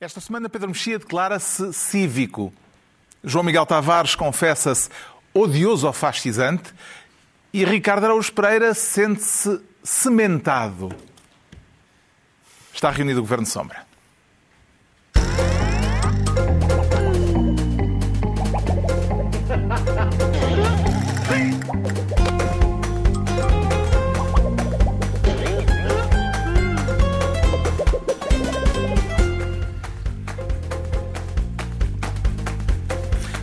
Esta 0.00 0.18
semana 0.18 0.48
Pedro 0.48 0.68
Mexia 0.68 0.98
declara-se 0.98 1.74
cívico. 1.74 2.50
João 3.22 3.44
Miguel 3.44 3.66
Tavares 3.66 4.14
confessa-se 4.14 4.88
odioso 5.34 5.86
ou 5.86 5.92
fascisante 5.92 6.72
e 7.52 7.66
Ricardo 7.66 8.04
Araújo 8.04 8.32
Pereira 8.32 8.72
sente-se 8.72 9.60
cementado. 9.84 10.88
Está 12.72 12.90
reunido 12.90 13.20
o 13.20 13.22
Governo 13.22 13.44
Sombra. 13.44 13.89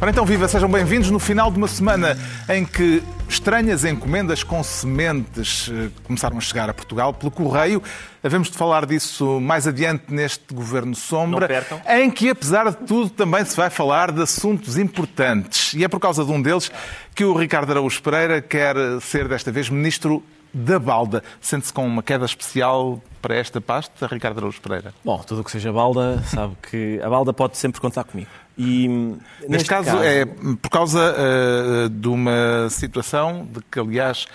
Ora 0.07 0.13
então, 0.13 0.25
viva, 0.25 0.47
sejam 0.47 0.71
bem-vindos 0.71 1.11
no 1.11 1.19
final 1.19 1.51
de 1.51 1.57
uma 1.57 1.67
semana 1.67 2.17
em 2.47 2.63
que 2.63 3.03
estranhas 3.27 3.83
encomendas 3.83 4.41
com 4.41 4.63
sementes 4.63 5.69
eh, 5.69 5.89
começaram 6.05 6.37
a 6.37 6.39
chegar 6.39 6.69
a 6.69 6.73
Portugal 6.73 7.13
pelo 7.13 7.29
correio. 7.29 7.83
Havemos 8.23 8.49
de 8.49 8.57
falar 8.57 8.85
disso 8.85 9.41
mais 9.41 9.67
adiante 9.67 10.05
neste 10.07 10.53
Governo 10.53 10.95
Sombra, 10.95 11.61
em 11.89 12.09
que, 12.09 12.29
apesar 12.29 12.69
de 12.69 12.77
tudo, 12.87 13.09
também 13.09 13.43
se 13.43 13.57
vai 13.57 13.69
falar 13.69 14.13
de 14.13 14.21
assuntos 14.21 14.77
importantes. 14.77 15.73
E 15.73 15.83
é 15.83 15.89
por 15.89 15.99
causa 15.99 16.23
de 16.23 16.31
um 16.31 16.41
deles 16.41 16.71
que 17.13 17.25
o 17.25 17.33
Ricardo 17.33 17.71
Araújo 17.71 18.01
Pereira 18.01 18.41
quer 18.41 18.77
ser 19.01 19.27
desta 19.27 19.51
vez 19.51 19.69
Ministro 19.69 20.23
da 20.57 20.79
balda. 20.79 21.23
Sente-se 21.39 21.71
com 21.71 21.85
uma 21.85 22.01
queda 22.01 22.25
especial 22.25 23.01
para 23.21 23.35
esta 23.35 23.61
pasta, 23.61 24.07
Ricardo 24.07 24.39
Araújo 24.39 24.61
Pereira? 24.61 24.93
Bom, 25.03 25.19
tudo 25.19 25.41
o 25.41 25.43
que 25.43 25.51
seja 25.51 25.71
balda, 25.71 26.21
sabe 26.27 26.55
que 26.69 26.99
a 27.01 27.09
balda 27.09 27.31
pode 27.31 27.57
sempre 27.57 27.79
contar 27.79 28.03
comigo. 28.03 28.29
E, 28.57 28.87
neste, 28.87 29.49
neste 29.49 29.69
caso, 29.69 29.91
caso, 29.91 30.03
é 30.03 30.25
por 30.25 30.69
causa 30.69 31.13
uh, 31.13 31.89
de 31.89 32.07
uma 32.07 32.67
situação 32.71 33.47
de 33.51 33.59
que, 33.71 33.79
aliás, 33.79 34.25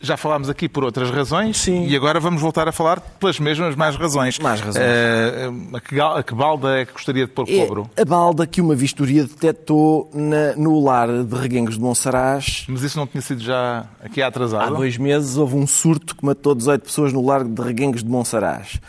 já 0.00 0.16
falámos 0.16 0.48
aqui 0.48 0.68
por 0.68 0.82
outras 0.82 1.10
razões 1.10 1.58
Sim. 1.58 1.86
e 1.86 1.94
agora 1.94 2.18
vamos 2.18 2.40
voltar 2.40 2.66
a 2.66 2.72
falar 2.72 3.00
pelas 3.00 3.38
mesmas 3.38 3.76
mais 3.76 3.96
razões. 3.96 4.38
Mais 4.38 4.60
razões. 4.60 4.82
Uh, 4.82 5.76
a, 5.76 5.80
que, 5.80 6.00
a, 6.00 6.22
que, 6.22 6.34
balda 6.34 6.80
é 6.80 6.86
que 6.86 6.92
gostaria 6.92 7.26
de 7.26 7.32
pôr 7.32 7.48
é 7.48 7.58
cobro? 7.58 7.90
A 7.96 8.04
balda 8.04 8.46
que 8.46 8.60
uma 8.60 8.74
vistoria 8.74 9.24
detectou 9.24 10.10
na, 10.14 10.54
no 10.56 10.82
lar 10.82 11.08
de 11.24 11.36
Reguengos 11.36 11.74
de 11.74 11.80
Monsaraz. 11.80 12.64
Mas 12.68 12.82
isso 12.82 12.98
não 12.98 13.06
tinha 13.06 13.20
sido 13.20 13.42
já 13.42 13.86
aqui 14.02 14.22
atrasado? 14.22 14.74
Há 14.74 14.76
dois 14.76 14.96
meses 14.96 15.36
houve 15.36 15.56
um 15.56 15.66
surto 15.66 16.16
que 16.16 16.24
matou 16.24 16.54
18 16.54 16.82
pessoas 16.82 17.12
no 17.12 17.24
lar 17.24 17.44
de 17.44 17.62
Reguengos 17.62 18.02
de 18.02 18.08
Monsaraz 18.08 18.80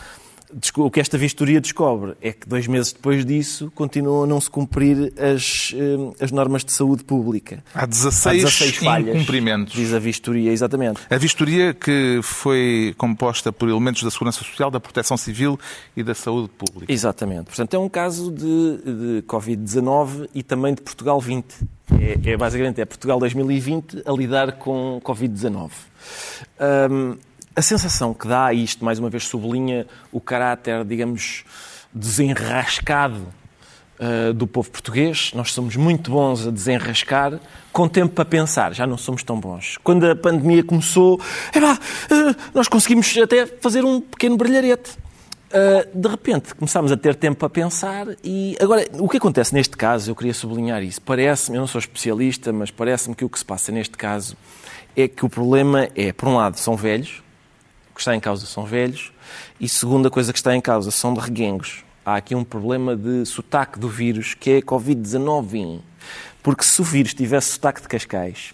o 0.78 0.92
que 0.92 1.00
esta 1.00 1.18
vistoria 1.18 1.62
descobre 1.62 2.16
é 2.22 2.32
que 2.32 2.48
dois 2.48 2.68
meses 2.68 2.92
depois 2.92 3.26
disso 3.26 3.72
continuam 3.74 4.24
a 4.24 4.28
não 4.28 4.40
se 4.40 4.50
cumprir 4.50 5.14
as, 5.18 5.74
eh, 5.76 6.24
as 6.24 6.32
normas 6.32 6.64
de 6.64 6.72
saúde 6.72 7.04
pública. 7.04 7.64
Há 7.74 7.86
16, 7.86 8.44
Há 8.44 8.48
16 8.48 8.76
falhas, 8.78 9.16
incumprimentos. 9.16 9.74
Diz 9.74 9.94
a 9.94 10.00
vistoria, 10.00 10.52
exatamente. 10.52 11.02
A 11.10 11.18
vistoria 11.18 11.74
que 11.74 12.20
foi 12.24 12.94
composta 12.98 13.52
por 13.52 13.70
elementos 13.70 14.04
da 14.04 14.12
Segurança 14.12 14.44
Social, 14.44 14.70
da 14.70 14.80
Proteção 14.80 15.18
Civil 15.18 15.60
e 15.96 16.04
da 16.04 16.14
Saúde 16.14 16.50
Pública. 16.50 16.92
Exatamente. 16.92 17.46
Portanto, 17.46 17.74
é 17.74 17.80
um 17.80 17.90
caso 17.90 18.32
de, 18.32 18.44
de 18.44 19.24
Covid-19 19.28 20.30
e 20.34 20.44
também 20.44 20.74
de 20.74 20.82
Portugal 20.82 21.20
20. 21.20 21.46
É, 22.00 22.32
é, 22.32 22.38
basicamente 22.38 22.80
é 22.80 22.86
Portugal 22.86 23.20
2020 23.20 24.04
a 24.06 24.12
lidar 24.12 24.54
com 24.54 25.02
Covid-19. 25.04 25.72
Um, 26.90 27.18
a 27.56 27.62
sensação 27.62 28.14
que 28.14 28.28
dá, 28.28 28.54
e 28.54 28.64
isto 28.64 28.84
mais 28.84 29.00
uma 29.00 29.10
vez 29.10 29.28
sublinha 29.28 29.86
o 30.12 30.22
caráter, 30.22 30.86
digamos, 30.86 31.44
desenrascado 31.94 33.28
uh, 34.00 34.34
do 34.34 34.48
povo 34.48 34.70
português. 34.72 35.32
Nós 35.36 35.54
somos 35.54 35.76
muito 35.76 36.12
bons 36.12 36.48
a 36.48 36.52
desenrascar, 36.52 37.40
com 37.72 37.88
tempo 37.88 38.14
para 38.14 38.26
pensar, 38.26 38.74
já 38.74 38.88
não 38.88 38.98
somos 38.98 39.24
tão 39.24 39.40
bons. 39.40 39.78
Quando 39.84 40.10
a 40.10 40.16
pandemia 40.16 40.64
começou, 40.64 41.16
uh, 41.16 42.36
nós 42.54 42.68
conseguimos 42.68 43.16
até 43.18 43.46
fazer 43.46 43.84
um 43.84 44.00
pequeno 44.00 44.38
brilharete. 44.38 44.98
Uh, 45.54 46.00
de 46.00 46.08
repente 46.08 46.56
começámos 46.56 46.94
a 46.94 46.98
ter 46.98 47.14
tempo 47.14 47.40
para 47.40 47.50
pensar 47.50 48.08
e 48.24 48.56
agora 48.62 48.88
o 48.94 49.10
que 49.10 49.18
acontece 49.18 49.54
neste 49.54 49.76
caso, 49.76 50.10
eu 50.10 50.16
queria 50.16 50.34
sublinhar 50.34 50.82
isso, 50.82 51.02
parece-me, 51.02 51.58
eu 51.58 51.60
não 51.60 51.68
sou 51.68 51.78
especialista, 51.78 52.54
mas 52.54 52.72
parece-me 52.72 53.14
que 53.14 53.26
o 53.26 53.30
que 53.30 53.38
se 53.38 53.44
passa 53.44 53.70
neste 53.70 53.98
caso 53.98 54.38
é 54.96 55.10
que 55.10 55.26
o 55.26 55.30
problema 55.30 55.90
é, 55.94 56.14
por 56.14 56.30
um 56.30 56.38
lado, 56.38 56.58
são 56.58 56.78
velhos, 56.78 57.22
que 58.02 58.04
está 58.04 58.16
em 58.16 58.20
causa 58.20 58.48
são 58.48 58.66
velhos 58.66 59.12
e 59.60 59.70
segunda 59.70 60.10
coisa 60.10 60.34
que 60.34 60.40
está 60.40 60.56
em 60.56 60.62
causa 60.62 60.90
são 60.90 61.14
de 61.14 61.20
reguengos. 61.20 61.84
Há 62.04 62.16
aqui 62.16 62.34
um 62.34 62.44
problema 62.44 62.96
de 62.96 63.24
sotaque 63.28 63.78
do 63.78 63.88
vírus 63.88 64.34
que 64.34 64.50
é 64.50 64.62
Covid-19. 64.62 65.82
Porque 66.42 66.64
se 66.64 66.82
o 66.82 66.84
vírus 66.84 67.14
tivesse 67.14 67.52
sotaque 67.52 67.80
de 67.80 67.88
Cascais, 67.88 68.54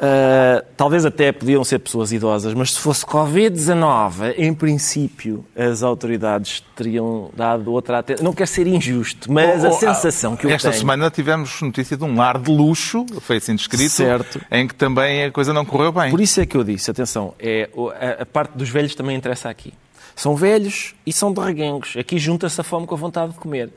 Uh, 0.00 0.64
talvez 0.78 1.04
até 1.04 1.30
podiam 1.30 1.62
ser 1.62 1.78
pessoas 1.78 2.10
idosas, 2.10 2.54
mas 2.54 2.72
se 2.72 2.80
fosse 2.80 3.04
Covid-19, 3.04 4.32
em 4.38 4.54
princípio, 4.54 5.44
as 5.54 5.82
autoridades 5.82 6.64
teriam 6.74 7.30
dado 7.36 7.70
outra 7.70 7.98
atenção. 7.98 8.24
Não 8.24 8.32
quer 8.32 8.48
ser 8.48 8.66
injusto, 8.66 9.30
mas 9.30 9.62
oh, 9.62 9.66
oh, 9.66 9.68
a 9.68 9.72
sensação 9.72 10.36
que 10.36 10.46
eu 10.46 10.50
esta 10.50 10.68
tenho... 10.68 10.72
Esta 10.72 10.80
semana 10.80 11.10
tivemos 11.10 11.60
notícia 11.60 11.98
de 11.98 12.04
um 12.04 12.16
lar 12.16 12.38
de 12.38 12.50
luxo, 12.50 13.04
foi 13.20 13.36
assim 13.36 13.54
descrito, 13.54 13.90
certo. 13.90 14.40
em 14.50 14.66
que 14.66 14.74
também 14.74 15.24
a 15.24 15.30
coisa 15.30 15.52
não 15.52 15.66
correu 15.66 15.92
bem. 15.92 16.10
Por 16.10 16.20
isso 16.22 16.40
é 16.40 16.46
que 16.46 16.56
eu 16.56 16.64
disse, 16.64 16.90
atenção, 16.90 17.34
é, 17.38 17.68
a, 18.00 18.22
a 18.22 18.26
parte 18.26 18.56
dos 18.56 18.70
velhos 18.70 18.94
também 18.94 19.14
interessa 19.14 19.50
aqui. 19.50 19.74
São 20.16 20.34
velhos 20.34 20.94
e 21.04 21.12
são 21.12 21.30
de 21.30 21.42
reguengos. 21.42 21.94
Aqui 21.98 22.18
junta-se 22.18 22.58
a 22.58 22.64
fome 22.64 22.86
com 22.86 22.94
a 22.94 22.98
vontade 22.98 23.32
de 23.32 23.38
comer. 23.38 23.68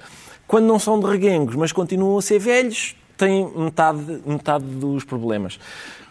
Quando 0.48 0.68
não 0.68 0.80
são 0.80 0.98
de 0.98 1.06
reguengos, 1.06 1.56
mas 1.56 1.74
continuam 1.74 2.18
a 2.18 2.22
ser 2.22 2.40
velhos, 2.40 2.96
têm 3.18 3.46
metade, 3.58 4.22
metade 4.26 4.64
dos 4.64 5.04
problemas 5.04 5.60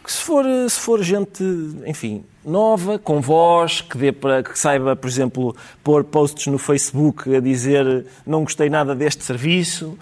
que 0.03 0.13
se 0.13 0.23
for, 0.23 0.45
se 0.69 0.81
for 0.81 1.03
gente, 1.03 1.43
enfim, 1.87 2.25
nova, 2.45 2.99
com 2.99 3.21
voz, 3.21 3.81
que, 3.81 3.97
dê 3.97 4.13
para, 4.13 4.43
que 4.43 4.59
saiba, 4.59 4.97
por 4.97 5.09
exemplo, 5.09 5.57
pôr 5.83 6.05
posts 6.05 6.47
no 6.47 6.59
Facebook 6.59 7.35
a 7.35 7.41
dizer 7.41 8.07
não 8.27 8.43
gostei 8.43 8.69
nada 8.69 8.95
deste 8.95 9.23
serviço. 9.23 9.97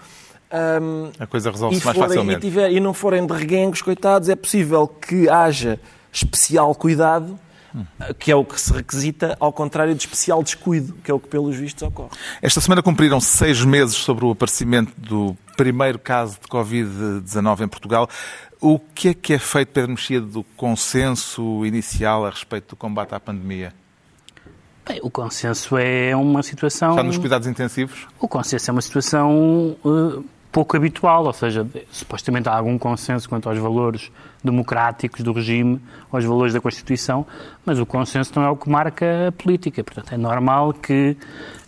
Um, 0.51 1.11
a 1.17 1.25
coisa 1.25 1.51
resolve-se 1.51 1.85
mais 1.85 1.97
facilmente. 1.97 2.39
E, 2.39 2.49
tiver, 2.49 2.71
e 2.71 2.79
não 2.79 2.93
forem 2.93 3.25
de 3.25 3.33
reguengos, 3.33 3.81
coitados, 3.81 4.27
é 4.27 4.35
possível 4.35 4.87
que 4.87 5.29
haja 5.29 5.79
especial 6.11 6.75
cuidado 6.75 7.39
que 8.19 8.31
é 8.31 8.35
o 8.35 8.43
que 8.43 8.59
se 8.59 8.71
requisita, 8.73 9.35
ao 9.39 9.51
contrário 9.51 9.93
de 9.93 10.01
especial 10.01 10.43
descuido, 10.43 10.93
que 11.03 11.11
é 11.11 11.13
o 11.13 11.19
que 11.19 11.27
pelos 11.27 11.55
vistos 11.55 11.83
ocorre. 11.83 12.11
Esta 12.41 12.59
semana 12.61 12.81
cumpriram 12.81 13.19
seis 13.19 13.63
meses 13.63 13.95
sobre 13.95 14.25
o 14.25 14.31
aparecimento 14.31 14.93
do 14.97 15.35
primeiro 15.55 15.99
caso 15.99 16.39
de 16.41 16.47
Covid-19 16.47 17.61
em 17.61 17.67
Portugal. 17.67 18.09
O 18.59 18.77
que 18.79 19.09
é 19.09 19.13
que 19.13 19.33
é 19.33 19.39
feito, 19.39 19.69
Pedro 19.69 19.91
Mexia, 19.91 20.21
do 20.21 20.43
consenso 20.55 21.65
inicial 21.65 22.25
a 22.25 22.29
respeito 22.29 22.69
do 22.69 22.75
combate 22.75 23.15
à 23.15 23.19
pandemia? 23.19 23.73
Bem, 24.87 24.99
o 25.03 25.09
consenso 25.09 25.77
é 25.77 26.15
uma 26.15 26.43
situação. 26.43 26.91
Está 26.91 27.03
nos 27.03 27.17
cuidados 27.17 27.47
intensivos? 27.47 28.07
O 28.19 28.27
consenso 28.27 28.69
é 28.69 28.71
uma 28.71 28.81
situação 28.81 29.77
uh, 29.83 30.25
pouco 30.51 30.75
habitual, 30.75 31.25
ou 31.25 31.33
seja, 31.33 31.65
supostamente 31.91 32.49
há 32.49 32.55
algum 32.55 32.77
consenso 32.77 33.29
quanto 33.29 33.47
aos 33.47 33.57
valores 33.57 34.11
democráticos 34.43 35.21
do 35.21 35.31
regime, 35.31 35.79
aos 36.11 36.25
valores 36.25 36.53
da 36.53 36.59
Constituição, 36.59 37.25
mas 37.65 37.79
o 37.79 37.85
consenso 37.85 38.33
não 38.35 38.43
é 38.43 38.49
o 38.49 38.55
que 38.57 38.69
marca 38.69 39.29
a 39.29 39.31
política. 39.31 39.83
Portanto, 39.83 40.13
é 40.13 40.17
normal 40.17 40.73
que 40.73 41.15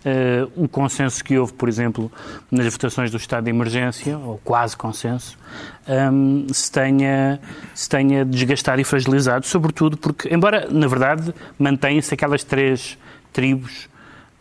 uh, 0.06 0.64
o 0.64 0.68
consenso 0.68 1.24
que 1.24 1.38
houve, 1.38 1.54
por 1.54 1.70
exemplo, 1.70 2.12
nas 2.52 2.66
votações 2.74 3.10
do 3.10 3.18
estado 3.18 3.46
de 3.46 3.52
emergência, 3.52 4.18
ou 4.18 4.40
quase 4.44 4.76
consenso, 4.76 5.38
um, 5.88 6.48
se, 6.52 6.72
tenha, 6.72 7.40
se 7.74 7.88
tenha 7.88 8.26
desgastado 8.26 8.82
e 8.82 8.84
fragilizado, 8.84 9.46
sobretudo 9.46 9.96
porque, 9.96 10.34
embora, 10.34 10.68
na 10.70 10.88
verdade, 10.88 11.34
mantenham-se 11.58 12.14
aquelas 12.14 12.44
três 12.44 12.98
tribos 13.32 13.88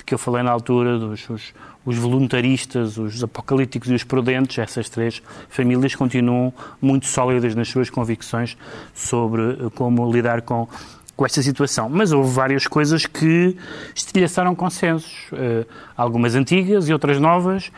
de 0.02 0.04
que 0.04 0.12
eu 0.12 0.18
falei 0.18 0.42
na 0.42 0.50
altura, 0.50 0.98
dos, 0.98 1.30
os, 1.30 1.54
os 1.86 1.96
voluntaristas, 1.96 2.99
os 2.99 3.22
apocalípticos 3.22 3.88
e 3.88 3.94
os 3.94 4.02
prudentes, 4.04 4.58
essas 4.58 4.88
três 4.88 5.22
famílias 5.49 5.94
continuam 5.94 6.52
muito 6.81 7.06
sólidas 7.06 7.54
nas 7.54 7.69
suas 7.69 7.88
convicções 7.88 8.56
sobre 8.93 9.43
eh, 9.43 9.70
como 9.76 10.10
lidar 10.12 10.43
com, 10.43 10.69
com 11.16 11.25
esta 11.25 11.40
situação. 11.40 11.88
Mas 11.88 12.10
houve 12.10 12.31
várias 12.32 12.66
coisas 12.66 13.06
que 13.06 13.56
estilhaçaram 13.94 14.54
consensos, 14.56 15.28
uh, 15.32 15.66
algumas 15.96 16.34
antigas 16.34 16.88
e 16.88 16.93
outras 16.93 17.20
novas, 17.20 17.70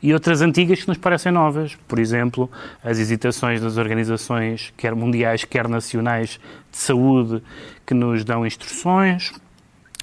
e 0.00 0.12
outras 0.14 0.40
antigas 0.40 0.82
que 0.82 0.88
nos 0.88 0.98
parecem 0.98 1.32
novas. 1.32 1.76
Por 1.88 1.98
exemplo, 1.98 2.48
as 2.82 2.98
hesitações 2.98 3.60
das 3.60 3.76
organizações, 3.76 4.72
quer 4.76 4.94
mundiais, 4.94 5.44
quer 5.44 5.68
nacionais, 5.68 6.38
de 6.70 6.78
saúde, 6.78 7.42
que 7.84 7.94
nos 7.94 8.24
dão 8.24 8.46
instruções, 8.46 9.32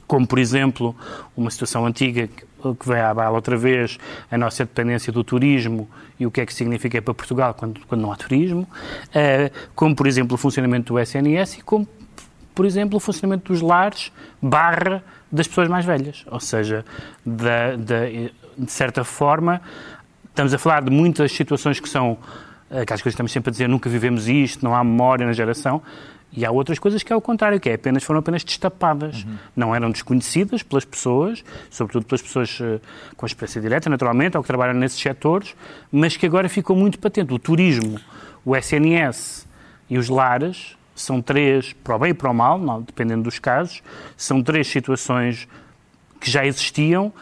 como, 0.09 0.25
por 0.25 0.39
exemplo, 0.39 0.95
uma 1.37 1.51
situação 1.51 1.85
antiga 1.85 2.27
que 2.27 2.89
vem 2.89 2.99
à 2.99 3.13
bala 3.13 3.35
outra 3.35 3.55
vez 3.55 3.99
a 4.31 4.39
nossa 4.39 4.65
dependência 4.65 5.13
do 5.13 5.23
turismo 5.23 5.87
e 6.19 6.25
o 6.25 6.31
que 6.31 6.41
é 6.41 6.47
que 6.47 6.53
significa 6.53 6.99
para 6.99 7.13
Portugal 7.13 7.53
quando, 7.53 7.79
quando 7.87 8.01
não 8.01 8.11
há 8.11 8.15
turismo, 8.15 8.61
uh, 8.63 9.69
como, 9.75 9.95
por 9.95 10.07
exemplo, 10.07 10.33
o 10.33 10.37
funcionamento 10.37 10.93
do 10.93 10.99
SNS 10.99 11.59
e 11.59 11.61
como, 11.61 11.87
por 12.55 12.65
exemplo, 12.65 12.97
o 12.97 12.99
funcionamento 12.99 13.53
dos 13.53 13.61
lares 13.61 14.11
barra 14.41 15.03
das 15.31 15.47
pessoas 15.47 15.69
mais 15.69 15.85
velhas, 15.85 16.25
ou 16.31 16.39
seja, 16.39 16.83
da, 17.23 17.75
da 17.75 18.05
de 18.57 18.71
certa 18.71 19.03
forma, 19.03 19.61
estamos 20.27 20.55
a 20.55 20.57
falar 20.57 20.81
de 20.81 20.89
muitas 20.89 21.31
situações 21.31 21.79
que 21.79 21.87
são 21.87 22.17
aquelas 22.65 22.99
coisas 23.01 23.03
que 23.03 23.09
estamos 23.09 23.31
sempre 23.31 23.49
a 23.49 23.51
dizer, 23.51 23.69
nunca 23.69 23.87
vivemos 23.87 24.27
isto, 24.27 24.65
não 24.65 24.75
há 24.75 24.83
memória 24.83 25.23
na 25.23 25.33
geração. 25.33 25.83
E 26.31 26.45
há 26.45 26.51
outras 26.51 26.77
coisas 26.77 27.01
que 27.01 27.11
é 27.11 27.15
o 27.15 27.21
contrário, 27.21 27.59
que 27.59 27.69
é 27.69 27.73
apenas, 27.73 28.03
foram 28.03 28.19
apenas 28.19 28.43
destapadas. 28.43 29.23
Uhum. 29.23 29.37
Não 29.55 29.75
eram 29.75 29.89
desconhecidas 29.89 30.61
pelas 30.61 30.85
pessoas, 30.85 31.43
sobretudo 31.71 32.05
pelas 32.05 32.21
pessoas 32.21 32.59
uh, 32.59 32.79
com 33.17 33.25
experiência 33.25 33.59
direta, 33.59 33.89
naturalmente, 33.89 34.37
ou 34.37 34.43
que 34.43 34.47
trabalham 34.47 34.75
nesses 34.75 34.99
setores, 34.99 35.55
mas 35.91 36.15
que 36.15 36.25
agora 36.25 36.47
ficou 36.47 36.75
muito 36.75 36.99
patente. 36.99 37.33
O 37.33 37.39
turismo, 37.39 37.99
o 38.45 38.55
SNS 38.55 39.47
e 39.89 39.97
os 39.97 40.07
lares 40.07 40.77
são 40.95 41.21
três, 41.21 41.73
para 41.73 41.95
o 41.95 41.99
bem 41.99 42.11
e 42.11 42.13
para 42.13 42.29
o 42.29 42.33
mal, 42.33 42.59
não, 42.59 42.81
dependendo 42.81 43.23
dos 43.23 43.39
casos, 43.39 43.81
são 44.15 44.43
três 44.43 44.67
situações 44.67 45.47
que 46.21 46.29
já 46.29 46.45
existiam 46.45 47.07
uh, 47.07 47.13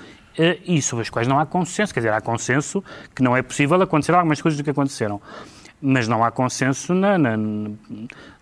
e 0.66 0.82
sobre 0.82 1.04
as 1.04 1.10
quais 1.10 1.30
não 1.30 1.40
há 1.40 1.46
consenso. 1.46 1.94
Quer 1.94 2.02
dizer, 2.02 2.14
há 2.14 2.20
consenso 2.20 2.84
que 3.16 3.24
não 3.24 3.38
é 3.38 3.42
possível 3.42 3.82
acontecer 3.82 4.14
algumas 4.14 4.42
coisas 4.42 4.58
do 4.58 4.66
que 4.66 4.72
aconteceram 4.72 5.22
mas 5.82 6.08
não 6.08 6.24
há 6.24 6.32
consenso 6.32 6.94
na, 6.94 7.18
na, 7.18 7.38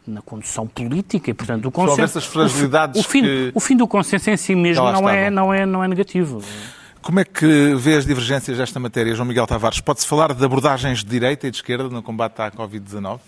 na 0.08 0.22
condução 0.22 0.68
política 0.68 1.30
e, 1.30 1.34
portanto, 1.34 1.66
o 1.66 1.72
consenso... 1.72 2.02
essas 2.02 2.26
fragilidades 2.26 3.00
o, 3.00 3.08
fim, 3.08 3.22
que... 3.22 3.52
o 3.54 3.60
fim 3.60 3.76
do 3.76 3.88
consenso 3.88 4.30
em 4.30 4.38
si 4.38 4.56
mesmo 4.56 4.92
não 4.92 5.10
é, 5.10 5.30
não, 5.30 5.54
é, 5.54 5.66
não 5.66 5.84
é 5.84 5.88
negativo. 5.88 6.42
Como 7.02 7.20
é 7.20 7.24
que 7.24 7.76
vê 7.76 7.96
as 7.96 8.06
divergências 8.06 8.58
desta 8.58 8.80
matéria, 8.80 9.14
João 9.14 9.28
Miguel 9.28 9.46
Tavares? 9.46 9.80
Pode-se 9.80 10.08
falar 10.08 10.34
de 10.34 10.44
abordagens 10.44 11.04
de 11.04 11.06
direita 11.06 11.48
e 11.48 11.52
de 11.52 11.58
esquerda 11.58 11.88
no 11.88 12.02
combate 12.02 12.42
à 12.42 12.50
Covid-19? 12.50 13.20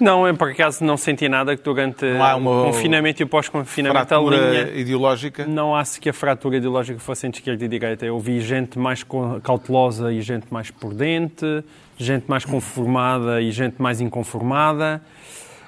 Não, 0.00 0.26
eu 0.26 0.34
por 0.34 0.50
acaso 0.50 0.82
não 0.82 0.96
senti 0.96 1.28
nada 1.28 1.54
que 1.54 1.62
durante 1.62 2.06
o 2.06 2.42
confinamento 2.64 3.22
e 3.22 3.24
o 3.24 3.26
pós-confinamento 3.26 4.14
a 4.14 4.18
linha 4.18 4.70
ideológica? 4.74 5.44
Não 5.46 5.76
acho 5.76 6.00
que 6.00 6.08
a 6.08 6.12
fratura 6.14 6.56
ideológica 6.56 6.98
fosse 6.98 7.26
entre 7.26 7.40
esquerda 7.40 7.62
e 7.62 7.68
direita. 7.68 8.06
Eu 8.06 8.18
vi 8.18 8.40
gente 8.40 8.78
mais 8.78 9.04
cautelosa 9.42 10.10
e 10.10 10.22
gente 10.22 10.46
mais 10.50 10.70
prudente, 10.70 11.62
gente 11.98 12.24
mais 12.26 12.46
conformada 12.46 13.42
e 13.42 13.52
gente 13.52 13.80
mais 13.80 14.00
inconformada. 14.00 15.02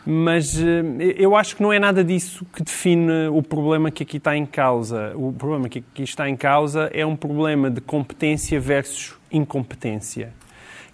Mas 0.05 0.61
eh, 0.61 0.83
eu 1.17 1.37
acho 1.37 1.57
que 1.57 1.63
não 1.63 1.73
é 1.73 1.79
nada 1.79 2.03
disso 2.03 2.45
que 2.53 2.63
define 2.63 3.29
o 3.29 3.43
problema 3.43 3.91
que 3.91 4.03
aqui 4.03 4.17
está 4.17 4.37
em 4.37 4.45
causa. 4.45 5.13
O 5.15 5.33
problema 5.33 5.69
que 5.69 5.79
aqui 5.79 6.03
está 6.03 6.29
em 6.29 6.37
causa 6.37 6.91
é 6.93 7.07
um 7.07 7.15
problema 7.15 7.71
de 7.71 7.81
competência 7.81 8.59
versus 8.61 9.15
incompetência. 9.31 10.33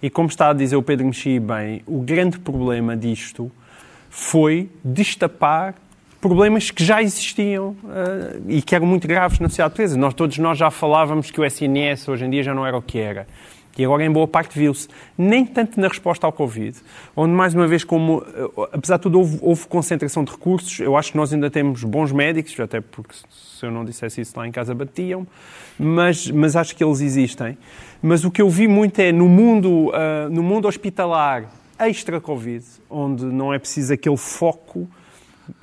E 0.01 0.09
como 0.09 0.29
está 0.29 0.49
a 0.49 0.53
dizer 0.53 0.75
o 0.75 0.83
Pedro 0.83 1.05
Mexia 1.05 1.41
bem, 1.41 1.81
o 1.85 1.99
grande 1.99 2.39
problema 2.39 2.95
disto 2.95 3.51
foi 4.09 4.69
destapar 4.83 5.75
problemas 6.21 6.71
que 6.71 6.83
já 6.83 7.01
existiam 7.01 7.75
uh, 7.83 8.43
e 8.47 8.61
que 8.61 8.75
eram 8.75 8.85
muito 8.85 9.07
graves 9.07 9.39
na 9.39 9.49
sociedade 9.49 9.71
portuguesa. 9.71 9.97
Nós 9.97 10.13
todos 10.13 10.37
nós 10.37 10.57
já 10.57 10.69
falávamos 10.69 11.31
que 11.31 11.39
o 11.39 11.45
SNS 11.45 12.07
hoje 12.07 12.25
em 12.25 12.29
dia 12.29 12.43
já 12.43 12.53
não 12.53 12.65
era 12.65 12.77
o 12.77 12.81
que 12.81 12.99
era. 12.99 13.27
E 13.79 13.85
agora, 13.85 14.03
em 14.03 14.11
boa 14.11 14.27
parte, 14.27 14.59
viu-se. 14.59 14.89
Nem 15.17 15.45
tanto 15.45 15.79
na 15.79 15.87
resposta 15.87 16.27
ao 16.27 16.33
Covid, 16.33 16.77
onde, 17.15 17.33
mais 17.33 17.53
uma 17.53 17.65
vez, 17.65 17.85
como, 17.85 18.21
eh, 18.35 18.67
apesar 18.73 18.97
de 18.97 19.03
tudo, 19.03 19.19
houve, 19.19 19.39
houve, 19.41 19.67
concentração 19.67 20.21
de 20.21 20.31
recursos. 20.31 20.79
Eu 20.81 20.97
acho 20.97 21.11
que 21.11 21.17
nós 21.17 21.31
ainda 21.31 21.49
temos 21.49 21.83
bons 21.85 22.11
médicos, 22.11 22.59
até 22.59 22.81
porque 22.81 23.15
se 23.31 23.65
eu 23.65 23.71
não 23.71 23.85
dissesse 23.85 24.19
isso 24.19 24.37
lá 24.37 24.45
em 24.45 24.51
casa 24.51 24.75
batiam, 24.75 25.25
mas, 25.79 26.29
mas 26.29 26.57
acho 26.57 26.75
que 26.75 26.83
eles 26.83 26.99
existem. 26.99 27.57
Mas 28.01 28.25
o 28.25 28.31
que 28.31 28.41
eu 28.41 28.49
vi 28.49 28.67
muito 28.67 28.99
é 28.99 29.13
no 29.13 29.29
mundo, 29.29 29.89
uh, 29.89 30.29
no 30.29 30.43
mundo 30.43 30.67
hospitalar 30.67 31.49
extra-Covid, 31.79 32.65
onde 32.89 33.23
não 33.23 33.53
é 33.53 33.59
preciso 33.59 33.93
aquele 33.93 34.17
foco 34.17 34.89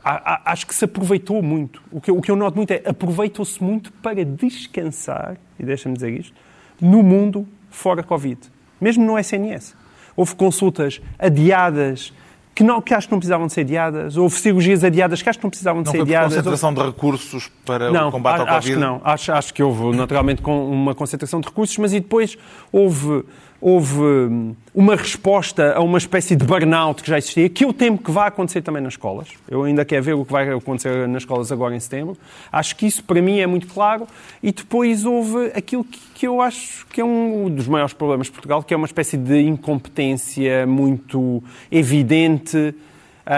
acho 0.03 0.67
que 0.67 0.75
se 0.75 0.85
aproveitou 0.85 1.41
muito. 1.43 1.81
O 1.93 2.01
que, 2.01 2.11
eu, 2.11 2.17
o 2.17 2.23
que 2.23 2.31
eu 2.31 2.35
noto 2.35 2.57
muito 2.57 2.73
é 2.73 2.83
aproveitou-se 2.85 3.63
muito 3.63 3.93
para 3.93 4.25
descansar, 4.25 5.37
e 5.59 5.65
deixa-me 5.65 5.95
dizer 5.95 6.11
isto, 6.19 6.35
no 6.81 7.03
mundo 7.03 7.47
fora 7.77 8.03
Covid, 8.03 8.41
mesmo 8.81 9.05
no 9.05 9.19
SNS. 9.19 9.77
Houve 10.17 10.35
consultas 10.35 11.01
adiadas 11.19 12.13
que, 12.55 12.65
não, 12.65 12.81
que 12.81 12.95
acho 12.95 13.07
que 13.07 13.13
não 13.13 13.19
precisavam 13.19 13.47
de 13.47 13.53
ser 13.53 13.61
adiadas, 13.61 14.17
houve 14.17 14.35
cirurgias 14.35 14.83
adiadas 14.83 15.21
que 15.21 15.29
acho 15.29 15.39
que 15.39 15.45
não 15.45 15.51
precisavam 15.51 15.83
de 15.83 15.87
não 15.87 15.93
ser 15.93 16.01
adiadas. 16.01 16.31
Não 16.31 16.39
concentração 16.39 16.73
de 16.73 16.83
recursos 16.83 17.51
para 17.67 17.91
não, 17.91 18.09
o 18.09 18.13
combate 18.13 18.41
ao 18.41 18.47
Covid? 18.47 18.59
Acho 18.59 18.69
que 18.69 18.77
não. 18.77 19.01
Acho, 19.05 19.33
acho 19.33 19.55
que 19.55 19.63
houve, 19.63 19.95
naturalmente, 19.95 20.41
com 20.41 20.71
uma 20.71 20.95
concentração 20.95 21.39
de 21.39 21.49
recursos, 21.49 21.77
mas 21.77 21.93
e 21.93 22.01
depois 22.01 22.39
houve 22.73 23.25
houve 23.61 24.01
hum, 24.01 24.55
uma 24.75 24.95
resposta 24.95 25.73
a 25.75 25.81
uma 25.81 25.99
espécie 25.99 26.37
de 26.37 26.45
burnout 26.45 27.03
que 27.03 27.09
já 27.09 27.19
existia, 27.19 27.49
que 27.49 27.65
eu 27.65 27.73
temo 27.73 27.99
que 27.99 28.11
vai 28.11 28.29
acontecer 28.29 28.63
também 28.63 28.83
nas 28.83 28.95
escolas. 28.95 29.29
Eu 29.49 29.65
ainda 29.65 29.85
quero 29.85 30.03
ver 30.03 30.15
o 30.15 30.25
que 30.25 30.33
vai 30.33 30.51
acontecer 30.51 31.09
nas 31.09 31.23
escolas 31.23 31.51
agora 31.51 31.75
em 31.75 31.81
setembro. 31.81 32.17
Acho 32.53 32.77
que 32.77 32.87
isso, 32.87 33.03
para 33.03 33.21
mim, 33.23 33.39
é 33.41 33.47
muito 33.47 33.67
claro. 33.67 34.07
E 34.43 34.53
depois 34.53 35.05
houve 35.05 35.53
aquilo 35.55 35.85
que, 35.85 36.01
que 36.15 36.27
eu 36.27 36.41
acho 36.41 36.87
que 36.89 37.01
é 37.01 37.05
um 37.05 37.49
dos 37.49 37.67
maiores 37.67 37.95
problemas 37.95 38.27
de 38.27 38.33
Portugal, 38.33 38.63
que 38.63 38.75
é 38.75 38.77
uma 38.77 38.87
espécie 38.87 39.17
de 39.17 39.41
incompetência 39.41 40.67
muito 40.67 41.43
evidente 41.71 42.75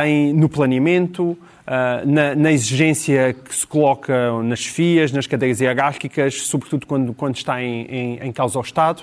em, 0.04 0.32
no 0.32 0.48
planeamento, 0.48 1.36
Uh, 1.68 2.00
na, 2.10 2.34
na, 2.34 2.50
exigência 2.50 3.34
que 3.34 3.54
se 3.54 3.66
coloca 3.66 4.42
nas 4.42 4.64
FIAs, 4.64 5.12
nas 5.12 5.26
cadeias 5.26 5.60
hierárquicas, 5.60 6.40
sobretudo 6.44 6.86
quando, 6.86 7.12
quando 7.12 7.36
está 7.36 7.62
em, 7.62 7.82
em, 7.82 8.18
em 8.22 8.32
causa 8.32 8.58
ao 8.58 8.62
Estado. 8.62 9.02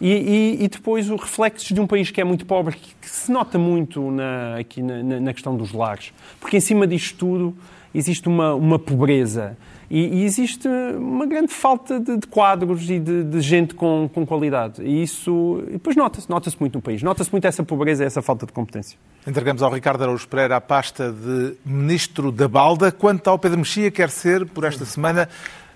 E, 0.00 0.12
e, 0.60 0.64
e, 0.64 0.68
depois 0.68 1.10
os 1.10 1.20
reflexos 1.20 1.68
de 1.68 1.80
um 1.80 1.86
país 1.86 2.10
que 2.10 2.20
é 2.20 2.24
muito 2.24 2.46
pobre, 2.46 2.76
que, 2.76 2.94
que 3.00 3.08
se 3.10 3.32
nota 3.32 3.58
muito 3.58 4.10
na, 4.10 4.56
aqui 4.58 4.80
na, 4.82 5.02
na, 5.02 5.32
questão 5.32 5.56
dos 5.56 5.72
lares. 5.72 6.12
Porque 6.40 6.56
em 6.56 6.60
cima 6.60 6.86
disto 6.86 7.18
tudo 7.18 7.56
existe 7.92 8.28
uma, 8.28 8.54
uma 8.54 8.78
pobreza 8.78 9.56
e, 9.90 10.20
e, 10.20 10.24
existe 10.24 10.68
uma 10.68 11.24
grande 11.24 11.52
falta 11.52 11.98
de, 11.98 12.18
de 12.18 12.26
quadros 12.26 12.90
e 12.90 12.98
de, 12.98 13.24
de, 13.24 13.40
gente 13.40 13.74
com, 13.74 14.08
com 14.12 14.26
qualidade. 14.26 14.82
E 14.82 15.02
isso 15.02 15.64
depois 15.70 15.96
nota-se, 15.96 16.28
nota-se 16.28 16.56
muito 16.60 16.74
no 16.74 16.82
país. 16.82 17.02
Nota-se 17.02 17.32
muito 17.32 17.46
essa 17.46 17.62
pobreza 17.62 18.04
e 18.04 18.06
essa 18.06 18.20
falta 18.20 18.44
de 18.44 18.52
competência. 18.52 18.98
Entregamos 19.26 19.62
ao 19.62 19.72
Ricardo 19.72 20.02
Araújo 20.02 20.28
Pereira 20.28 20.56
a 20.56 20.60
pasta 20.60 21.10
de 21.10 21.54
Ministro 21.64 22.30
da 22.30 22.46
Balda. 22.46 22.92
Quanto 22.92 23.28
ao 23.28 23.38
Pedro 23.38 23.58
Mexia, 23.58 23.90
quer 23.90 24.10
ser, 24.10 24.44
por 24.46 24.64
esta 24.64 24.84
semana, 24.84 25.26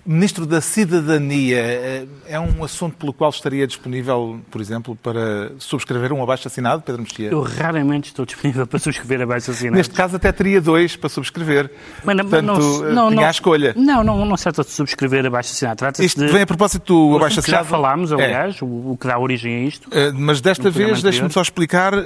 Ministro 0.05 0.45
da 0.45 0.59
Cidadania, 0.59 1.59
eh, 1.59 2.05
é 2.27 2.37
um 2.37 2.61
assunto 2.61 2.97
pelo 2.97 3.13
qual 3.13 3.29
estaria 3.29 3.65
disponível, 3.65 4.41
por 4.51 4.59
exemplo, 4.59 4.97
para 4.97 5.53
subscrever 5.57 6.11
um 6.11 6.21
abaixo-assinado, 6.21 6.81
Pedro 6.81 7.03
Mexia? 7.03 7.29
Eu 7.29 7.41
raramente 7.41 8.09
estou 8.09 8.25
disponível 8.25 8.67
para 8.67 8.79
subscrever 8.79 9.21
abaixo-assinado. 9.21 9.77
Neste 9.77 9.93
caso 9.93 10.17
até 10.17 10.29
teria 10.33 10.59
dois 10.59 10.97
para 10.97 11.07
subscrever. 11.07 11.71
Mas, 12.03 12.17
Portanto, 12.17 12.43
não, 12.43 12.91
não, 12.91 13.09
tinha 13.11 13.27
a 13.27 13.31
escolha. 13.31 13.73
Não, 13.77 14.03
não, 14.03 14.25
não 14.25 14.35
se 14.35 14.43
trata 14.43 14.63
de 14.63 14.71
subscrever 14.71 15.25
abaixo-assinado. 15.25 15.85
Isto 15.99 16.25
de... 16.25 16.31
vem 16.33 16.41
a 16.41 16.47
propósito 16.47 16.85
do 16.93 17.15
abaixo-assinado. 17.15 17.63
já 17.63 17.69
falámos, 17.69 18.11
é. 18.11 18.15
aliás, 18.15 18.57
é. 18.61 18.65
o, 18.65 18.97
que 18.99 19.07
dá 19.07 19.17
origem 19.17 19.55
a 19.55 19.59
isto. 19.61 19.87
Uh, 19.87 20.13
mas 20.13 20.41
desta 20.41 20.69
vez, 20.69 21.01
deixe-me 21.01 21.31
só 21.31 21.41
explicar, 21.41 21.93
uh, 21.93 21.99
uh, 21.99 22.03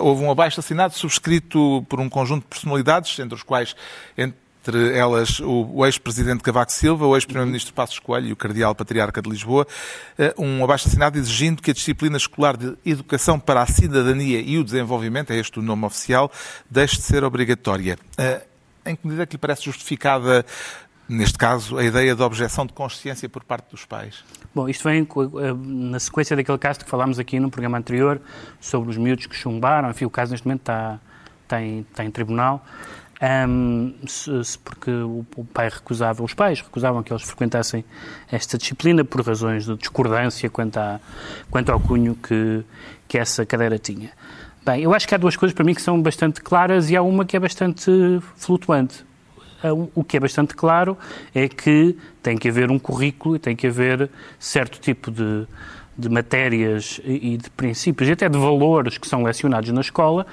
houve 0.00 0.22
um 0.22 0.30
abaixo-assinado 0.30 0.92
subscrito 0.92 1.82
por 1.88 1.98
um 1.98 2.10
conjunto 2.10 2.42
de 2.42 2.48
personalidades, 2.48 3.18
entre 3.18 3.34
os 3.34 3.42
quais... 3.42 3.74
Entre 4.18 4.45
entre 4.66 4.96
elas 4.96 5.38
o 5.40 5.86
ex-presidente 5.86 6.42
Cavaco 6.42 6.72
Silva, 6.72 7.06
o 7.06 7.14
ex-primeiro-ministro 7.14 7.72
Passos 7.72 8.00
Coelho 8.00 8.26
e 8.26 8.32
o 8.32 8.36
cardeal 8.36 8.74
patriarca 8.74 9.22
de 9.22 9.30
Lisboa, 9.30 9.64
eh, 10.18 10.34
um 10.36 10.64
abaixo-assinado 10.64 11.16
exigindo 11.16 11.62
que 11.62 11.70
a 11.70 11.74
disciplina 11.74 12.16
escolar 12.16 12.56
de 12.56 12.76
educação 12.84 13.38
para 13.38 13.62
a 13.62 13.66
cidadania 13.66 14.40
e 14.40 14.58
o 14.58 14.64
desenvolvimento, 14.64 15.30
é 15.32 15.36
este 15.36 15.60
o 15.60 15.62
nome 15.62 15.84
oficial, 15.84 16.30
deixe 16.68 16.96
de 16.96 17.02
ser 17.02 17.22
obrigatória. 17.22 17.96
Eh, 18.18 18.42
em 18.86 18.96
que 18.96 19.06
medida 19.06 19.22
é 19.22 19.26
que 19.26 19.34
lhe 19.34 19.38
parece 19.38 19.62
justificada 19.62 20.44
neste 21.08 21.38
caso, 21.38 21.78
a 21.78 21.84
ideia 21.84 22.16
de 22.16 22.22
objeção 22.22 22.66
de 22.66 22.72
consciência 22.72 23.28
por 23.28 23.44
parte 23.44 23.70
dos 23.70 23.84
pais? 23.84 24.24
Bom, 24.52 24.68
isto 24.68 24.82
vem 24.82 25.02
eh, 25.02 25.54
na 25.64 26.00
sequência 26.00 26.34
daquele 26.34 26.58
caso 26.58 26.80
que 26.80 26.90
falámos 26.90 27.20
aqui 27.20 27.38
no 27.38 27.48
programa 27.50 27.78
anterior 27.78 28.20
sobre 28.60 28.90
os 28.90 28.96
miúdos 28.96 29.26
que 29.26 29.36
chumbaram. 29.36 29.88
Enfim, 29.90 30.06
o 30.06 30.10
caso 30.10 30.32
neste 30.32 30.44
momento 30.44 30.62
está, 30.62 30.98
está, 31.44 31.62
em, 31.62 31.86
está 31.88 32.04
em 32.04 32.10
tribunal. 32.10 32.64
Um, 33.18 33.94
se, 34.06 34.44
se 34.44 34.58
porque 34.58 34.90
o, 34.90 35.24
pai 35.52 35.70
recusava, 35.70 36.22
os 36.22 36.34
pais 36.34 36.60
recusavam 36.60 37.02
que 37.02 37.12
eles 37.12 37.22
frequentassem 37.22 37.82
esta 38.30 38.58
disciplina 38.58 39.04
por 39.04 39.26
razões 39.26 39.64
de 39.64 39.74
discordância 39.76 40.50
quanto, 40.50 40.76
à, 40.76 41.00
quanto 41.50 41.72
ao 41.72 41.80
cunho 41.80 42.14
que, 42.14 42.62
que 43.08 43.16
essa 43.16 43.46
cadeira 43.46 43.78
tinha. 43.78 44.10
Bem, 44.64 44.82
eu 44.82 44.92
acho 44.92 45.08
que 45.08 45.14
há 45.14 45.18
duas 45.18 45.36
coisas 45.36 45.54
para 45.54 45.64
mim 45.64 45.74
que 45.74 45.80
são 45.80 46.00
bastante 46.02 46.42
claras 46.42 46.90
e 46.90 46.96
há 46.96 47.02
uma 47.02 47.24
que 47.24 47.36
é 47.36 47.40
bastante 47.40 47.90
flutuante. 48.36 49.04
O 49.94 50.04
que 50.04 50.16
é 50.16 50.20
bastante 50.20 50.54
claro 50.54 50.96
é 51.34 51.48
que 51.48 51.96
tem 52.22 52.36
que 52.36 52.48
haver 52.48 52.70
um 52.70 52.78
currículo 52.78 53.36
e 53.36 53.38
tem 53.38 53.56
que 53.56 53.66
haver 53.66 54.10
certo 54.38 54.78
tipo 54.78 55.10
de, 55.10 55.46
de 55.98 56.08
matérias 56.08 57.00
e 57.04 57.36
de 57.36 57.48
princípios 57.50 58.08
e 58.08 58.12
até 58.12 58.28
de 58.28 58.38
valores 58.38 58.98
que 58.98 59.08
são 59.08 59.22
lecionados 59.22 59.70
na 59.70 59.80
escola, 59.80 60.26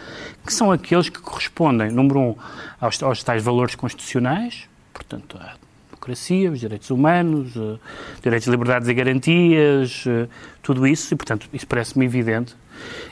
que 0.46 0.53
são 0.53 0.72
aqueles 0.72 1.10
que 1.10 1.20
correspondem, 1.20 1.89
número 1.89 2.20
um, 2.20 2.36
aos, 2.82 3.01
aos 3.01 3.24
tais 3.24 3.41
valores 3.41 3.75
constitucionais, 3.75 4.67
portanto, 4.93 5.38
a 5.39 5.55
democracia, 5.89 6.51
os 6.51 6.60
direitos 6.60 6.89
humanos, 6.89 7.55
uh, 7.55 7.79
direitos, 8.22 8.48
liberdades 8.48 8.89
e 8.89 8.93
garantias, 8.93 10.05
uh, 10.05 10.27
tudo 10.62 10.86
isso, 10.86 11.13
e, 11.13 11.17
portanto, 11.17 11.48
isso 11.53 11.65
parece-me 11.65 12.05
evidente. 12.05 12.55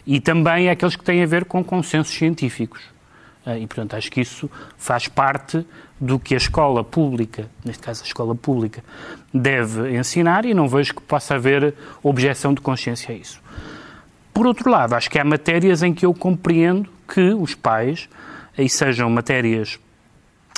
E 0.05 0.19
também 0.19 0.69
aqueles 0.69 0.95
que 0.95 1.03
têm 1.03 1.23
a 1.23 1.25
ver 1.25 1.45
com 1.45 1.63
consensos 1.63 2.13
científicos. 2.13 2.81
Uh, 3.45 3.57
e, 3.57 3.67
portanto, 3.67 3.95
acho 3.95 4.11
que 4.11 4.21
isso 4.21 4.49
faz 4.77 5.07
parte 5.07 5.65
do 5.99 6.19
que 6.19 6.33
a 6.33 6.37
escola 6.37 6.83
pública, 6.83 7.49
neste 7.65 7.83
caso 7.83 8.03
a 8.03 8.05
escola 8.05 8.35
pública, 8.35 8.83
deve 9.33 9.95
ensinar 9.97 10.45
e 10.45 10.53
não 10.53 10.67
vejo 10.67 10.95
que 10.95 11.01
possa 11.01 11.35
haver 11.35 11.73
objeção 12.03 12.53
de 12.53 12.61
consciência 12.61 13.13
a 13.13 13.17
isso. 13.17 13.41
Por 14.33 14.47
outro 14.47 14.69
lado, 14.69 14.93
acho 14.93 15.09
que 15.09 15.19
há 15.19 15.23
matérias 15.23 15.83
em 15.83 15.93
que 15.93 16.05
eu 16.05 16.13
compreendo 16.13 16.89
que 17.07 17.33
os 17.33 17.53
pais, 17.53 18.07
e 18.57 18.69
sejam 18.69 19.09
matérias 19.09 19.79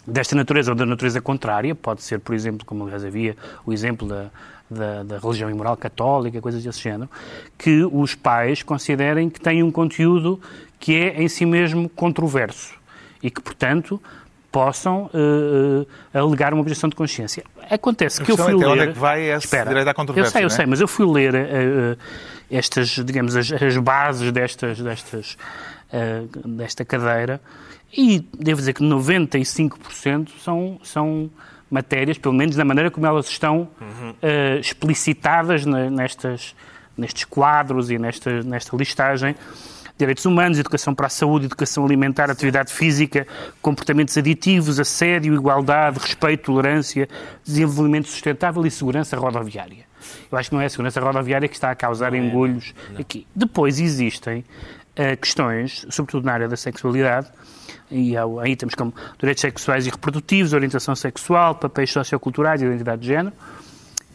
desta 0.06 0.36
natureza 0.36 0.72
ou 0.72 0.76
da 0.76 0.86
natureza 0.86 1.22
contrária, 1.22 1.74
pode 1.74 2.04
ser, 2.04 2.20
por 2.20 2.36
exemplo, 2.36 2.66
como 2.66 2.84
aliás 2.84 3.04
havia 3.04 3.36
o 3.66 3.74
exemplo 3.74 4.08
da, 4.08 4.30
da, 4.70 5.04
da, 5.04 5.20
religião 5.20 5.50
e 5.50 5.54
moral 5.54 5.78
católica, 5.78 6.42
coisas 6.42 6.64
desse 6.64 6.82
género, 6.82 7.10
que 7.58 7.84
os 7.84 8.16
pais 8.16 8.64
considerem 8.64 9.30
que 9.30 9.40
têm 9.40 9.64
um 9.64 9.72
conteúdo 9.72 10.40
que 10.80 10.96
é 10.96 11.22
em 11.22 11.28
si 11.28 11.46
mesmo 11.46 11.88
controverso 11.90 12.74
e 13.22 13.30
que, 13.32 13.42
portanto, 13.42 14.02
possam 14.52 15.10
uh, 15.14 15.88
alegar 16.14 16.54
uma 16.54 16.62
objeção 16.62 16.90
de 16.90 16.96
consciência. 16.96 17.44
Acontece 17.70 18.22
que 18.22 18.32
eu 18.32 18.38
fui 18.38 18.54
ler... 18.54 18.68
Onde 18.68 18.82
é 18.82 18.88
que 18.88 19.00
vai 19.00 19.22
esse 19.32 19.46
espera, 19.46 19.70
direito 19.70 19.88
à 19.88 19.94
controvérsia, 19.94 20.28
Eu 20.28 20.32
sei, 20.32 20.44
eu 20.44 20.48
é? 20.48 20.50
sei, 20.50 20.66
mas 20.66 20.82
eu 20.82 20.88
fui 20.88 21.06
ler 21.12 21.34
uh, 21.34 21.98
estas, 22.52 22.90
digamos, 22.90 23.36
as, 23.36 23.52
as, 23.52 23.78
bases 23.78 24.32
destas, 24.32 24.80
destas, 24.80 25.38
desta 26.46 26.86
cadeira 26.86 27.42
e 27.96 28.20
devo 28.38 28.60
dizer 28.60 28.74
que 28.74 28.84
95% 28.84 30.30
são, 30.40 30.80
são 30.84 31.30
matérias, 31.74 32.18
pelo 32.18 32.36
menos 32.36 32.56
da 32.56 32.64
maneira 32.64 32.92
como 32.92 33.06
elas 33.06 33.28
estão 33.28 33.68
uhum. 33.82 34.12
uh, 34.12 34.60
explicitadas 34.60 35.66
nestas, 35.66 36.56
nestes 36.96 37.26
quadros 37.26 37.90
e 37.90 37.98
nesta, 37.98 38.44
nesta 38.44 38.78
listagem. 38.78 39.36
Direitos 39.98 40.26
humanos, 40.26 40.60
educação 40.60 40.94
para 40.94 41.08
a 41.08 41.10
saúde, 41.10 41.46
educação 41.46 41.86
alimentar, 41.86 42.30
atividade 42.30 42.72
física, 42.72 43.28
comportamentos 43.62 44.18
aditivos, 44.18 44.80
assédio, 44.80 45.34
igualdade, 45.34 46.00
respeito, 46.00 46.46
tolerância, 46.46 47.08
desenvolvimento 47.44 48.08
sustentável 48.08 48.66
e 48.66 48.72
segurança 48.72 49.18
rodoviária. 49.18 49.86
Eu 50.32 50.38
acho 50.38 50.50
que 50.50 50.56
não 50.56 50.62
é 50.62 50.66
a 50.66 50.70
segurança 50.70 51.00
rodoviária 51.00 51.48
que 51.48 51.56
está 51.56 51.72
a 51.72 51.76
causar 51.76 52.12
não 52.12 52.20
engolhos 52.20 52.74
é, 52.98 53.02
aqui. 53.02 53.26
Depois 53.36 53.80
existem 53.80 54.44
uh, 54.98 55.18
questões, 55.18 55.86
sobretudo 55.90 56.26
na 56.26 56.34
área 56.34 56.48
da 56.48 56.58
sexualidade, 56.58 57.28
e 57.92 58.16
aí 58.42 58.56
temos 58.56 58.76
como 58.76 58.94
direitos 59.20 59.42
sexuais 59.42 59.86
e 59.86 59.90
reprodutivos, 59.90 60.54
orientação 60.54 60.96
sexual, 60.96 61.56
papéis 61.56 61.92
socioculturais 61.92 62.62
e 62.62 62.66
identidade 62.66 63.02
de 63.02 63.08
género, 63.08 63.36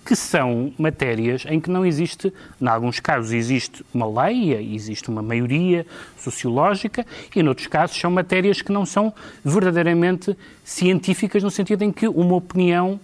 que 0.04 0.16
são 0.16 0.72
matérias 0.78 1.44
em 1.46 1.60
que 1.60 1.68
não 1.68 1.84
existe, 1.84 2.32
em 2.60 2.66
alguns 2.66 2.98
casos 2.98 3.30
existe 3.30 3.84
uma 3.92 4.24
lei, 4.24 4.74
existe 4.74 5.10
uma 5.10 5.20
maioria 5.20 5.86
sociológica, 6.18 7.06
e 7.36 7.40
em 7.40 7.46
outros 7.46 7.66
casos 7.66 8.00
são 8.00 8.10
matérias 8.10 8.62
que 8.62 8.72
não 8.72 8.86
são 8.86 9.12
verdadeiramente 9.44 10.34
científicas, 10.64 11.42
no 11.42 11.50
sentido 11.50 11.82
em 11.82 11.92
que 11.92 12.08
uma 12.08 12.36
opinião 12.36 12.98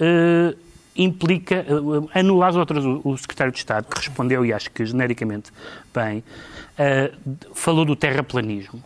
uh, 0.00 0.63
implica 0.96 1.66
uh, 1.68 2.08
anular 2.14 2.50
as 2.50 2.56
outras. 2.56 2.84
O 2.84 3.16
secretário 3.16 3.52
de 3.52 3.58
Estado, 3.58 3.86
que 3.86 3.98
respondeu, 3.98 4.44
e 4.44 4.52
acho 4.52 4.70
que 4.70 4.84
genericamente 4.84 5.50
bem, 5.92 6.18
uh, 6.18 7.54
falou 7.54 7.84
do 7.84 7.96
terraplanismo. 7.96 8.82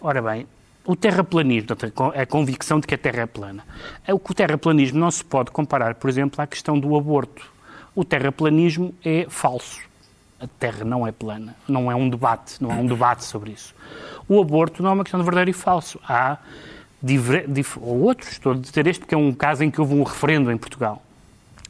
Ora 0.00 0.22
bem, 0.22 0.46
o 0.86 0.96
terraplanismo, 0.96 1.68
a 2.14 2.24
convicção 2.24 2.80
de 2.80 2.86
que 2.86 2.94
a 2.94 2.98
Terra 2.98 3.22
é 3.22 3.26
plana. 3.26 3.62
O 4.08 4.34
terraplanismo 4.34 4.98
não 4.98 5.10
se 5.10 5.22
pode 5.22 5.50
comparar, 5.50 5.96
por 5.96 6.08
exemplo, 6.08 6.40
à 6.40 6.46
questão 6.46 6.78
do 6.78 6.96
aborto. 6.96 7.44
O 7.94 8.04
terraplanismo 8.04 8.94
é 9.04 9.26
falso. 9.28 9.80
A 10.40 10.46
Terra 10.46 10.84
não 10.84 11.06
é 11.06 11.12
plana. 11.12 11.54
Não 11.68 11.90
é 11.90 11.94
um 11.94 12.08
debate, 12.08 12.62
não 12.62 12.70
é 12.70 12.74
um 12.74 12.86
debate 12.86 13.24
sobre 13.24 13.50
isso. 13.50 13.74
O 14.28 14.40
aborto 14.40 14.82
não 14.82 14.90
é 14.90 14.94
uma 14.94 15.04
questão 15.04 15.20
de 15.20 15.24
verdadeiro 15.24 15.50
e 15.50 15.52
falso. 15.52 16.00
Há 16.08 16.38
ou 17.80 18.00
outros, 18.00 18.32
estou 18.32 18.52
a 18.52 18.56
dizer 18.56 18.86
este 18.86 19.00
porque 19.00 19.14
é 19.14 19.18
um 19.18 19.32
caso 19.32 19.62
em 19.62 19.70
que 19.70 19.80
houve 19.80 19.94
um 19.94 20.02
referendo 20.02 20.50
em 20.50 20.56
Portugal 20.56 21.02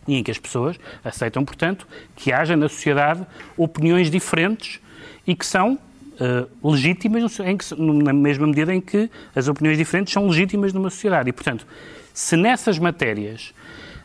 e 0.08 0.16
em 0.16 0.24
que 0.24 0.30
as 0.30 0.38
pessoas 0.38 0.76
aceitam, 1.04 1.44
portanto, 1.44 1.86
que 2.16 2.32
haja 2.32 2.56
na 2.56 2.68
sociedade 2.68 3.24
opiniões 3.56 4.10
diferentes 4.10 4.80
e 5.26 5.36
que 5.36 5.44
são 5.44 5.74
uh, 5.74 6.70
legítimas 6.70 7.38
em 7.40 7.56
que, 7.56 7.74
na 7.76 8.12
mesma 8.12 8.46
medida 8.46 8.74
em 8.74 8.80
que 8.80 9.10
as 9.36 9.46
opiniões 9.46 9.76
diferentes 9.76 10.12
são 10.12 10.26
legítimas 10.26 10.72
numa 10.72 10.88
sociedade. 10.88 11.28
E, 11.28 11.32
portanto, 11.32 11.66
se 12.14 12.36
nessas 12.36 12.78
matérias, 12.78 13.52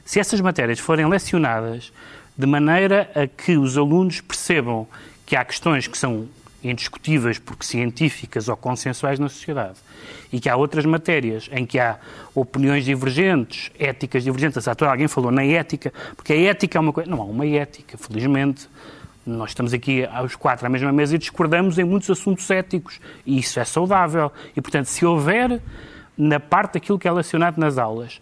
se 0.04 0.20
essas 0.20 0.42
matérias 0.42 0.78
forem 0.78 1.08
lecionadas 1.08 1.92
de 2.38 2.46
maneira 2.46 3.10
a 3.16 3.26
que 3.26 3.58
os 3.58 3.78
alunos 3.78 4.20
percebam 4.20 4.86
que 5.26 5.36
há 5.36 5.46
questões 5.46 5.88
que 5.88 5.98
são 5.98 6.28
indiscutíveis 6.64 7.40
porque 7.40 7.66
científicas 7.66 8.48
ou 8.48 8.56
consensuais 8.56 9.20
na 9.20 9.30
sociedade 9.30 9.78
e 10.32 10.40
que 10.40 10.50
há 10.50 10.56
outras 10.56 10.86
matérias 10.86 11.50
em 11.52 11.66
que 11.66 11.80
há 11.80 11.98
opiniões 12.34 12.86
divergentes, 12.86 13.72
éticas 13.78 14.24
divergentes. 14.24 14.68
Há 14.68 14.76
alguém 14.90 15.08
falou 15.08 15.32
na 15.32 15.44
ética, 15.44 15.94
porque 16.16 16.34
a 16.34 16.42
ética 16.42 16.78
é 16.78 16.82
uma 16.82 16.92
coisa. 16.92 17.10
Não 17.10 17.22
há 17.22 17.26
uma 17.26 17.46
ética, 17.46 17.98
felizmente. 17.98 18.68
Nós 19.26 19.52
estamos 19.52 19.74
aqui 19.74 20.06
aos 20.06 20.36
quatro 20.36 20.66
à 20.66 20.70
mesma 20.70 20.92
mesa 20.92 21.16
e 21.16 21.18
discordamos 21.18 21.78
em 21.78 21.84
muitos 21.84 22.10
assuntos 22.10 22.50
éticos 22.50 23.00
e 23.26 23.38
isso 23.40 23.60
é 23.60 23.64
saudável. 23.64 24.32
E, 24.56 24.62
portanto, 24.62 24.88
se 24.88 25.06
houver 25.06 25.62
na 26.18 26.40
parte 26.40 26.74
daquilo 26.74 27.00
que 27.00 27.08
é 27.08 27.12
lecionado 27.12 27.60
nas 27.60 27.78
aulas 27.78 28.20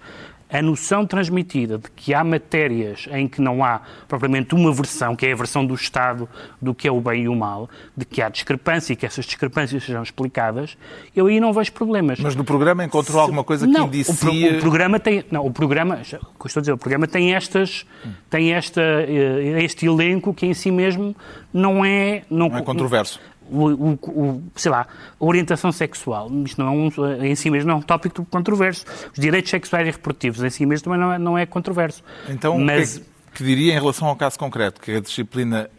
a 0.51 0.61
noção 0.61 1.05
transmitida 1.05 1.77
de 1.77 1.89
que 1.91 2.13
há 2.13 2.23
matérias 2.23 3.07
em 3.11 3.27
que 3.27 3.41
não 3.41 3.63
há 3.63 3.81
propriamente 4.07 4.53
uma 4.53 4.71
versão, 4.71 5.15
que 5.15 5.25
é 5.25 5.31
a 5.31 5.35
versão 5.35 5.65
do 5.65 5.73
Estado 5.73 6.27
do 6.61 6.75
que 6.75 6.87
é 6.87 6.91
o 6.91 6.99
bem 6.99 7.23
e 7.23 7.29
o 7.29 7.35
mal, 7.35 7.69
de 7.95 8.03
que 8.03 8.21
há 8.21 8.27
discrepância 8.27 8.91
e 8.93 8.95
que 8.95 9.05
essas 9.05 9.25
discrepâncias 9.25 9.83
sejam 9.83 10.03
explicadas, 10.03 10.77
eu 11.15 11.27
aí 11.27 11.39
não 11.39 11.53
vejo 11.53 11.71
problemas. 11.71 12.19
Mas 12.19 12.35
no 12.35 12.43
programa 12.43 12.83
encontrou 12.83 13.17
Se... 13.17 13.21
alguma 13.21 13.43
coisa 13.43 13.65
que 13.65 13.71
não, 13.71 13.87
indicia... 13.87 14.13
O, 14.13 14.17
pro, 14.17 14.57
o, 14.57 14.59
programa 14.59 14.99
tem... 14.99 15.23
Não, 15.31 15.45
o 15.45 15.51
programa... 15.51 16.01
Estou 16.01 16.21
a 16.57 16.59
dizer, 16.59 16.73
o 16.73 16.77
programa 16.77 17.07
tem 17.07 17.33
estas... 17.33 17.85
Tem 18.29 18.53
esta, 18.53 18.81
eh, 18.81 19.63
este 19.63 19.85
elenco 19.85 20.33
que 20.33 20.45
em 20.45 20.53
si 20.53 20.71
mesmo 20.71 21.15
não 21.53 21.85
é... 21.85 22.23
Não, 22.29 22.49
não 22.49 22.57
é 22.57 22.61
controverso 22.61 23.19
o, 23.51 23.99
o, 24.01 24.43
sei 24.55 24.71
lá, 24.71 24.87
a 25.19 25.25
orientação 25.25 25.71
sexual. 25.71 26.31
Isto 26.45 26.63
não 26.63 26.67
é 26.67 26.71
um, 26.71 27.23
em 27.23 27.35
si 27.35 27.49
mesmo 27.49 27.67
não 27.67 27.75
é 27.75 27.77
um 27.79 27.81
tópico 27.81 28.25
controverso. 28.25 28.85
Os 29.11 29.19
direitos 29.19 29.51
sexuais 29.51 29.87
e 29.87 29.91
reprodutivos 29.91 30.43
em 30.43 30.49
si 30.49 30.65
mesmo 30.65 30.85
também 30.85 30.99
não 30.99 31.13
é, 31.13 31.19
não 31.19 31.37
é 31.37 31.45
controverso. 31.45 32.03
Então, 32.29 32.57
Mas... 32.57 32.97
o 32.97 32.99
que, 32.99 33.05
é 33.05 33.11
que 33.35 33.43
diria 33.43 33.73
em 33.73 33.79
relação 33.79 34.07
ao 34.07 34.15
caso 34.15 34.39
concreto? 34.39 34.81
Que 34.81 34.95
a 34.95 34.99
disciplina 34.99 35.69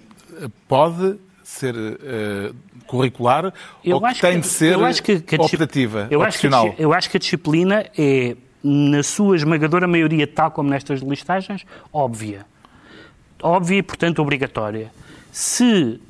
eh, 0.41 0.49
pode 0.69 1.19
ser 1.45 1.75
uh, 1.75 2.55
curricular 2.87 3.53
eu 3.85 3.97
ou 3.97 4.03
que 4.03 4.21
tem 4.21 4.35
que, 4.35 4.41
de 4.41 4.47
ser 4.47 4.73
eu 4.73 4.85
acho 4.85 5.03
que, 5.03 5.21
que 5.21 5.37
optativa, 5.37 6.09
eu 6.11 6.21
opcional? 6.23 6.67
Acho 6.67 6.77
que, 6.77 6.83
eu 6.83 6.93
acho 6.95 7.11
que 7.11 7.17
a 7.17 7.21
disciplina 7.21 7.85
é, 7.97 8.37
na 8.63 9.03
sua 9.03 9.37
esmagadora 9.37 9.87
maioria, 9.87 10.27
tal 10.27 10.51
como 10.51 10.71
nestas 10.71 11.01
listagens, 11.01 11.65
óbvia. 11.93 12.47
Óbvia 13.43 13.79
e, 13.79 13.83
portanto, 13.83 14.21
obrigatória. 14.21 14.93
Se 15.33 16.01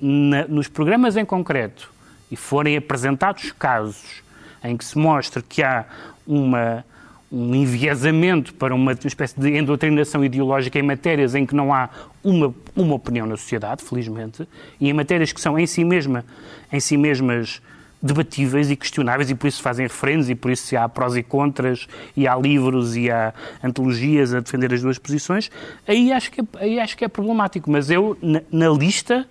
na, 0.00 0.46
nos 0.48 0.68
programas 0.68 1.16
em 1.16 1.24
concreto 1.24 1.92
e 2.30 2.36
forem 2.36 2.76
apresentados 2.76 3.52
casos 3.52 4.22
em 4.62 4.76
que 4.76 4.84
se 4.84 4.98
mostre 4.98 5.42
que 5.42 5.62
há 5.62 5.84
uma, 6.26 6.84
um 7.30 7.54
enviesamento 7.54 8.54
para 8.54 8.74
uma 8.74 8.92
espécie 8.92 9.38
de 9.38 9.56
endoctrinação 9.56 10.24
ideológica 10.24 10.78
em 10.78 10.82
matérias 10.82 11.34
em 11.34 11.44
que 11.44 11.54
não 11.54 11.72
há 11.72 11.90
uma, 12.22 12.54
uma 12.74 12.94
opinião 12.94 13.26
na 13.26 13.36
sociedade, 13.36 13.84
felizmente, 13.84 14.48
e 14.80 14.88
em 14.88 14.92
matérias 14.92 15.32
que 15.32 15.40
são 15.40 15.58
em 15.58 15.66
si, 15.66 15.84
mesma, 15.84 16.24
em 16.72 16.80
si 16.80 16.96
mesmas 16.96 17.60
debatíveis 18.02 18.70
e 18.70 18.76
questionáveis 18.76 19.30
e 19.30 19.34
por 19.34 19.46
isso 19.46 19.62
fazem 19.62 19.86
referendos 19.86 20.28
e 20.28 20.34
por 20.34 20.50
isso 20.50 20.76
há 20.76 20.86
prós 20.88 21.16
e 21.16 21.22
contras 21.22 21.88
e 22.14 22.28
há 22.28 22.36
livros 22.36 22.96
e 22.96 23.10
há 23.10 23.32
antologias 23.62 24.34
a 24.34 24.40
defender 24.40 24.74
as 24.74 24.82
duas 24.82 24.98
posições, 24.98 25.50
aí 25.88 26.12
acho 26.12 26.30
que 26.30 26.40
é, 26.40 26.44
aí 26.56 26.80
acho 26.80 26.96
que 26.96 27.04
é 27.04 27.08
problemático. 27.08 27.70
Mas 27.70 27.90
eu, 27.90 28.16
na, 28.20 28.42
na 28.52 28.68
lista, 28.68 29.26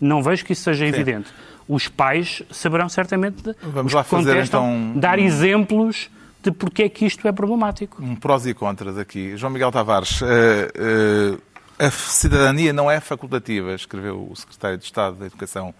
não 0.00 0.22
vejo 0.22 0.44
que 0.44 0.52
isso 0.52 0.62
seja 0.62 0.84
Sim. 0.84 0.92
evidente. 0.92 1.28
Os 1.68 1.88
pais 1.88 2.42
saberão 2.50 2.88
certamente 2.88 3.42
Vamos 3.62 3.92
lá 3.92 4.04
fazer, 4.04 4.36
então, 4.44 4.92
dar 4.94 5.18
exemplos 5.18 6.08
de 6.42 6.52
porque 6.52 6.84
é 6.84 6.88
que 6.88 7.04
isto 7.04 7.26
é 7.26 7.32
problemático. 7.32 8.02
Um 8.02 8.14
prós 8.14 8.46
e 8.46 8.54
contras 8.54 8.96
aqui. 8.96 9.36
João 9.36 9.52
Miguel 9.52 9.72
Tavares, 9.72 10.20
uh, 10.20 10.26
uh, 10.26 11.42
a 11.78 11.90
cidadania 11.90 12.72
não 12.72 12.90
é 12.90 13.00
facultativa, 13.00 13.74
escreveu 13.74 14.28
o 14.30 14.36
secretário 14.36 14.78
de 14.78 14.84
Estado 14.84 15.16
da 15.16 15.26
Educação. 15.26 15.74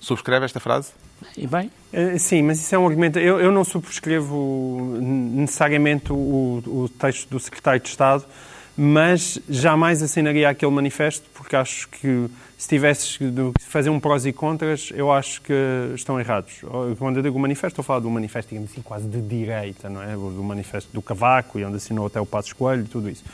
Subscreve 0.00 0.46
esta 0.46 0.58
frase? 0.58 0.92
E 1.36 1.46
bem? 1.46 1.70
Uh, 1.92 2.18
sim, 2.18 2.42
mas 2.42 2.58
isso 2.60 2.74
é 2.74 2.78
um 2.78 2.86
argumento. 2.86 3.18
Eu, 3.18 3.40
eu 3.40 3.52
não 3.52 3.64
subscrevo 3.64 4.98
necessariamente 5.00 6.12
o, 6.12 6.62
o 6.66 6.90
texto 6.98 7.28
do 7.28 7.38
secretário 7.38 7.80
de 7.80 7.88
Estado, 7.88 8.24
mas 8.76 9.38
jamais 9.48 10.02
assinaria 10.02 10.48
aquele 10.48 10.72
manifesto, 10.72 11.24
porque 11.34 11.56
acho 11.56 11.88
que 11.88 12.28
se 12.58 12.68
tivesses 12.68 13.18
de 13.18 13.52
fazer 13.60 13.90
um 13.90 14.00
prós 14.00 14.24
e 14.26 14.32
contras, 14.32 14.90
eu 14.94 15.12
acho 15.12 15.42
que 15.42 15.52
estão 15.94 16.18
errados. 16.18 16.60
Quando 16.98 17.18
eu 17.18 17.22
digo 17.22 17.38
manifesto, 17.38 17.80
estou 17.80 17.82
a 17.82 17.84
falar 17.84 18.06
um 18.06 18.10
manifesto, 18.10 18.48
digamos 18.50 18.70
assim, 18.70 18.82
quase 18.82 19.06
de 19.06 19.20
direita, 19.20 19.88
não 19.88 20.02
é? 20.02 20.12
Do 20.12 20.42
manifesto 20.42 20.90
do 20.92 21.02
Cavaco, 21.02 21.58
e 21.58 21.64
onde 21.64 21.76
assinou 21.76 22.06
até 22.06 22.20
o 22.20 22.26
Passo 22.26 22.54
Coelho 22.56 22.82
e 22.82 22.88
tudo 22.88 23.10
isso. 23.10 23.24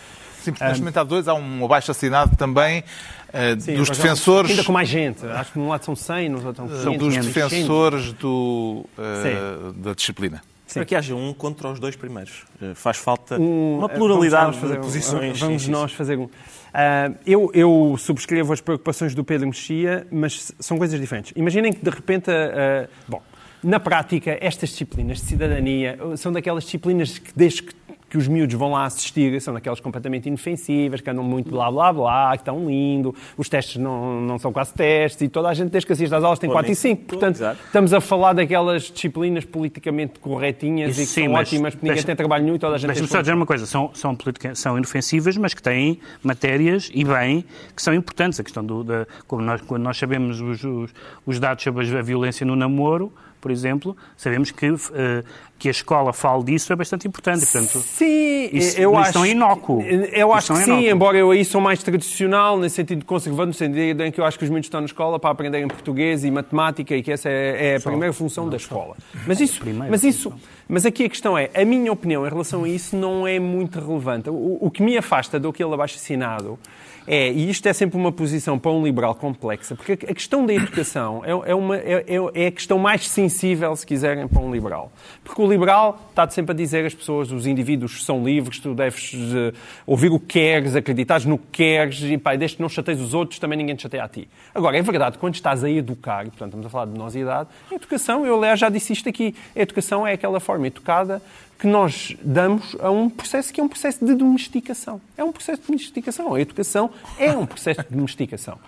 Sim, 0.43 0.51
porque 0.51 0.65
neste 0.65 0.81
momento 0.81 0.97
há 0.97 1.05
dois, 1.05 1.29
há 1.29 1.35
um 1.35 1.65
abaixo 1.65 1.93
assinado 1.93 2.37
também 2.37 2.81
uh, 2.81 3.61
Sim, 3.61 3.77
dos 3.77 3.89
defensores. 3.91 4.51
Ainda 4.51 4.65
com 4.65 4.73
mais 4.73 4.89
gente. 4.89 5.25
Acho 5.25 5.53
que 5.53 5.59
num 5.59 5.69
lado 5.69 5.85
são 5.85 5.95
100, 5.95 6.29
nos 6.29 6.45
outros 6.45 6.69
são 6.69 6.83
São 6.83 6.93
500. 6.99 6.99
dos 6.99 7.17
500. 7.17 7.51
defensores 7.51 8.13
do, 8.15 8.85
uh, 8.99 9.73
da 9.75 9.95
disciplina. 9.95 10.43
Para 10.75 10.85
que 10.85 10.95
haja 10.95 11.15
um 11.15 11.33
contra 11.33 11.69
os 11.69 11.79
dois 11.81 11.97
primeiros. 11.97 12.45
Eh, 12.61 12.75
Faz 12.75 12.97
falta 12.97 13.39
Um, 13.41 13.79
uma 13.79 13.87
eh, 13.91 13.95
pluralidade 13.95 14.57
vamos 14.57 14.57
nós 14.57 14.61
fazer 14.63 14.73
de 14.75 14.79
um- 14.79 14.83
posições. 14.83 15.41
Vamos 15.41 15.63
Sim, 15.63 15.67
sim, 15.67 15.73
nós 15.73 15.93
fazer 15.93 16.19
um. 16.19 16.29
Ah, 16.75 17.11
eu, 17.27 17.51
eu 17.55 17.97
subscrevo 17.99 18.53
as 18.53 18.61
preocupações 18.61 19.15
do 19.15 19.23
Pedro 19.25 19.47
Mexia, 19.47 20.07
mas 20.11 20.53
são 20.59 20.79
coisas 20.79 20.99
diferentes. 21.01 21.33
Imaginem 21.37 21.73
que 21.73 21.85
de 21.85 21.91
repente. 21.91 22.31
ah, 22.31 22.89
bom, 23.09 23.21
na 23.63 23.79
prática, 23.79 24.37
estas 24.41 24.71
disciplinas 24.71 25.19
de 25.19 25.27
cidadania 25.27 25.97
uh, 26.03 26.17
são 26.17 26.33
daquelas 26.33 26.65
disciplinas 26.65 27.19
que, 27.19 27.31
desde 27.37 27.63
que, 27.63 27.73
que 28.13 28.19
os 28.19 28.29
miúdos 28.29 28.55
vão 28.57 28.73
lá 28.73 28.85
assistir, 28.85 29.41
são 29.41 29.55
daquelas 29.55 29.81
completamente 29.81 30.29
inofensivas, 30.29 31.01
que 31.01 31.09
andam 31.09 31.25
muito 31.25 31.51
blá 31.51 31.71
blá 31.71 31.91
blá, 31.91 32.31
que 32.33 32.43
estão 32.43 32.67
lindo, 32.69 33.15
os 33.39 33.49
testes 33.49 33.79
não, 33.79 34.21
não 34.21 34.39
são 34.39 34.53
quase 34.53 34.75
testes, 34.75 35.23
e 35.23 35.29
toda 35.31 35.49
a 35.49 35.55
gente, 35.55 35.71
desde 35.71 35.87
que 35.87 35.95
assiste 35.95 36.15
às 36.15 36.23
aulas, 36.23 36.39
tem 36.39 36.51
Podem 36.51 36.67
4 36.67 36.73
e 36.73 36.77
5. 36.77 37.01
ser, 37.01 37.07
Portanto, 37.09 37.37
exato. 37.37 37.59
estamos 37.65 37.95
a 37.95 38.03
falar 38.03 38.35
daquelas 38.35 38.83
disciplinas 38.91 39.47
politicamente 39.47 40.19
corretinhas 40.21 40.91
Isso 40.91 41.01
e 41.01 41.05
que 41.07 41.11
sim, 41.11 41.25
são 41.25 41.33
mas 41.33 41.49
ótimas, 41.49 41.73
porque 41.75 41.87
ninguém 41.87 41.95
deixa- 41.95 42.07
tem 42.07 42.15
trabalho 42.17 42.45
nenhum 42.45 42.57
e 42.57 42.59
toda 42.59 42.75
a 42.75 42.79
gente 42.79 42.89
tem 42.89 42.95
Deixa-me 42.97 43.09
só 43.09 43.21
dizer 43.23 43.33
uma 43.33 43.47
coisa, 43.47 43.65
são, 43.65 43.91
são, 43.95 44.15
politica- 44.15 44.55
são 44.55 44.77
inofensivas, 44.77 45.35
mas 45.39 45.55
que 45.55 45.63
têm 45.63 45.99
matérias, 46.23 46.91
e 46.93 47.05
bem, 47.05 47.47
que 47.75 47.83
são 47.83 47.95
importantes. 47.95 48.39
A 48.39 48.45
questão 48.45 48.63
do, 48.63 48.85
da, 48.85 49.07
como 49.27 49.41
nós, 49.41 49.63
quando 49.63 49.83
nós 49.85 49.97
sabemos 49.97 50.39
os, 50.39 50.63
os, 50.63 50.91
os 51.25 51.41
dados 51.41 51.65
sobre 51.65 51.97
a 51.99 52.03
violência 52.03 52.45
no 52.45 52.55
namoro, 52.55 53.11
por 53.41 53.51
exemplo, 53.51 53.97
sabemos 54.17 54.53
que, 54.53 54.67
eh, 54.67 55.25
que 55.63 55.69
a 55.69 55.71
escola 55.71 56.13
fale 56.13 56.43
disso 56.43 56.73
é 56.73 56.77
bastante 56.77 57.07
importante. 57.07 57.47
Portanto, 57.47 57.79
Sim, 57.87 58.49
Isso- 58.53 58.81
eu 58.81 58.97
acho. 58.99 59.13
são 59.13 59.25
inócuo. 59.25 59.81
Eu 59.83 60.33
acho 60.33 60.49
que 60.49 60.55
são 60.55 60.57
sim, 60.57 60.73
inócuo. 60.73 60.91
embora 60.91 61.19
eu 61.19 61.31
aí 61.31 61.45
sou 61.45 61.61
mais 61.61 61.81
tradicional, 61.85 62.59
nesse 62.59 62.75
sentido 62.75 62.99
de 62.99 63.05
conservador, 63.05 63.47
no 63.47 63.55
sentido 63.55 64.03
em 64.03 64.11
que 64.11 64.21
eu 64.21 64.25
acho 64.25 64.37
que 64.37 64.43
os 64.43 64.51
miúdos 64.51 64.67
estão 64.67 64.81
na 64.81 64.87
escola 64.87 65.21
para 65.21 65.31
aprenderem 65.31 65.69
português 65.69 66.25
e 66.25 66.33
matemática 66.33 66.97
e 66.97 67.03
que 67.03 67.13
essa 67.13 67.29
é, 67.29 67.75
é 67.75 67.77
a 67.77 67.81
primeira 67.81 68.13
função 68.13 68.49
da 68.49 68.57
escola. 68.57 68.97
Mas 69.25 69.41
isso, 69.41 69.61
Primeira 69.61 69.89
mas 69.89 70.03
isso, 70.03 70.33
mas 70.69 70.85
aqui 70.85 71.05
a 71.05 71.09
questão 71.09 71.39
é, 71.39 71.49
a 71.55 71.65
minha 71.65 71.93
opinião 71.93 72.27
em 72.27 72.29
relação 72.29 72.65
a 72.65 72.69
isso 72.69 72.97
não 72.97 73.25
é 73.25 73.39
muito 73.39 73.79
relevante. 73.79 74.31
O, 74.31 74.59
o 74.61 74.69
que 74.71 74.83
me 74.83 74.97
afasta 74.99 75.39
do 75.39 75.49
aquele 75.51 75.73
abaixo 75.73 75.95
assinado 75.95 76.59
é, 77.07 77.31
e 77.33 77.51
isto 77.51 77.67
é 77.69 77.73
sempre 77.73 77.97
uma 77.97 78.13
posição 78.13 78.57
para 78.59 78.71
um 78.71 78.83
liberal 78.85 79.15
complexa, 79.15 79.75
porque 79.75 79.93
a 80.07 80.11
a 80.13 80.15
questão 80.15 80.47
da 80.47 80.55
educação 80.55 81.23
é, 81.25 81.51
é 81.51 81.55
uma, 81.55 81.77
é, 81.77 82.05
é- 82.07 82.45
é 82.45 82.47
a 82.47 82.51
questão 82.53 82.79
mais 82.79 83.09
sensível, 83.09 83.75
se 83.77 83.85
quiserem, 83.85 84.27
para 84.29 84.41
um 84.41 84.53
liberal. 84.53 84.93
Porque 85.25 85.41
o 85.43 85.49
liberal 85.53 86.01
está 86.11 86.29
sempre 86.29 86.53
a 86.53 86.55
dizer 86.57 86.85
às 86.85 86.95
pessoas, 86.95 87.31
os 87.31 87.47
indivíduos 87.47 88.05
são 88.05 88.25
livres, 88.25 88.59
tu 88.59 88.75
deves 88.75 89.13
eh, 89.15 89.53
ouvir 89.87 90.11
o 90.11 90.19
que 90.19 90.27
queres, 90.27 90.75
acreditares 90.75 91.25
no 91.25 91.39
que 91.39 91.47
queres, 91.53 92.03
e 92.03 92.19
pá, 92.19 92.35
desde 92.35 92.57
que 92.57 92.63
não 92.63 92.69
chateias 92.69 93.01
os 93.01 93.15
outros, 93.15 93.39
também 93.39 93.57
ninguém 93.57 93.77
te 93.77 93.83
chateia 93.83 94.05
a 94.05 94.09
ti. 94.09 94.29
Agora, 94.55 94.77
é 94.77 94.83
verdade, 94.83 95.19
quando 95.19 95.35
estás 95.35 95.63
a 95.63 95.71
educar, 95.71 96.23
e 96.27 96.31
portanto 96.31 96.49
estamos 96.49 96.67
a 96.67 96.71
falar 96.71 96.87
de 96.87 96.99
nós 96.99 97.15
idade, 97.15 97.49
a 97.71 97.75
educação, 97.75 98.27
eu 98.27 98.37
aliás 98.37 98.59
já 98.59 98.69
disse 98.69 98.93
isto 98.93 99.09
aqui, 99.09 99.35
a 99.55 99.61
educação 99.61 100.07
é 100.07 100.13
aquela 100.15 100.41
forma 100.41 100.67
educada 100.67 101.23
que 101.59 101.67
nós 101.69 102.17
damos 102.23 102.77
a 102.81 102.91
um 102.91 103.09
processo 103.09 103.53
que 103.53 103.61
é 103.61 103.65
um 103.65 103.69
processo 103.69 104.05
de 104.05 104.15
domesticação. 104.15 105.01
É 105.17 105.23
um 105.23 105.31
processo 105.31 105.61
de 105.61 105.67
domesticação. 105.69 106.35
A 106.35 106.41
educação 106.41 106.91
é 107.17 107.31
um 107.37 107.47
processo 107.47 107.83
de 107.83 107.95
domesticação. 107.95 108.59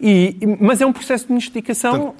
E, 0.00 0.36
mas 0.58 0.80
é 0.80 0.86
um 0.86 0.92
processo 0.92 1.24
de 1.24 1.28
domesticação. 1.28 2.10
Po- 2.10 2.16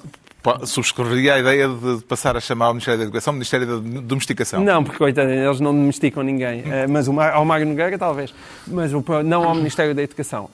Subscreveria 0.65 1.35
a 1.35 1.39
ideia 1.39 1.67
de 1.69 2.03
passar 2.03 2.35
a 2.35 2.39
chamar 2.41 2.69
o 2.69 2.73
Ministério 2.73 2.97
da 2.99 3.03
Educação 3.05 3.33
Ministério 3.33 3.65
da 3.79 4.01
Domesticação. 4.01 4.63
Não, 4.63 4.83
porque 4.83 4.97
coitado, 4.97 5.29
eles 5.29 5.59
não 5.59 5.73
domesticam 5.73 6.21
ninguém. 6.23 6.63
Eh, 6.65 6.87
mas 6.87 7.07
o, 7.07 7.19
ao 7.19 7.45
Mário 7.45 7.65
Nogueira, 7.65 7.97
talvez. 7.97 8.33
Mas 8.67 8.91
não 9.25 9.43
ao 9.43 9.55
Ministério 9.55 9.95
da 9.95 10.01
Educação. 10.03 10.49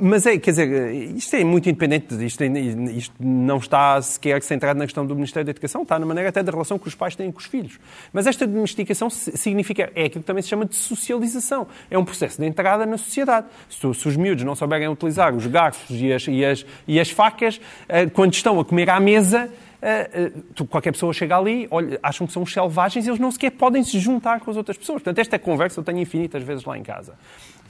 Mas 0.00 0.26
é, 0.26 0.38
quer 0.38 0.50
dizer, 0.50 0.94
isto 1.16 1.34
é 1.36 1.44
muito 1.44 1.68
independente. 1.68 2.14
Isto, 2.24 2.44
isto 2.44 3.14
não 3.20 3.58
está 3.58 4.00
sequer 4.02 4.42
centrado 4.42 4.78
na 4.78 4.84
questão 4.86 5.06
do 5.06 5.14
Ministério 5.14 5.44
da 5.44 5.50
Educação, 5.50 5.82
está 5.82 5.98
na 5.98 6.06
maneira 6.06 6.28
até 6.28 6.42
da 6.42 6.50
relação 6.50 6.78
que 6.78 6.88
os 6.88 6.94
pais 6.94 7.14
têm 7.14 7.30
com 7.30 7.38
os 7.38 7.46
filhos. 7.46 7.78
Mas 8.12 8.26
esta 8.26 8.46
domesticação 8.46 9.08
si- 9.10 9.36
significa, 9.36 9.90
é 9.94 10.04
aquilo 10.06 10.22
que 10.22 10.26
também 10.26 10.42
se 10.42 10.48
chama 10.48 10.64
de 10.64 10.74
socialização. 10.76 11.66
É 11.90 11.98
um 11.98 12.04
processo 12.04 12.40
de 12.40 12.46
entrada 12.46 12.84
na 12.86 12.98
sociedade. 12.98 13.46
Se 13.68 13.86
os 13.86 14.16
miúdos 14.16 14.44
não 14.44 14.54
souberem 14.56 14.88
utilizar 14.88 15.34
os 15.34 15.46
garfos 15.46 16.00
e 16.00 16.12
as, 16.12 16.26
e 16.26 16.44
as, 16.44 16.66
e 16.88 16.98
as 17.00 17.10
facas, 17.10 17.60
eh, 17.88 18.06
quando 18.06 18.32
estão 18.34 18.58
a 18.58 18.64
comer 18.64 18.79
à 18.88 19.00
mesa, 19.00 19.50
Uh, 19.80 20.42
uh, 20.60 20.66
qualquer 20.66 20.92
pessoa 20.92 21.10
chega 21.10 21.38
ali, 21.38 21.66
olha, 21.70 21.98
acham 22.02 22.26
que 22.26 22.34
são 22.34 22.42
os 22.42 22.52
selvagens 22.52 23.06
e 23.06 23.08
eles 23.08 23.18
não 23.18 23.30
sequer 23.30 23.50
podem 23.52 23.82
se 23.82 23.98
juntar 23.98 24.38
com 24.40 24.50
as 24.50 24.56
outras 24.58 24.76
pessoas. 24.76 24.96
Portanto, 25.00 25.18
esta 25.18 25.38
conversa 25.38 25.80
eu 25.80 25.84
tenho 25.84 25.98
infinitas 26.00 26.42
vezes 26.42 26.66
lá 26.66 26.76
em 26.76 26.82
casa. 26.82 27.14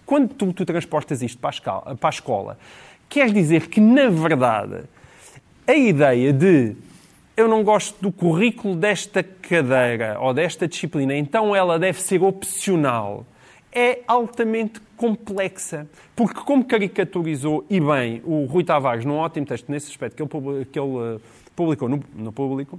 Quando 0.04 0.34
tu, 0.34 0.52
tu 0.52 0.66
transportas 0.66 1.22
isto 1.22 1.38
para 1.38 1.50
a, 1.50 1.94
para 1.94 2.08
a 2.08 2.10
escola, 2.10 2.58
quer 3.08 3.32
dizer 3.32 3.68
que, 3.68 3.80
na 3.80 4.08
verdade, 4.08 4.80
a 5.68 5.74
ideia 5.74 6.32
de 6.32 6.74
eu 7.36 7.46
não 7.46 7.62
gosto 7.62 8.02
do 8.02 8.10
currículo 8.10 8.74
desta 8.74 9.22
cadeira 9.22 10.18
ou 10.20 10.34
desta 10.34 10.66
disciplina, 10.66 11.14
então 11.14 11.54
ela 11.54 11.78
deve 11.78 12.02
ser 12.02 12.22
opcional, 12.22 13.24
é 13.72 14.00
altamente 14.06 14.80
complexa. 14.96 15.86
Porque, 16.16 16.40
como 16.40 16.64
caricaturizou 16.64 17.64
e 17.70 17.80
bem 17.80 18.20
o 18.24 18.44
Rui 18.44 18.64
Tavares 18.64 19.04
num 19.04 19.16
ótimo 19.16 19.46
texto 19.46 19.68
nesse 19.70 19.90
aspecto 19.90 20.16
que 20.16 20.22
ele, 20.36 20.64
que 20.66 20.78
ele, 20.78 21.16
eh, 21.16 21.20
publicou 21.54 21.88
no, 21.88 22.02
no 22.14 22.32
público, 22.32 22.78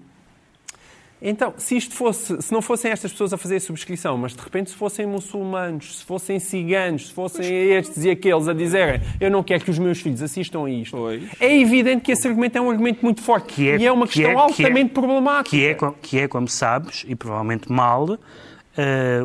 então, 1.23 1.54
se 1.56 1.77
isto 1.77 1.93
fosse, 1.93 2.41
se 2.41 2.51
não 2.51 2.63
fossem 2.63 2.89
estas 2.89 3.12
pessoas 3.12 3.32
a 3.32 3.38
fazer 3.38 3.58
a 3.58 3.60
subscrição, 3.60 4.17
mas 4.17 4.36
de 4.36 4.41
repente 4.41 4.71
se 4.71 4.75
fossem 4.75 5.06
muçulmanos, 5.06 5.99
se 5.99 6.04
fossem 6.04 6.39
ciganos, 6.39 7.10
se 7.10 7.13
fossem 7.13 7.45
estes 7.73 8.04
e 8.06 8.10
aqueles 8.10 8.47
a 8.47 8.54
dizerem 8.54 8.99
eu 9.19 9.30
não 9.30 9.43
quero 9.43 9.63
que 9.63 9.69
os 9.69 9.77
meus 9.77 10.01
filhos 10.01 10.19
assistam 10.23 10.65
a 10.65 10.69
isto, 10.71 10.97
Pois. 10.97 11.21
é 11.39 11.60
evidente 11.60 12.01
que 12.01 12.12
esse 12.12 12.27
argumento 12.27 12.58
é 12.58 12.62
um 12.62 12.71
argumento 12.71 13.04
muito 13.04 13.21
forte 13.21 13.69
é- 13.69 13.77
e 13.77 13.86
é 13.86 13.91
uma 13.91 14.08
que 14.08 14.13
questão 14.13 14.32
é- 14.32 14.34
que 14.34 14.63
é- 14.63 14.65
altamente 14.65 14.93
problemática. 14.93 15.49
que 15.56 15.63
é, 15.67 15.77
que 16.01 16.19
é, 16.21 16.27
como 16.27 16.47
sabes, 16.47 17.06
e 17.08 17.15
provavelmente 17.15 17.71
mal, 17.71 18.17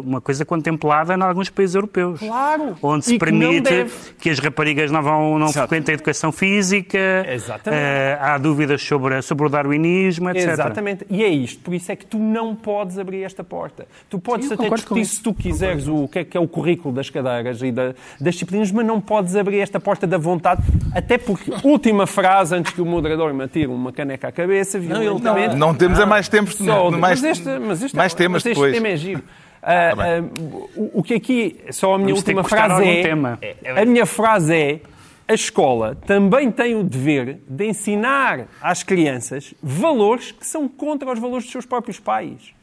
uma 0.04 0.20
coisa 0.20 0.44
contemplada 0.44 1.14
em 1.14 1.22
alguns 1.22 1.48
países 1.48 1.74
europeus. 1.74 2.18
Claro. 2.18 2.76
Onde 2.82 3.04
se 3.04 3.14
E 3.14 3.18
que 3.18 3.30
não 3.32 3.38
permite 3.40 3.70
deve. 3.70 3.92
que 4.18 4.28
as 4.30 4.38
raparigas 4.38 4.90
não, 4.90 5.02
vão, 5.02 5.38
não 5.38 5.46
Exato. 5.46 5.68
frequentem 5.68 5.92
a 5.92 5.94
educação 5.94 6.32
física, 6.32 6.98
Exatamente. 7.32 7.80
eh, 7.80 8.18
há 8.20 8.36
dúvidas 8.38 8.82
sobre, 8.82 9.20
sobre 9.22 9.46
o 9.46 9.48
darwinismo, 9.48 10.30
etc. 10.30 10.48
Exatamente. 10.50 11.06
E 11.08 11.22
é 11.22 11.28
isto. 11.28 11.62
Por 11.62 11.74
isso 11.74 11.90
é 11.92 11.96
que 11.96 12.04
tu 12.06 12.18
não 12.18 12.54
podes 12.54 12.98
abrir 12.98 13.22
esta 13.22 13.44
porta. 13.44 13.86
Tu 14.10 14.18
podes 14.18 14.48
Sim, 14.48 14.54
até 14.54 14.68
discutir, 14.68 15.04
se 15.04 15.22
tu 15.22 15.32
quiseres, 15.32 15.86
o 15.88 16.08
que 16.08 16.18
é, 16.20 16.24
que 16.24 16.36
é 16.36 16.40
o 16.40 16.48
currículo 16.48 16.94
das 16.94 17.08
cadeiras 17.10 17.62
e 17.62 17.70
da- 17.70 17.94
das 18.20 18.34
disciplinas, 18.34 18.70
mas 18.72 18.84
não 18.84 19.00
podes 19.00 19.36
abrir 19.36 19.60
esta 19.60 19.78
porta 19.78 20.06
da 20.06 20.18
vontade. 20.18 20.62
Até 20.94 21.18
porque, 21.18 21.52
última 21.64 22.06
frase, 22.06 22.54
antes 22.54 22.72
que 22.72 22.80
o 22.80 22.86
moderador 22.86 23.32
me 23.32 23.44
atire 23.44 23.66
uma 23.68 23.92
caneca 23.92 24.28
à 24.28 24.32
cabeça, 24.32 24.78
violentamente... 24.78 25.54
Não 25.56 25.74
temos 25.74 25.98
é 25.98 26.04
mais 26.04 26.28
tempo, 26.28 26.50
Só- 26.52 26.90
mais, 26.90 27.20
mas 27.20 27.24
este, 27.24 27.48
mas 27.58 27.82
este, 27.82 27.96
mais 27.96 28.14
temas 28.14 28.42
mas 28.44 28.46
este 28.46 28.54
depois. 28.54 28.74
tema 28.74 28.88
é 28.88 28.96
giro. 28.96 29.22
Bem. 29.66 30.04
ah, 30.04 30.90
o, 30.94 31.02
que 31.02 31.14
aqui, 31.14 31.60
só 31.70 31.94
a 31.94 31.98
minha 31.98 32.14
Vamos 32.14 32.20
última 32.20 32.44
frase 32.44 32.84
é, 32.84 33.02
tema. 33.02 33.38
A 33.76 33.84
minha 33.84 34.06
frase 34.06 34.54
é: 34.54 34.80
a 35.28 35.34
escola 35.34 35.96
também 36.06 36.50
tem 36.50 36.76
o 36.76 36.84
dever 36.84 37.40
de 37.48 37.66
ensinar 37.66 38.46
às 38.60 38.82
crianças 38.82 39.52
valores 39.62 40.30
que 40.30 40.46
são 40.46 40.68
contra 40.68 41.12
os 41.12 41.18
valores 41.18 41.44
dos 41.44 41.52
seus 41.52 41.66
próprios 41.66 41.98
pais. 41.98 42.55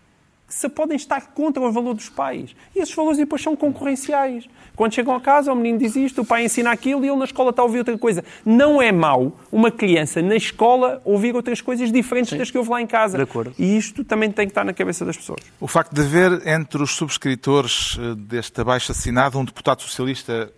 Se 0.53 0.69
podem 0.69 0.95
estar 0.95 1.33
contra 1.33 1.61
o 1.61 1.71
valor 1.71 1.95
dos 1.95 2.09
pais. 2.09 2.55
E 2.75 2.79
esses 2.79 2.93
valores 2.93 3.17
depois 3.17 3.41
são 3.41 3.55
concorrenciais. 3.55 4.47
Quando 4.75 4.93
chegam 4.93 5.15
a 5.15 5.19
casa, 5.21 5.51
o 5.51 5.55
menino 5.55 5.79
diz 5.79 5.95
isto, 5.95 6.21
o 6.21 6.25
pai 6.25 6.45
ensina 6.45 6.71
aquilo 6.71 7.03
e 7.03 7.07
ele 7.07 7.17
na 7.17 7.25
escola 7.25 7.49
está 7.49 7.61
a 7.61 7.65
ouvir 7.65 7.79
outra 7.79 7.97
coisa. 7.97 8.23
Não 8.45 8.81
é 8.81 8.91
mau 8.91 9.37
uma 9.51 9.71
criança 9.71 10.21
na 10.21 10.35
escola 10.35 11.01
ouvir 11.03 11.35
outras 11.35 11.59
coisas 11.59 11.91
diferentes 11.91 12.37
das 12.37 12.51
que 12.51 12.57
ouve 12.57 12.69
lá 12.69 12.81
em 12.81 12.87
casa. 12.87 13.17
De 13.17 13.23
acordo. 13.23 13.53
E 13.57 13.77
isto 13.77 14.03
também 14.03 14.31
tem 14.31 14.45
que 14.45 14.51
estar 14.51 14.63
na 14.63 14.73
cabeça 14.73 15.03
das 15.03 15.17
pessoas. 15.17 15.41
O 15.59 15.67
facto 15.67 15.93
de 15.93 16.01
haver 16.01 16.47
entre 16.47 16.81
os 16.81 16.91
subscritores 16.91 17.97
eh, 17.99 18.15
deste 18.15 18.61
abaixo-assinado 18.61 19.39
um 19.39 19.45
deputado 19.45 19.81
socialista 19.81 20.51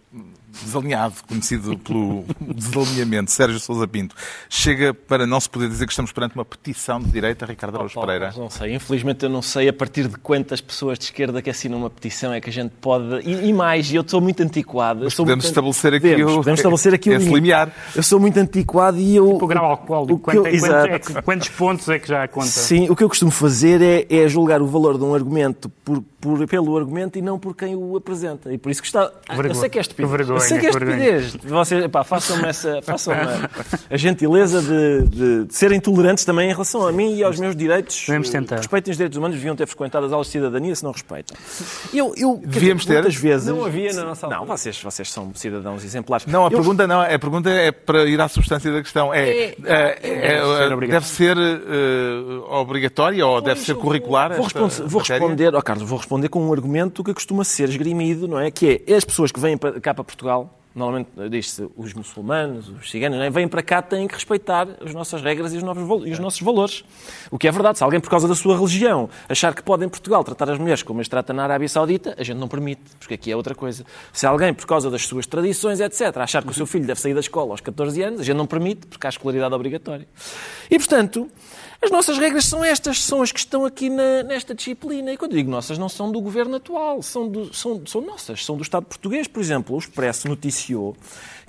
desalinhado, 0.64 1.16
conhecido 1.28 1.78
pelo 1.80 2.24
desalinhamento, 2.56 3.32
Sérgio 3.32 3.60
Sousa 3.60 3.88
Pinto, 3.88 4.16
chega 4.50 4.94
para 4.94 5.26
não 5.28 5.40
se 5.40 5.50
poder 5.50 5.68
dizer 5.70 5.86
que 5.86 5.92
estamos 5.92 6.12
perante 6.12 6.36
uma 6.36 6.46
petição 6.46 7.00
de 7.00 7.10
direita, 7.10 7.46
Ricardo 7.46 7.76
Araújo 7.76 7.94
Paulo, 7.96 8.08
Pereira. 8.08 8.28
mas 8.28 8.38
Não 8.38 8.50
sei, 8.50 8.74
infelizmente 8.76 9.24
eu 9.24 9.30
não 9.30 9.42
sei 9.42 9.70
a 9.70 9.74
partir 9.74 10.08
de 10.08 10.18
quantas 10.18 10.62
pessoas 10.62 10.98
de 10.98 11.06
esquerda 11.06 11.42
que 11.42 11.50
assinam 11.50 11.78
uma 11.78 11.90
petição 11.90 12.34
é 12.34 12.40
que 12.42 12.50
a 12.50 12.54
gente 12.54 12.72
pode. 12.82 13.06
E, 13.28 13.50
e 13.50 13.54
mais, 13.54 13.92
e 13.92 13.96
eu 13.96 14.04
sou 14.08 14.22
muito 14.22 14.42
antiquado. 14.44 15.04
eu 15.04 15.10
sou 15.10 15.26
podemos 15.26 15.44
muito... 15.46 15.52
estabelecer 15.52 15.94
aqui 15.94 16.10
Podemos, 16.10 16.32
o- 16.34 16.38
podemos 16.38 16.60
estabelecer 16.60 16.94
aqui 16.94 17.10
o 17.10 17.14
esse 17.14 17.20
limite. 17.26 17.36
limiar. 17.36 17.72
Eu 17.96 18.04
sou 18.04 18.20
muito 18.20 18.38
antiquado 18.38 18.98
e 18.98 19.16
eu. 19.16 19.30
O 19.36 19.48
grau 19.48 19.66
alcoólico, 19.66 20.14
o 20.14 20.20
quanto 20.20 20.38
eu- 20.38 20.46
é- 20.48 20.96
é 20.96 21.00
que- 21.00 21.22
quantos 21.22 21.50
pontos 21.50 21.88
é 21.90 22.00
que 22.00 22.08
já 22.08 22.28
conta? 22.28 22.48
Sim, 22.48 22.90
o 22.90 22.96
que 22.96 23.04
eu 23.04 23.10
costumo 23.10 23.32
fazer 23.32 23.82
é, 23.82 24.06
é 24.10 24.28
julgar 24.28 24.62
o 24.62 24.68
valor 24.68 24.98
de 24.98 25.04
um 25.04 25.14
argumento 25.14 25.70
por, 25.84 26.02
por, 26.20 26.48
pelo 26.48 26.78
argumento 26.78 27.18
e 27.18 27.22
não 27.22 27.38
por 27.40 27.56
quem 27.56 27.76
o 27.76 27.96
apresenta. 27.96 28.52
E 28.54 28.58
por 28.58 28.72
isso 28.72 28.82
que 28.82 28.88
está. 28.88 29.12
Vergonha. 29.30 29.50
Eu 29.50 29.56
sei 29.56 29.70
que 29.70 29.80
é. 29.80 29.84
Que 29.84 30.06
vergonha, 30.06 30.40
sei 30.48 30.60
que 30.60 30.68
é 30.68 30.72
que 30.72 30.80
vergonha. 30.80 31.18
estupidez. 31.18 31.52
Vocês, 31.52 31.88
pá, 31.88 32.04
façam-me 32.04 32.46
essa, 32.48 32.82
façam 32.82 33.14
a, 33.90 33.98
gentileza 33.98 34.62
de, 34.62 35.08
de- 35.10 35.46
de 35.46 35.54
serem 35.56 35.80
tolerantes 35.80 36.26
também 36.26 36.50
em 36.50 36.52
relação 36.54 36.88
a 36.88 36.92
mim 36.92 37.16
e 37.16 37.24
aos 37.24 37.40
meus 37.40 37.56
direitos. 37.56 38.06
Vamos 38.08 38.30
tentar. 38.30 38.58
Respeitem 38.58 38.92
os 38.92 38.98
direitos 38.98 39.18
humanos, 39.18 39.36
deviam 39.38 39.56
ter 39.56 39.68
frequentado 39.68 40.06
as 40.06 40.12
aulas 40.12 40.28
de 40.28 40.34
cidadania 40.34 40.76
se 40.76 40.84
não 40.84 40.92
respeitam. 40.92 41.36
Eu, 41.94 42.14
eu, 42.18 42.42
Devíamos 42.46 42.84
dizer, 42.84 42.96
ter. 42.96 43.02
Muitas 43.04 43.16
vezes. 43.22 43.48
Não 43.48 43.66
havia 43.66 43.94
na 43.94 44.04
nossa 44.06 44.28
Não, 44.28 44.38
altura. 44.38 44.58
vocês, 44.58 44.82
vocês 44.82 45.12
são 45.12 45.32
cidadãos 45.36 45.84
exemplares. 45.84 46.26
Não, 46.26 46.44
a 46.44 46.48
Eu- 46.48 46.52
pergunta 46.52 46.88
não, 46.88 47.02
a 47.02 47.20
pergunta 47.20 47.50
é 47.50 47.72
para 47.72 48.06
ir 48.06 48.20
à 48.20 48.28
substância 48.28 48.72
da 48.72 48.82
questão. 48.82 49.14
É, 49.14 49.30
É- 49.30 49.56
é- 49.64 49.98
é- 50.04 50.42
ser 50.42 50.74
obrigatório. 50.74 50.88
deve 50.90 51.06
ser 51.08 51.38
eh, 51.38 52.40
obrigatória 52.50 53.26
ou 53.26 53.42
deve 53.42 53.60
ser 53.62 53.76
curricular? 53.76 54.34
Vou, 54.34 54.44
responder, 54.44 54.88
vou 54.88 55.02
responder, 55.02 55.56
ó 55.56 55.62
Carlos, 55.62 55.88
vou 55.88 55.98
responder 55.98 56.30
com 56.30 56.42
um 56.48 56.52
argumento 56.54 57.04
que 57.04 57.14
costuma 57.14 57.44
ser 57.44 57.70
esgrimido, 57.70 58.28
não 58.28 58.40
é? 58.40 58.50
Que 58.52 58.82
é, 58.88 58.96
as 58.96 59.04
pessoas 59.06 59.32
que 59.32 59.40
vêm 59.40 59.58
para, 59.58 59.80
cá 59.80 59.94
para 59.94 60.04
Portugal, 60.04 60.35
normalmente 60.76 61.10
diz-se 61.30 61.66
os 61.78 61.94
muçulmanos, 61.94 62.68
os 62.68 62.92
ciganos, 62.92 63.18
não 63.18 63.24
é? 63.24 63.30
vêm 63.30 63.48
para 63.48 63.64
cá 63.64 63.82
têm 63.82 64.08
que 64.08 64.14
respeitar 64.14 64.68
as 64.84 64.94
nossas 64.94 65.22
regras 65.22 65.54
e 65.54 65.58
os, 65.58 65.64
novos, 65.64 66.06
e 66.06 66.12
os 66.12 66.20
nossos 66.20 66.42
valores. 66.42 66.84
O 67.32 67.40
que 67.40 67.48
é 67.48 67.52
verdade. 67.52 67.78
Se 67.78 67.84
alguém, 67.84 68.02
por 68.02 68.10
causa 68.10 68.28
da 68.28 68.36
sua 68.36 68.58
religião, 68.58 69.10
achar 69.30 69.56
que 69.56 69.64
pode 69.64 69.86
em 69.86 69.90
Portugal 69.90 70.22
tratar 70.22 70.50
as 70.50 70.60
mulheres 70.60 70.84
como 70.84 71.00
as 71.00 71.08
trata 71.08 71.32
na 71.32 71.44
Arábia 71.46 71.70
Saudita, 71.70 72.14
a 72.18 72.24
gente 72.24 72.38
não 72.38 72.50
permite, 72.50 72.82
porque 73.00 73.14
aqui 73.14 73.32
é 73.32 73.36
outra 73.36 73.56
coisa. 73.56 73.86
Se 74.12 74.26
alguém, 74.26 74.54
por 74.54 74.68
causa 74.68 74.92
das 74.92 75.04
suas 75.08 75.26
tradições, 75.26 75.80
etc., 75.80 76.18
achar 76.18 76.44
que 76.44 76.52
o 76.52 76.54
seu 76.54 76.66
filho 76.66 76.86
deve 76.86 77.00
sair 77.00 77.14
da 77.14 77.22
escola 77.22 77.52
aos 77.52 77.62
14 77.62 78.02
anos, 78.02 78.20
a 78.20 78.24
gente 78.24 78.36
não 78.36 78.46
permite, 78.46 78.86
porque 78.88 79.08
há 79.08 79.10
escolaridade 79.10 79.56
obrigatória. 79.56 80.06
E, 80.70 80.78
portanto, 80.78 81.32
as 81.86 81.92
nossas 81.92 82.18
regras 82.18 82.46
são 82.46 82.64
estas, 82.64 83.02
são 83.04 83.22
as 83.22 83.32
que 83.32 83.40
estão 83.40 83.64
aqui 83.66 83.90
na- 83.90 84.24
nesta 84.24 84.54
disciplina. 84.54 85.14
E 85.14 85.18
quando 85.18 85.34
digo 85.34 85.50
nossas, 85.50 85.78
não 85.78 85.88
são 85.88 86.12
do 86.12 86.20
governo 86.20 86.56
atual, 86.58 87.02
são, 87.02 87.28
do- 87.28 87.54
são- 87.54 87.82
são 87.86 88.02
nossas, 88.02 88.44
são 88.44 88.56
do 88.58 88.64
Estado 88.64 88.86
português. 88.86 89.28
Por 89.28 89.40
exemplo, 89.40 89.76
o 89.76 89.80
Expresso 89.80 90.28
noticiou 90.28 90.96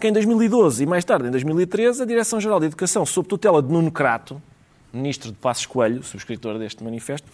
que 0.01 0.07
em 0.09 0.13
2012 0.13 0.83
e 0.85 0.87
mais 0.87 1.05
tarde, 1.05 1.29
em 1.29 1.31
2013, 1.31 2.03
a 2.03 2.07
Direção-Geral 2.07 2.61
de 2.61 2.67
Educação, 2.67 3.05
sob 3.07 3.27
tutela 3.29 3.63
de 3.63 3.73
Nuno 3.73 3.91
Crato, 3.91 4.41
ministro 4.93 5.31
de 5.31 5.37
Passos 5.37 5.67
Coelho, 5.67 6.03
subscritor 6.03 6.59
deste 6.59 6.83
manifesto, 6.83 7.29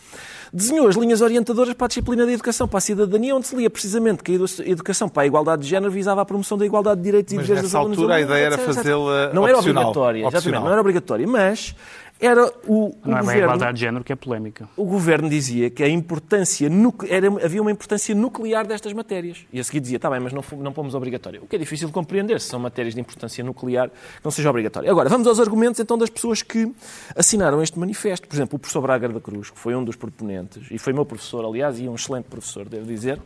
desenhou 0.53 0.89
as 0.89 0.97
linhas 0.97 1.21
orientadoras 1.21 1.73
para 1.75 1.85
a 1.85 1.89
disciplina 1.89 2.27
de 2.27 2.33
educação 2.33 2.67
para 2.67 2.79
a 2.79 2.81
cidadania, 2.81 3.37
onde 3.37 3.47
se 3.47 3.55
lia 3.55 3.71
precisamente 3.71 4.21
que 4.23 4.33
a 4.33 4.35
edu- 4.35 4.47
educação 4.65 5.09
para 5.09 5.23
a 5.23 5.27
igualdade 5.27 5.63
de 5.63 5.69
género 5.69 5.93
visava 5.93 6.23
a 6.23 6.25
promoção 6.25 6.59
da 6.59 6.67
igualdade 6.67 7.01
de 7.01 7.05
direitos 7.05 7.33
e 7.33 7.37
Mas 7.37 7.47
deveres 7.47 7.63
nessa 7.65 7.79
dos 7.79 7.81
alunos. 7.81 7.99
altura 7.99 8.15
a 8.15 8.19
do 8.19 8.21
mundo, 8.23 8.31
ideia 8.33 8.47
era 8.47 8.55
etc, 8.57 8.67
fazê-la 8.75 9.33
Não 9.33 9.47
era 9.47 9.59
opcional. 9.59 9.83
obrigatória, 9.85 10.19
exatamente, 10.21 10.37
Opcional. 10.39 10.63
não 10.65 10.73
era 10.73 10.81
obrigatória, 10.81 11.27
mas 11.29 11.75
era 12.23 12.47
o, 12.67 12.87
o 12.87 12.97
Não 13.05 13.19
é 13.19 13.21
bem 13.21 13.21
a 13.21 13.21
governo 13.21 13.43
igualdade 13.43 13.75
de 13.75 13.81
género 13.81 14.05
que 14.05 14.13
é 14.13 14.17
polémica. 14.17 14.69
o 14.77 14.85
governo 14.85 15.29
dizia 15.29 15.69
que 15.69 15.83
a 15.83 15.89
importância 15.89 16.71
era, 17.09 17.27
havia 17.45 17.61
uma 17.61 17.71
importância 17.73 18.15
nuclear 18.15 18.67
destas 18.67 18.93
matérias. 18.93 19.45
E 19.53 19.59
a 19.59 19.65
seguir 19.65 19.81
dizia, 19.81 19.97
está 19.97 20.09
bem, 20.09 20.21
mas 20.21 20.33
não, 20.33 20.43
não 20.59 20.73
pomos 20.73 20.95
obrigatório. 20.95 21.43
O 21.43 21.47
que 21.49 21.57
é 21.57 21.59
difícil 21.59 21.89
de 21.89 21.93
compreender, 21.93 22.41
se 22.41 22.47
são 22.47 22.61
matérias 22.61 22.95
de 22.95 23.01
importância 23.01 23.43
nuclear, 23.43 23.89
que 23.89 24.25
não 24.25 24.31
seja 24.31 24.49
obrigatório. 24.49 24.91
Agora, 24.91 25.09
vamos 25.09 25.27
aos 25.27 25.41
argumentos 25.41 25.81
então 25.81 25.99
das 25.99 26.09
pessoas 26.09 26.43
que 26.43 26.73
assinaram 27.17 27.61
este 27.63 27.79
manifesto. 27.79 28.29
Por 28.29 28.37
exemplo, 28.37 28.57
o 28.57 28.59
professor 28.59 28.81
Braga 28.81 29.09
da 29.09 29.21
Cruz, 29.21 29.51
que 29.51 29.59
foi 29.59 29.75
um 29.75 29.83
dos 29.83 29.97
proponentes, 29.97 30.69
e 30.71 30.79
foi 30.79 30.93
meu 30.93 31.05
professor, 31.05 31.45
aliás, 31.45 31.81
e 31.81 31.89
um 31.89 31.95
excelente 31.95 32.27
professor, 32.27 32.69
devo 32.69 32.87
dizer, 32.87 33.21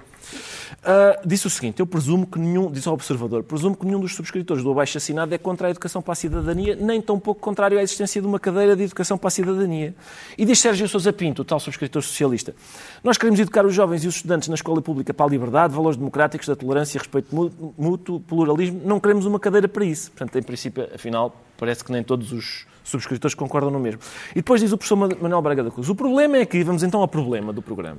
ah, 0.85 1.21
disse 1.25 1.47
o 1.47 1.51
seguinte, 1.51 1.81
eu 1.81 1.87
presumo 1.87 2.27
que 2.27 2.39
nenhum, 2.39 2.71
disse 2.71 2.89
ao 2.89 2.95
observador, 2.95 3.43
presumo 3.43 3.77
que 3.77 3.85
nenhum 3.85 4.01
dos 4.01 4.15
subscritores 4.15 4.63
do 4.63 4.71
abaixo 4.71 4.99
assinado 4.99 5.35
é 5.35 5.39
contra 5.39 5.69
a 5.69 5.71
educação 5.71 6.01
para 6.03 6.13
a 6.13 6.15
cidadania, 6.17 6.77
nem 6.77 7.01
tão 7.01 7.19
pouco 7.19 7.41
contrário 7.41 7.79
à 7.79 7.83
existência 7.83 8.21
de 8.21 8.27
uma 8.27 8.39
cadeira 8.39 8.77
de 8.77 8.83
educação 8.85 9.19
para 9.19 9.29
a 9.29 9.31
cidadania. 9.31 9.95
E 10.37 10.45
diz 10.45 10.59
Sérgio 10.59 10.89
Sousa 10.89 11.13
Pinto, 11.13 11.45
tal 11.45 11.61
subscritor 11.61 12.03
socialista, 12.03 12.55
nós 13.03 13.17
queremos 13.19 13.41
educar 13.41 13.65
os 13.65 13.75
jovens 13.75 14.05
e 14.05 14.09
os 14.09 14.17
estudantes 14.17 14.49
na 14.49 14.55
escola 14.55 14.81
pública 14.83 15.13
para 15.13 15.27
a 15.27 15.29
liberdade, 15.29 15.75
valores 15.75 15.97
democráticos, 15.97 16.47
da 16.49 16.57
tolerância, 16.57 16.99
respeito 16.99 17.35
mú- 17.35 17.75
mútuo, 17.77 18.21
pluralismo, 18.21 18.81
não 18.85 19.01
queremos 19.01 19.27
uma 19.27 19.41
cadeira 19.41 19.69
para 19.69 19.85
isso. 19.85 20.11
Portanto, 20.11 20.39
em 20.39 20.43
princípio, 20.43 20.89
afinal, 20.95 21.35
parece 21.59 21.85
que 21.85 21.93
nem 21.93 22.03
todos 22.03 22.33
os 22.33 22.67
subscritores 22.85 23.35
concordam 23.35 23.71
no 23.71 23.81
mesmo. 23.81 24.01
E 24.33 24.37
depois 24.37 24.61
diz 24.61 24.73
o 24.73 24.79
professor 24.79 24.97
Manuel 24.97 25.43
Braga 25.43 25.65
da 25.65 25.71
Cruz, 25.71 25.89
o 25.89 25.95
problema 25.95 26.37
é 26.37 26.47
que, 26.47 26.63
vamos 26.63 26.83
então 26.83 27.01
ao 27.01 27.09
problema 27.09 27.53
do 27.53 27.61
programa, 27.61 27.99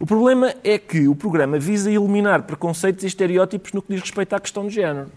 o 0.00 0.06
problema 0.06 0.54
é 0.62 0.78
que 0.78 1.08
o 1.08 1.14
programa 1.14 1.58
visa 1.58 1.90
eliminar 1.90 2.42
preconceitos 2.44 3.04
e 3.04 3.06
estereótipos 3.06 3.72
no 3.72 3.82
que 3.82 3.92
diz 3.92 4.00
respeito 4.00 4.34
à 4.34 4.40
questão 4.40 4.66
de 4.66 4.74
género. 4.74 5.10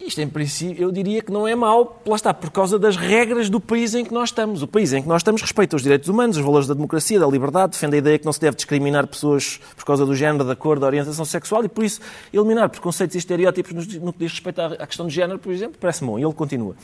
Isto, 0.00 0.22
em 0.22 0.28
princípio, 0.28 0.82
eu 0.82 0.90
diria 0.90 1.20
que 1.20 1.30
não 1.30 1.46
é 1.46 1.54
mau, 1.54 2.00
lá 2.06 2.16
está, 2.16 2.32
por 2.32 2.50
causa 2.50 2.78
das 2.78 2.96
regras 2.96 3.50
do 3.50 3.60
país 3.60 3.94
em 3.94 4.02
que 4.02 4.14
nós 4.14 4.30
estamos. 4.30 4.62
O 4.62 4.66
país 4.66 4.94
em 4.94 5.02
que 5.02 5.08
nós 5.08 5.20
estamos 5.20 5.42
respeita 5.42 5.76
os 5.76 5.82
direitos 5.82 6.08
humanos, 6.08 6.38
os 6.38 6.42
valores 6.42 6.66
da 6.66 6.72
democracia, 6.72 7.20
da 7.20 7.26
liberdade, 7.26 7.72
defende 7.72 7.96
a 7.96 7.98
ideia 7.98 8.18
que 8.18 8.24
não 8.24 8.32
se 8.32 8.40
deve 8.40 8.56
discriminar 8.56 9.06
pessoas 9.06 9.60
por 9.76 9.84
causa 9.84 10.06
do 10.06 10.14
género, 10.14 10.42
da 10.42 10.56
cor, 10.56 10.78
da 10.78 10.86
orientação 10.86 11.24
sexual 11.26 11.62
e, 11.64 11.68
por 11.68 11.84
isso, 11.84 12.00
eliminar 12.32 12.70
preconceitos 12.70 13.14
e 13.14 13.18
estereótipos 13.18 13.72
no 13.98 14.10
que 14.10 14.18
diz 14.20 14.32
respeito 14.32 14.60
à 14.60 14.86
questão 14.86 15.06
de 15.06 15.14
género, 15.14 15.38
por 15.38 15.52
exemplo, 15.52 15.76
parece 15.78 16.02
bom. 16.02 16.18
E 16.18 16.24
ele 16.24 16.32
continua. 16.32 16.74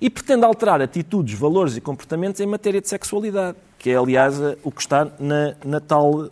E 0.00 0.10
pretende 0.10 0.44
alterar 0.44 0.82
atitudes, 0.82 1.38
valores 1.38 1.76
e 1.76 1.80
comportamentos 1.80 2.40
em 2.40 2.46
matéria 2.46 2.80
de 2.80 2.88
sexualidade, 2.88 3.56
que 3.78 3.90
é, 3.90 3.96
aliás, 3.96 4.36
o 4.62 4.70
que 4.70 4.80
está 4.80 5.08
na, 5.18 5.54
na 5.64 5.80
tal, 5.80 6.30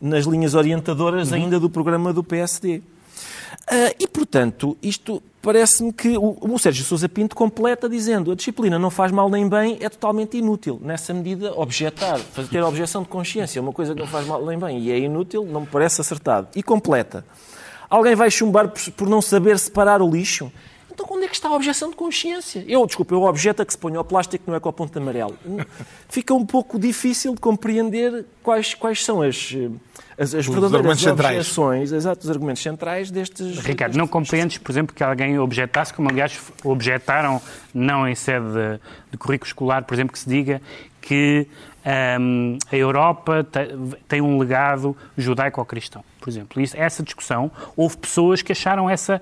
nas 0.00 0.24
linhas 0.24 0.54
orientadoras 0.54 1.32
ainda 1.32 1.58
do 1.58 1.70
programa 1.70 2.12
do 2.12 2.22
PSD. 2.22 2.82
Ah, 3.66 3.94
e, 3.98 4.06
portanto, 4.06 4.76
isto 4.82 5.22
parece-me 5.42 5.92
que 5.92 6.16
o, 6.16 6.36
o 6.40 6.58
Sérgio 6.58 6.84
Sousa 6.84 7.08
Pinto 7.08 7.34
completa 7.34 7.88
dizendo 7.88 8.30
a 8.32 8.34
disciplina 8.34 8.78
não 8.78 8.90
faz 8.90 9.10
mal 9.10 9.28
nem 9.28 9.48
bem, 9.48 9.78
é 9.80 9.88
totalmente 9.88 10.36
inútil. 10.36 10.80
Nessa 10.82 11.14
medida, 11.14 11.52
objetar, 11.54 12.18
fazer 12.18 12.48
ter 12.48 12.62
objeção 12.62 13.02
de 13.02 13.08
consciência 13.08 13.58
é 13.58 13.62
uma 13.62 13.72
coisa 13.72 13.94
que 13.94 14.00
não 14.00 14.06
faz 14.06 14.26
mal 14.26 14.44
nem 14.44 14.58
bem 14.58 14.78
e 14.80 14.92
é 14.92 14.98
inútil, 14.98 15.44
não 15.44 15.62
me 15.62 15.66
parece 15.66 16.00
acertado. 16.00 16.48
E 16.54 16.62
completa. 16.62 17.24
Alguém 17.88 18.14
vai 18.14 18.30
chumbar 18.30 18.68
por, 18.68 18.92
por 18.92 19.08
não 19.08 19.20
saber 19.20 19.58
separar 19.58 20.02
o 20.02 20.10
lixo? 20.10 20.52
Então, 20.92 21.06
onde 21.10 21.24
é 21.24 21.28
que 21.28 21.34
está 21.34 21.48
a 21.48 21.52
objeção 21.52 21.90
de 21.90 21.96
consciência? 21.96 22.64
Eu, 22.66 22.84
desculpa, 22.86 23.14
eu 23.14 23.22
objeto 23.22 23.62
a 23.62 23.66
que 23.66 23.72
se 23.72 23.78
ponha 23.78 24.00
o 24.00 24.04
plástico 24.04 24.50
no 24.50 24.56
ecoponto 24.56 24.98
amarelo. 24.98 25.36
Fica 26.08 26.34
um 26.34 26.44
pouco 26.44 26.78
difícil 26.78 27.34
de 27.34 27.40
compreender 27.40 28.24
quais, 28.42 28.74
quais 28.74 29.04
são 29.04 29.22
as, 29.22 29.54
as, 30.18 30.34
as 30.34 30.46
verdadeiras 30.46 30.74
argumentos 30.74 31.02
centrais. 31.02 31.36
objeções, 31.38 31.92
exato, 31.92 32.24
os 32.24 32.30
argumentos 32.30 32.62
centrais 32.62 33.10
destes... 33.10 33.58
Ricardo, 33.60 33.96
não 33.96 34.06
compreendes, 34.06 34.58
por 34.58 34.72
exemplo, 34.72 34.94
que 34.94 35.02
alguém 35.04 35.38
objetasse, 35.38 35.94
como 35.94 36.08
aliás 36.10 36.38
objetaram, 36.64 37.40
não 37.72 38.06
em 38.08 38.14
sede 38.14 38.46
de, 38.46 38.80
de 39.12 39.16
currículo 39.18 39.46
escolar, 39.46 39.84
por 39.84 39.94
exemplo, 39.94 40.12
que 40.12 40.18
se 40.18 40.28
diga 40.28 40.60
que 41.00 41.46
hum, 42.20 42.58
a 42.70 42.76
Europa 42.76 43.44
te- 43.50 43.96
tem 44.08 44.20
um 44.20 44.38
legado 44.38 44.96
judaico-cristão, 45.16 46.04
por 46.20 46.28
exemplo. 46.28 46.60
Isso, 46.60 46.76
essa 46.76 47.02
discussão, 47.02 47.50
houve 47.76 47.96
pessoas 47.96 48.42
que 48.42 48.52
acharam 48.52 48.88
essa, 48.90 49.20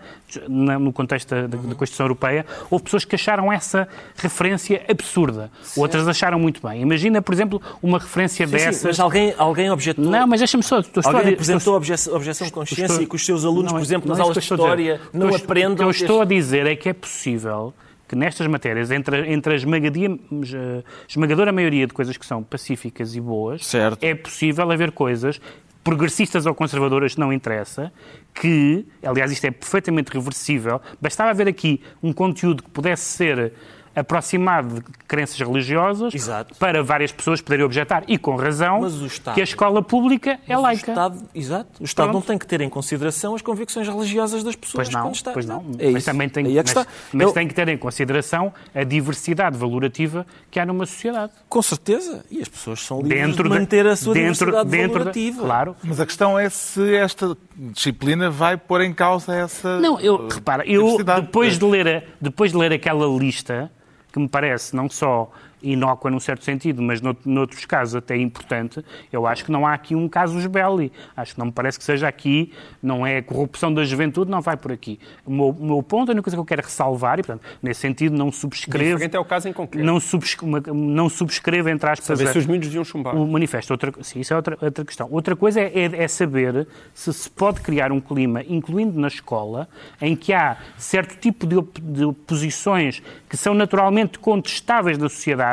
no 0.48 0.92
contexto 0.92 1.28
da, 1.34 1.46
da- 1.46 1.56
Constituição 1.74 2.04
Europeia, 2.06 2.44
houve 2.70 2.84
pessoas 2.84 3.04
que 3.04 3.14
acharam 3.14 3.52
essa 3.52 3.88
referência 4.16 4.84
absurda. 4.90 5.50
Outras 5.76 6.06
acharam 6.08 6.38
muito 6.38 6.60
bem. 6.66 6.82
Imagina, 6.82 7.22
por 7.22 7.32
exemplo, 7.32 7.62
uma 7.82 7.98
referência 7.98 8.46
Sim, 8.46 8.58
sim, 8.58 8.64
dessas... 8.64 8.82
mas 8.84 9.00
alguém, 9.00 9.34
alguém 9.38 9.70
objetou... 9.70 10.04
Não, 10.04 10.26
mas 10.26 10.40
deixa-me 10.40 10.62
só... 10.62 10.80
Estou, 10.80 11.00
estou 11.00 11.14
a 11.14 11.18
Alguém 11.20 11.36
dizer- 11.36 11.52
apresentou 11.54 11.76
objeção, 11.76 12.14
objeção 12.14 12.46
de 12.46 12.52
consciência 12.52 12.84
estou- 12.86 13.02
e 13.02 13.06
que 13.06 13.16
os 13.16 13.24
seus 13.24 13.44
alunos, 13.44 13.72
Não, 13.72 13.78
por 13.78 13.84
exemplo, 13.84 14.08
nas 14.08 14.18
é 14.18 14.22
aulas 14.22 14.34
de 14.36 14.40
estou 14.42 14.56
história, 14.58 15.00
não 15.12 15.34
aprendam... 15.34 15.72
O 15.72 15.76
que 15.76 15.82
eu 15.84 15.90
estou 16.02 16.20
a 16.20 16.24
dizer 16.24 16.66
é 16.66 16.74
que 16.76 16.88
é 16.88 16.92
possível 16.92 17.72
que 18.08 18.16
nestas 18.16 18.46
matérias, 18.46 18.90
entre, 18.90 19.30
entre 19.30 19.52
a 19.52 19.56
esmagadia- 19.56 20.08
eh, 20.10 20.82
esmagadora 21.06 21.52
maioria 21.52 21.86
de 21.86 21.92
coisas 21.92 22.16
que 22.16 22.24
são 22.24 22.42
pacíficas 22.42 23.14
e 23.14 23.20
boas, 23.20 23.66
Certo. 23.66 24.02
é 24.02 24.14
possível 24.14 24.70
haver 24.70 24.92
coisas 24.92 25.38
progressistas 25.88 26.44
ou 26.44 26.54
conservadoras, 26.54 27.16
não 27.16 27.32
interessa, 27.32 27.90
que, 28.34 28.84
aliás, 29.02 29.32
isto 29.32 29.46
é 29.46 29.50
perfeitamente 29.50 30.12
reversível, 30.12 30.82
bastava 31.00 31.30
haver 31.30 31.48
aqui 31.48 31.80
um 32.02 32.12
conteúdo 32.12 32.62
que 32.62 32.68
pudesse 32.68 33.04
ser 33.04 33.54
aproximado 33.98 34.76
de 34.76 34.82
crenças 35.06 35.38
religiosas 35.38 36.14
Exato. 36.14 36.54
para 36.56 36.82
várias 36.82 37.12
pessoas 37.12 37.40
poderem 37.40 37.64
objetar, 37.64 38.04
e 38.06 38.16
com 38.18 38.36
razão, 38.36 38.80
Mas 38.82 38.94
o 39.00 39.06
Estado- 39.06 39.34
que 39.34 39.40
a 39.40 39.44
escola 39.44 39.82
pública 39.82 40.38
é 40.46 40.54
Mas 40.54 40.62
laica. 40.62 40.90
O 40.90 40.94
Estado, 40.94 41.28
exato. 41.34 41.70
O 41.80 41.84
Estado 41.84 42.06
Pronto. 42.06 42.14
não 42.14 42.22
tem 42.22 42.38
que 42.38 42.46
ter 42.46 42.60
em 42.60 42.68
consideração 42.68 43.34
as 43.34 43.42
convicções 43.42 43.88
religiosas 43.88 44.42
das 44.42 44.54
pessoas 44.56 44.88
Pois 44.88 45.04
não, 45.04 45.10
está. 45.12 45.32
pois 45.32 45.46
não. 45.46 45.64
É 45.78 45.90
mas 45.90 46.02
isso. 46.02 46.06
também 46.10 46.28
tem, 46.28 46.44
é 46.46 46.48
que 46.50 46.56
mas, 46.56 46.68
está. 46.68 46.86
mas 47.12 47.26
Eu- 47.26 47.32
tem 47.32 47.48
que 47.48 47.54
ter 47.54 47.68
em 47.68 47.78
consideração 47.78 48.52
a 48.74 48.84
diversidade 48.84 49.56
valorativa 49.56 50.26
que 50.50 50.58
há 50.60 50.66
numa 50.66 50.86
sociedade. 50.86 51.32
Com 51.48 51.62
certeza. 51.62 52.24
E 52.30 52.40
as 52.40 52.48
pessoas 52.48 52.80
são 52.80 53.00
livres 53.00 53.20
Dentro 53.26 53.42
de 53.44 53.48
da- 53.50 53.54
manter 53.60 53.86
a 53.86 53.96
sua 53.96 54.14
dentro, 54.14 54.32
diversidade 54.46 54.68
dentro 54.70 54.92
da- 54.92 54.98
valorativa. 54.98 55.42
Claro. 55.42 55.76
Mas 55.82 56.00
a 56.00 56.06
questão 56.06 56.38
é 56.38 56.48
se 56.48 56.94
esta 56.94 57.36
disciplina 57.56 58.30
vai 58.30 58.56
pôr 58.56 58.80
em 58.82 58.92
causa 58.92 59.34
essa. 59.34 59.78
Não, 59.80 59.98
eu, 60.00 60.28
repara, 60.28 60.64
eu 60.66 60.98
depois 61.02 61.58
de, 61.58 61.64
ler 61.64 61.88
a- 61.88 62.02
depois 62.20 62.52
de 62.52 62.56
ler 62.58 62.72
aquela 62.72 63.06
lista, 63.18 63.70
que 64.18 64.22
me 64.22 64.28
parece 64.28 64.74
não 64.74 64.90
só 64.90 65.30
inócua 65.62 66.10
num 66.10 66.20
certo 66.20 66.44
sentido, 66.44 66.82
mas 66.82 67.00
noutros 67.24 67.64
casos 67.64 67.94
até 67.94 68.16
importante, 68.16 68.84
eu 69.12 69.26
acho 69.26 69.44
que 69.44 69.52
não 69.52 69.66
há 69.66 69.74
aqui 69.74 69.94
um 69.94 70.08
casus 70.08 70.46
belli. 70.46 70.90
Acho 71.16 71.34
que 71.34 71.38
não 71.38 71.46
me 71.46 71.52
parece 71.52 71.78
que 71.78 71.84
seja 71.84 72.08
aqui, 72.08 72.52
não 72.82 73.06
é 73.06 73.20
corrupção 73.20 73.72
da 73.72 73.84
juventude, 73.84 74.30
não 74.30 74.40
vai 74.40 74.56
por 74.56 74.72
aqui. 74.72 74.98
O 75.26 75.30
meu, 75.30 75.48
o 75.50 75.64
meu 75.64 75.82
ponto, 75.82 76.10
a 76.10 76.12
única 76.12 76.24
coisa 76.24 76.36
que 76.36 76.40
eu 76.40 76.44
quero 76.44 76.62
ressalvar, 76.62 77.18
e 77.18 77.22
portanto, 77.22 77.42
nesse 77.62 77.80
sentido 77.80 78.16
não 78.16 78.32
subscrevo... 78.32 78.94
Diferente 78.94 79.16
é 79.16 79.20
o 79.20 79.24
caso 79.24 79.48
em 79.48 79.52
concreto. 79.52 79.84
Não, 79.84 80.00
subscrevo, 80.00 80.74
não 80.74 81.08
subscrevo 81.08 81.68
entre 81.68 81.90
aspas... 81.90 82.18
Saber 82.18 82.32
se 82.32 82.38
os 82.38 82.46
miúdos 82.46 82.68
deviam 82.68 82.84
chumbar. 82.84 83.14
O 83.14 83.26
manifesto. 83.26 83.72
Outra, 83.72 83.92
sim, 84.02 84.20
isso 84.20 84.32
é 84.32 84.36
outra, 84.36 84.56
outra 84.60 84.84
questão. 84.84 85.08
Outra 85.10 85.36
coisa 85.36 85.60
é, 85.60 85.72
é, 85.74 86.04
é 86.04 86.08
saber 86.08 86.66
se 86.94 87.12
se 87.12 87.28
pode 87.28 87.60
criar 87.60 87.92
um 87.92 88.00
clima, 88.00 88.42
incluindo 88.48 88.98
na 88.98 89.08
escola, 89.08 89.68
em 90.00 90.16
que 90.16 90.32
há 90.32 90.56
certo 90.76 91.18
tipo 91.18 91.46
de, 91.46 91.56
de 91.80 92.12
posições 92.26 93.02
que 93.28 93.36
são 93.36 93.54
naturalmente 93.54 94.18
contestáveis 94.18 94.96
da 94.96 95.08
sociedade, 95.08 95.47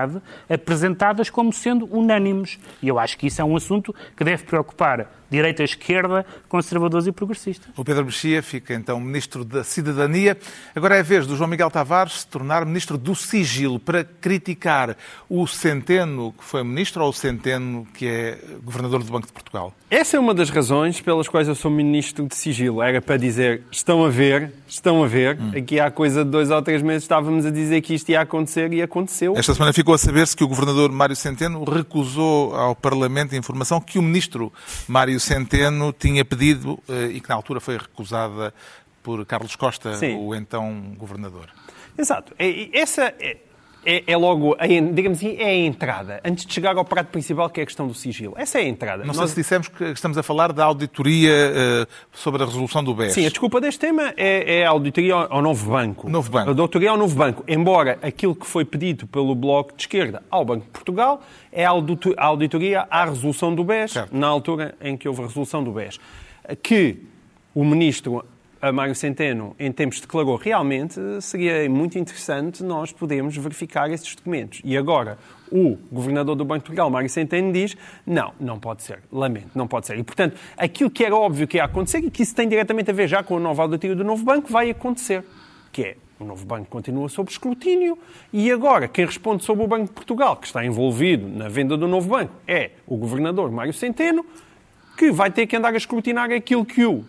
apresentadas 0.50 1.30
como 1.30 1.52
sendo 1.52 1.86
unânimes. 1.92 2.60
E 2.82 2.88
eu 2.88 3.00
acho 3.00 3.18
que 3.18 3.28
isso 3.28 3.42
é 3.42 3.46
um 3.46 3.56
assunto 3.56 3.94
que 4.16 4.24
deve 4.24 4.44
preocupar 4.44 5.12
direita, 5.30 5.64
esquerda, 5.64 6.26
conservadores 6.48 7.08
e 7.08 7.12
progressistas. 7.12 7.68
O 7.76 7.84
Pedro 7.84 8.06
Mexia 8.06 8.42
fica 8.44 8.74
então 8.74 9.00
Ministro 9.00 9.44
da 9.44 9.64
Cidadania. 9.64 10.38
Agora 10.76 10.96
é 10.96 11.00
a 11.00 11.04
vez 11.04 11.26
do 11.28 11.36
João 11.36 11.50
Miguel 11.50 11.72
Tavares 11.72 12.22
se 12.22 12.28
tornar 12.28 12.66
Ministro 12.66 12.98
do 12.98 13.16
Sigilo 13.16 13.80
para 13.80 14.04
criticar 14.04 14.98
o 15.30 15.46
Centeno 15.48 16.34
que 16.34 16.44
foi 16.44 16.64
Ministro 16.64 17.04
ou 17.04 17.10
o 17.10 17.14
Centeno 17.14 17.88
que 17.94 18.08
é 18.08 18.38
Governador 18.64 19.04
do 19.04 19.12
Banco 19.12 19.28
de 19.28 19.34
Portugal. 19.34 19.74
Essa 19.90 20.18
é 20.18 20.20
uma 20.20 20.34
das 20.34 20.50
razões 20.50 21.00
pelas 21.00 21.28
quais 21.28 21.48
eu 21.48 21.56
sou 21.56 21.70
Ministro 21.70 22.28
de 22.28 22.36
Sigilo. 22.36 22.82
Era 22.82 23.02
para 23.02 23.18
dizer, 23.18 23.64
estão 23.72 24.04
a 24.04 24.10
ver, 24.10 24.52
estão 24.68 25.04
a 25.04 25.08
ver, 25.08 25.40
hum. 25.40 25.52
aqui 25.56 25.80
há 25.80 25.92
coisa 25.92 26.26
de 26.26 26.32
dois 26.32 26.50
ou 26.50 26.62
três 26.62 26.82
meses 26.82 27.04
estávamos 27.04 27.46
a 27.46 27.52
dizer 27.52 27.82
que 27.82 27.94
isto 27.94 28.10
ia 28.10 28.22
acontecer 28.22 28.74
e 28.74 28.82
aconteceu. 28.82 29.34
Esta 29.38 29.54
semana 29.54 29.72
ficou 29.74 29.94
a 29.94 29.98
saber-se 29.98 30.36
que 30.36 30.44
o 30.44 30.48
Governador 30.48 30.92
Mário 30.92 31.16
Centeno 31.16 31.64
recusou 31.64 32.56
ao 32.56 32.76
Parlamento 32.76 33.36
a 33.36 33.38
informação 33.38 33.80
que 33.80 34.00
o 34.00 34.02
Ministro 34.02 34.52
Mário 34.88 35.15
Centeno 35.20 35.94
tinha 35.94 36.24
pedido 36.24 36.80
eh, 36.88 37.08
e 37.14 37.22
que 37.22 37.30
na 37.30 37.36
altura 37.36 37.60
foi 37.60 37.78
recusada 37.78 38.54
por 39.04 39.26
Carlos 39.26 39.56
Costa, 39.56 39.96
Sim. 39.96 40.18
o 40.18 40.34
então 40.34 40.94
governador. 40.98 41.50
Exato. 41.98 42.34
Essa 42.74 43.14
é, 43.86 44.04
é, 44.08 44.18
logo, 44.18 44.56
a, 44.60 44.66
digamos 44.66 45.20
assim, 45.20 45.36
é 45.38 45.46
a 45.46 45.56
entrada. 45.56 46.20
Antes 46.26 46.46
de 46.46 46.54
chegar 46.54 46.76
ao 46.76 46.84
prato 46.84 47.08
principal, 47.08 47.50
que 47.50 47.60
é 47.60 47.64
a 47.64 47.66
questão 47.66 47.88
do 47.88 47.94
sigilo. 47.94 48.34
Essa 48.36 48.60
é 48.60 48.64
a 48.64 48.68
entrada. 48.68 49.06
Não 49.06 49.14
sei 49.14 49.28
se 49.28 49.36
dissemos 49.36 49.68
que 49.68 49.84
estamos 49.86 50.18
a 50.18 50.24
falar 50.24 50.52
da 50.52 50.66
auditoria 50.66 51.32
uh, 51.32 51.88
sobre 52.12 52.42
a 52.42 52.46
resolução 52.46 52.84
do 52.84 52.94
BES. 52.94 53.14
Sim, 53.14 53.26
a 53.26 53.30
desculpa 53.30 53.62
deste 53.62 53.80
tema 53.80 54.14
é, 54.18 54.60
é 54.60 54.66
a 54.66 54.70
auditoria 54.70 55.14
ao 55.14 55.42
novo 55.42 55.72
banco. 55.72 56.10
Novo 56.10 56.32
banco. 56.32 56.50
A 56.50 56.52
auditoria 56.52 56.90
ao 56.90 56.98
novo 56.98 57.16
banco. 57.16 57.44
Embora 57.48 58.00
aquilo 58.02 58.36
que 58.36 58.48
foi 58.48 58.66
pedido 58.66 59.06
pelo 59.08 59.36
Bloco 59.36 59.76
de 59.76 59.84
Esquerda 59.84 60.24
ao 60.30 60.44
Banco 60.44 60.66
de 60.66 60.72
Portugal 60.72 61.22
é 61.52 61.66
a 61.66 61.70
auditoria 61.70 62.88
à 62.90 63.06
resolução 63.06 63.54
do 63.54 63.64
BES, 63.64 63.92
certo. 63.92 64.16
na 64.16 64.28
altura 64.28 64.76
em 64.82 64.98
que 64.98 65.08
houve 65.08 65.22
a 65.22 65.28
resolução 65.28 65.64
do 65.64 65.72
BES. 65.72 66.00
Que 66.62 67.04
o 67.54 67.64
Ministro 67.64 68.26
a 68.66 68.72
Mário 68.72 68.96
Centeno, 68.96 69.56
em 69.60 69.72
tempos, 69.72 70.02
declarou 70.02 70.36
realmente 70.38 71.00
seria 71.22 71.70
muito 71.70 72.00
interessante 72.00 72.64
nós 72.64 72.92
podermos 72.92 73.38
verificar 73.38 73.92
esses 73.92 74.16
documentos. 74.16 74.60
E 74.64 74.76
agora 74.76 75.20
o 75.52 75.78
governador 75.92 76.36
do 76.36 76.44
Banco 76.44 76.62
de 76.62 76.66
Portugal, 76.66 76.90
Mário 76.90 77.08
Centeno, 77.08 77.54
diz 77.54 77.78
não, 78.08 78.34
não 78.40 78.60
pode 78.60 78.82
ser, 78.82 79.04
lamento, 79.12 79.52
não 79.54 79.68
pode 79.68 79.86
ser. 79.86 80.00
E, 80.00 80.04
portanto, 80.04 80.36
aquilo 80.58 80.90
que 80.90 81.06
era 81.06 81.16
óbvio 81.16 81.48
que 81.48 81.58
ia 81.58 81.64
acontecer 81.64 82.00
e 82.00 82.10
que 82.10 82.24
isso 82.24 82.34
tem 82.34 82.50
diretamente 82.50 82.90
a 82.90 82.94
ver 82.94 83.08
já 83.08 83.22
com 83.22 83.38
a 83.38 83.40
nova 83.40 83.62
auditoria 83.62 83.96
do 83.96 84.04
novo 84.04 84.24
banco, 84.24 84.52
vai 84.52 84.72
acontecer, 84.72 85.24
que 85.72 85.84
é 85.84 85.96
o 86.20 86.26
novo 86.26 86.44
banco 86.44 86.68
continua 86.68 87.08
sob 87.08 87.30
escrutínio 87.30 88.00
e 88.34 88.52
agora 88.52 88.88
quem 88.88 89.06
responde 89.06 89.44
sobre 89.44 89.64
o 89.64 89.68
Banco 89.68 89.86
de 89.86 89.92
Portugal, 89.92 90.38
que 90.38 90.48
está 90.48 90.66
envolvido 90.66 91.28
na 91.28 91.50
venda 91.50 91.78
do 91.78 91.88
novo 91.88 92.10
banco, 92.10 92.34
é 92.48 92.72
o 92.88 92.98
governador 92.98 93.52
Mário 93.52 93.74
Centeno, 93.74 94.26
que 94.98 95.12
vai 95.12 95.30
ter 95.30 95.46
que 95.46 95.56
andar 95.56 95.74
a 95.74 95.78
escrutinar 95.78 96.32
aquilo 96.32 96.66
que 96.66 96.84
o 96.84 97.06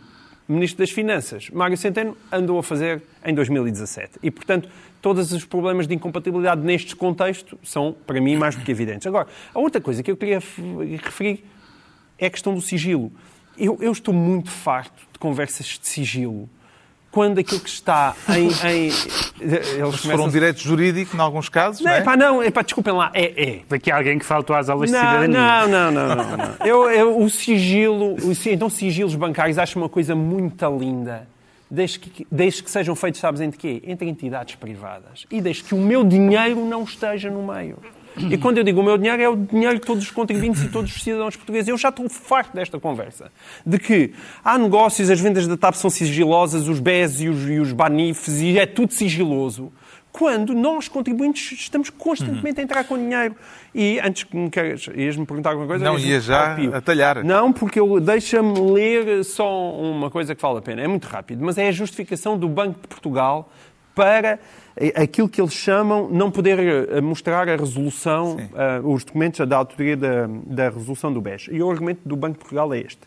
Ministro 0.49 0.79
das 0.79 0.91
Finanças, 0.91 1.51
Mário 1.51 1.77
Centeno, 1.77 2.17
andou 2.31 2.59
a 2.59 2.63
fazer 2.63 3.03
em 3.25 3.35
2017. 3.35 4.19
E, 4.23 4.31
portanto, 4.31 4.69
todos 5.03 5.33
os 5.33 5.45
problemas 5.45 5.87
de 5.89 5.95
incompatibilidade 5.95 6.61
neste 6.61 6.95
contexto 6.95 7.59
são, 7.65 7.95
para 8.07 8.21
mim, 8.21 8.37
mais 8.37 8.55
do 8.55 8.63
que 8.63 8.71
evidentes. 8.71 9.07
Agora, 9.07 9.27
a 9.53 9.59
outra 9.59 9.81
coisa 9.81 10.03
que 10.03 10.11
eu 10.11 10.17
queria 10.17 10.39
referir 11.03 11.45
é 12.19 12.27
a 12.27 12.31
questão 12.31 12.55
do 12.55 12.61
sigilo. 12.61 13.11
Eu, 13.59 13.79
eu 13.81 13.91
estou 13.91 14.15
muito 14.15 14.51
farto 14.51 15.03
de 15.13 15.19
conversas 15.19 15.67
de 15.67 15.89
sigilo 15.89 16.49
quando 17.17 17.39
aquilo 17.39 17.61
que 17.61 17.71
está 17.71 18.15
em. 18.29 18.49
em 18.69 18.91
eles 19.41 20.01
foram 20.05 20.25
um 20.25 20.29
direito 20.29 20.61
jurídico, 20.61 21.17
em 21.17 21.21
alguns 21.21 21.49
casos. 21.49 21.81
Não, 21.81 21.91
não 21.91 21.97
é? 21.97 22.03
Pá, 22.03 22.15
não, 22.15 22.43
é 22.43 22.51
pá, 22.51 22.61
desculpem 22.61 22.93
lá, 22.93 23.11
é. 23.15 23.43
é. 23.43 23.61
Daqui 23.67 23.91
há 23.91 23.97
alguém 23.97 24.19
que 24.19 24.25
faltou 24.27 24.55
às 24.55 24.69
aulas 24.69 24.91
não, 24.91 25.01
de 25.01 25.07
cidadania. 25.07 25.67
Não, 25.67 25.67
não, 25.67 25.93
não, 25.93 26.15
não. 26.15 26.37
não. 26.37 26.67
Eu, 26.67 26.91
eu, 26.91 27.19
o 27.19 27.31
sigilo, 27.31 28.17
o, 28.17 28.33
então, 28.45 28.69
sigilos 28.69 29.15
bancários, 29.15 29.57
acho 29.57 29.79
uma 29.79 29.89
coisa 29.89 30.15
muito 30.15 30.79
linda. 30.79 31.27
Desde 31.71 31.99
que, 31.99 32.27
desde 32.31 32.63
que 32.63 32.71
sejam 32.71 32.95
feitos, 32.95 33.19
sabes, 33.19 33.41
entre 33.41 33.59
quê? 33.59 33.83
Entre 33.87 34.07
entidades 34.07 34.55
privadas. 34.55 35.25
E 35.31 35.41
desde 35.41 35.65
que 35.65 35.75
o 35.75 35.79
meu 35.79 36.05
dinheiro 36.05 36.67
não 36.67 36.83
esteja 36.83 37.31
no 37.31 37.51
meio. 37.51 37.79
E 38.19 38.39
quando 38.39 38.59
eu 38.59 38.65
digo 38.65 38.81
o 38.81 38.85
meu 38.85 38.97
dinheiro, 38.97 39.23
é 39.23 39.29
o 39.29 39.37
dinheiro 39.37 39.75
de 39.75 39.81
todos 39.83 40.03
os 40.03 40.11
contribuintes 40.11 40.63
e 40.63 40.69
todos 40.69 40.95
os 40.95 41.03
cidadãos 41.03 41.37
portugueses. 41.37 41.69
Eu 41.69 41.77
já 41.77 41.91
estou 41.91 42.09
farto 42.09 42.55
desta 42.55 42.81
conversa. 42.81 43.31
De 43.65 43.79
que 43.79 44.13
há 44.45 44.57
negócios, 44.57 45.11
as 45.11 45.21
vendas 45.21 45.47
da 45.47 45.57
TAP 45.57 45.75
são 45.75 45.91
sigilosas, 45.91 46.69
os 46.69 46.81
BES 46.81 47.21
e 47.21 47.29
os, 47.29 47.49
e 47.49 47.59
os 47.59 47.73
BANIFs, 47.73 48.41
e 48.41 48.59
é 48.59 48.67
tudo 48.67 48.93
sigiloso. 48.93 49.73
Quando 50.11 50.55
nós, 50.55 50.89
contribuintes, 50.89 51.53
estamos 51.61 51.91
constantemente 51.91 52.59
a 52.59 52.63
entrar 52.63 52.85
com 52.85 52.97
dinheiro. 52.97 53.37
E 53.75 54.01
antes 54.01 54.25
que 54.25 54.35
me 54.35 54.49
queres, 54.49 54.89
ias-me 54.95 55.27
perguntar 55.27 55.51
alguma 55.51 55.67
coisa? 55.67 55.85
Não, 55.85 55.99
ia 55.99 56.19
já 56.19 56.57
a 56.73 56.81
talhar. 56.81 57.23
Não, 57.23 57.53
porque 57.53 57.79
eu 57.79 58.01
deixa-me 58.01 58.59
ler 58.59 59.23
só 59.25 59.73
uma 59.75 60.11
coisa 60.11 60.35
que 60.35 60.41
vale 60.41 60.57
a 60.57 60.63
pena. 60.63 60.81
É 60.81 60.89
muito 60.89 61.05
rápido, 61.05 61.45
mas 61.45 61.59
é 61.59 61.69
a 61.69 61.73
justificação 61.73 62.39
do 62.39 62.49
Banco 62.49 62.81
de 62.81 62.89
Portugal 62.89 63.53
para 63.97 64.39
aquilo 64.95 65.27
que 65.27 65.41
eles 65.41 65.55
chamam 65.55 66.11
não 66.11 66.31
poder 66.31 66.59
eh, 66.59 67.01
mostrar 67.01 67.49
a 67.49 67.57
resolução, 67.57 68.37
uh, 68.37 68.87
os 68.87 69.03
documentos 69.03 69.45
da 69.49 69.57
autoria 69.57 69.97
da, 69.97 70.27
da 70.29 70.69
resolução 70.69 71.11
do 71.11 71.19
BES. 71.19 71.49
E 71.51 71.63
o 71.63 71.71
argumento 71.71 72.07
do 72.07 72.15
Banco 72.15 72.35
de 72.35 72.41
Portugal 72.41 72.75
é 72.75 72.81
este. 72.81 73.01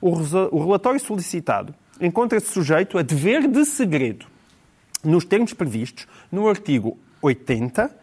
O, 0.00 0.10
o 0.10 0.64
relatório 0.64 0.98
solicitado 0.98 1.72
encontra-se 2.00 2.48
sujeito 2.48 2.98
a 2.98 3.02
dever 3.02 3.46
de 3.46 3.64
segredo, 3.64 4.26
nos 5.04 5.24
termos 5.24 5.52
previstos 5.52 6.08
no 6.32 6.48
artigo 6.48 6.98
80, 7.22 7.94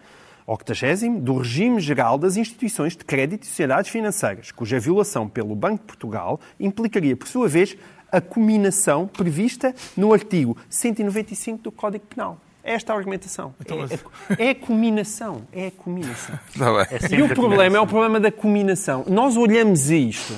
80 0.48 1.20
do 1.20 1.38
regime 1.38 1.82
geral 1.82 2.18
das 2.18 2.38
instituições 2.38 2.96
de 2.96 3.04
crédito 3.04 3.44
e 3.44 3.48
sociedades 3.48 3.92
financeiras, 3.92 4.52
cuja 4.52 4.80
violação 4.80 5.28
pelo 5.28 5.54
Banco 5.54 5.80
de 5.80 5.88
Portugal 5.88 6.40
implicaria, 6.58 7.18
por 7.18 7.28
sua 7.28 7.50
vez, 7.50 7.76
a 8.12 8.20
cominação 8.20 9.08
prevista 9.08 9.74
no 9.96 10.14
artigo 10.14 10.58
195 10.70 11.64
do 11.64 11.72
Código 11.72 12.06
Penal. 12.06 12.40
É 12.64 12.74
esta 12.74 12.94
a 12.94 12.96
argumentação. 12.96 13.56
Então, 13.60 13.80
é, 13.80 13.86
é, 14.38 14.48
é, 14.48 14.50
a 14.52 14.56
combinação. 14.56 15.42
É 15.52 15.68
a 15.68 15.72
combinação. 15.72 16.40
Tá 16.58 16.88
é 16.92 17.16
e 17.16 17.22
o 17.24 17.30
problema 17.30 17.78
é 17.78 17.80
o 17.80 17.88
problema 17.88 18.20
da 18.20 18.32
combinação. 18.32 19.04
Nós 19.08 19.36
olhamos 19.36 19.90
isto 19.90 20.34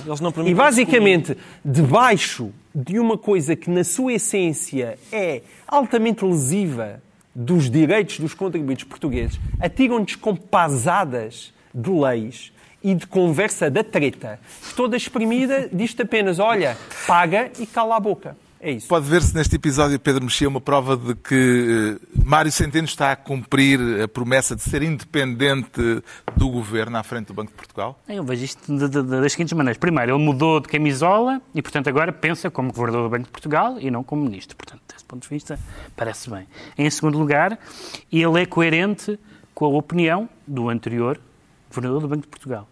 e, 0.45 0.53
basicamente, 0.53 1.37
debaixo 1.65 2.51
de 2.73 2.97
uma 2.97 3.17
coisa 3.17 3.55
que, 3.55 3.69
na 3.69 3.83
sua 3.83 4.13
essência, 4.13 4.97
é 5.11 5.41
altamente 5.67 6.23
lesiva 6.23 7.01
dos 7.35 7.69
direitos 7.69 8.19
dos 8.19 8.33
contribuintes 8.33 8.85
portugueses, 8.85 9.39
atiram-nos 9.59 10.15
com 10.15 10.35
pasadas 10.35 11.51
de 11.73 11.89
leis 11.89 12.52
e 12.83 12.93
de 12.93 13.07
conversa 13.07 13.69
da 13.69 13.83
treta, 13.83 14.39
toda 14.75 14.97
exprimida, 14.97 15.69
diz-te 15.71 16.01
apenas, 16.01 16.39
olha, 16.39 16.77
paga 17.07 17.51
e 17.59 17.65
cala 17.65 17.95
a 17.95 17.99
boca. 17.99 18.35
É 18.65 18.71
isso. 18.71 18.87
Pode 18.87 19.05
ver-se 19.09 19.35
neste 19.35 19.57
episódio, 19.57 19.99
Pedro 19.99 20.23
Mexia, 20.23 20.47
uma 20.47 20.61
prova 20.61 20.95
de 20.95 21.15
que 21.15 21.99
eh, 22.01 22.23
Mário 22.23 22.49
Centeno 22.49 22.85
está 22.85 23.11
a 23.11 23.15
cumprir 23.17 23.77
a 24.01 24.07
promessa 24.07 24.55
de 24.55 24.61
ser 24.61 24.81
independente 24.81 26.01
do 26.37 26.49
governo 26.49 26.95
à 26.95 27.03
frente 27.03 27.27
do 27.27 27.33
Banco 27.33 27.51
de 27.51 27.57
Portugal? 27.57 27.99
Eu 28.07 28.23
vejo 28.23 28.45
isto 28.45 28.73
de, 28.73 28.87
de, 28.87 29.03
de, 29.03 29.21
das 29.21 29.33
seguintes 29.33 29.51
maneiras. 29.51 29.77
Primeiro, 29.77 30.15
ele 30.15 30.23
mudou 30.23 30.61
de 30.61 30.69
camisola 30.69 31.41
e, 31.53 31.61
portanto, 31.61 31.89
agora 31.89 32.13
pensa 32.13 32.49
como 32.49 32.71
governador 32.71 33.03
do 33.03 33.09
Banco 33.09 33.25
de 33.25 33.31
Portugal 33.31 33.75
e 33.81 33.91
não 33.91 34.01
como 34.01 34.23
ministro. 34.23 34.55
Portanto, 34.55 34.81
desse 34.89 35.03
ponto 35.03 35.23
de 35.23 35.29
vista, 35.29 35.59
parece 35.93 36.29
bem. 36.29 36.47
Em 36.77 36.89
segundo 36.89 37.17
lugar, 37.17 37.59
ele 38.09 38.41
é 38.41 38.45
coerente 38.45 39.19
com 39.53 39.65
a 39.65 39.77
opinião 39.77 40.29
do 40.47 40.69
anterior 40.69 41.19
governador 41.73 42.01
do 42.01 42.07
Banco 42.07 42.21
de 42.21 42.27
Portugal. 42.27 42.67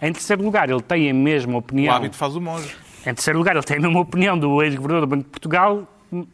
Em 0.00 0.12
terceiro 0.12 0.42
lugar, 0.42 0.70
ele 0.70 0.82
tem 0.82 1.10
a 1.10 1.14
mesma 1.14 1.58
opinião. 1.58 1.92
O 1.92 1.96
hábito 1.96 2.16
faz 2.16 2.36
o 2.36 2.40
monge. 2.40 2.74
Em 3.00 3.14
terceiro 3.14 3.38
lugar, 3.38 3.54
ele 3.54 3.64
tem 3.64 3.76
a 3.76 3.80
mesma 3.80 4.00
opinião 4.00 4.38
do 4.38 4.62
ex-governador 4.62 5.06
do 5.06 5.10
Banco 5.10 5.24
de 5.24 5.30
Portugal, 5.30 5.88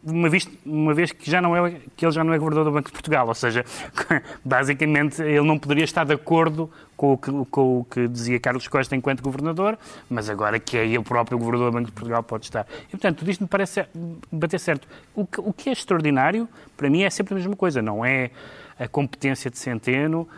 uma 0.05 0.29
vez, 0.29 0.47
uma 0.65 0.93
vez 0.93 1.11
que, 1.13 1.31
já 1.31 1.41
não 1.41 1.57
é, 1.57 1.77
que 1.97 2.05
ele 2.05 2.13
já 2.13 2.23
não 2.23 2.33
é 2.33 2.39
governador 2.39 2.65
do 2.65 2.71
Banco 2.71 2.89
de 2.89 2.93
Portugal. 2.93 3.27
Ou 3.27 3.35
seja, 3.35 3.65
basicamente, 4.45 5.23
ele 5.23 5.47
não 5.47 5.59
poderia 5.59 5.85
estar 5.85 6.05
de 6.05 6.13
acordo 6.13 6.71
com 6.97 7.15
o, 7.15 7.19
que, 7.19 7.31
com 7.51 7.81
o 7.81 7.85
que 7.85 8.07
dizia 8.07 8.39
Carlos 8.39 8.69
Costa 8.69 8.95
enquanto 8.95 9.23
governador, 9.23 9.79
mas 10.09 10.29
agora 10.29 10.61
que 10.61 10.77
é 10.77 10.87
ele 10.87 11.03
próprio 11.03 11.39
governador 11.39 11.71
do 11.71 11.75
Banco 11.75 11.87
de 11.87 11.93
Portugal 11.93 12.23
pode 12.23 12.45
estar. 12.45 12.67
E, 12.89 12.91
portanto, 12.91 13.19
tudo 13.19 13.31
isto 13.31 13.41
me 13.41 13.49
parece 13.49 13.87
bater 14.31 14.61
certo. 14.61 14.87
O 15.15 15.27
que, 15.27 15.41
o 15.41 15.53
que 15.53 15.71
é 15.71 15.73
extraordinário, 15.73 16.49
para 16.77 16.91
mim, 16.91 17.03
é 17.03 17.11
sempre 17.11 17.35
a 17.35 17.37
mesma 17.37 17.57
coisa. 17.57 17.81
Não 17.81 18.05
é 18.05 18.31
a 18.79 18.87
competência 18.87 19.51
de 19.51 19.59
Centeno, 19.59 20.29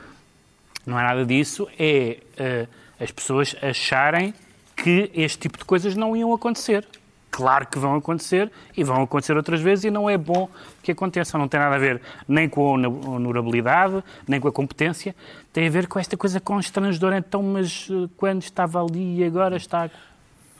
Não 0.87 0.99
é 0.99 1.03
nada 1.03 1.25
disso, 1.25 1.69
é 1.79 2.19
uh, 2.39 2.69
as 3.03 3.11
pessoas 3.11 3.55
acharem 3.63 4.35
que 4.77 5.11
este 5.15 5.39
tipo 5.39 5.59
de 5.59 5.65
coisas 5.65 5.97
não 5.97 6.17
iam 6.17 6.33
acontecer. 6.33 6.87
Claro 7.31 7.67
que 7.67 7.79
vão 7.79 7.95
acontecer 7.95 8.53
e 8.77 8.85
vão 8.85 9.03
acontecer 9.03 9.35
outras 9.37 9.61
vezes 9.61 9.85
e 9.85 9.91
não 9.91 10.11
é 10.11 10.19
bom 10.19 10.51
que 10.83 10.93
aconteçam. 10.93 11.41
Não 11.41 11.49
tem 11.49 11.59
nada 11.59 11.77
a 11.77 11.79
ver 11.79 12.01
nem 12.29 12.47
com 12.47 12.69
a 12.69 12.89
honorabilidade, 13.09 14.05
nem 14.29 14.39
com 14.39 14.49
a 14.49 14.53
competência. 14.53 15.17
Tem 15.51 15.67
a 15.67 15.71
ver 15.71 15.87
com 15.87 15.99
esta 15.99 16.15
coisa 16.15 16.41
constrangedora. 16.41 17.17
Então, 17.17 17.43
mas 17.43 17.89
uh, 17.89 18.11
quando 18.19 18.43
estava 18.43 18.85
ali 18.85 19.21
e 19.21 19.25
agora 19.25 19.57
está 19.57 19.91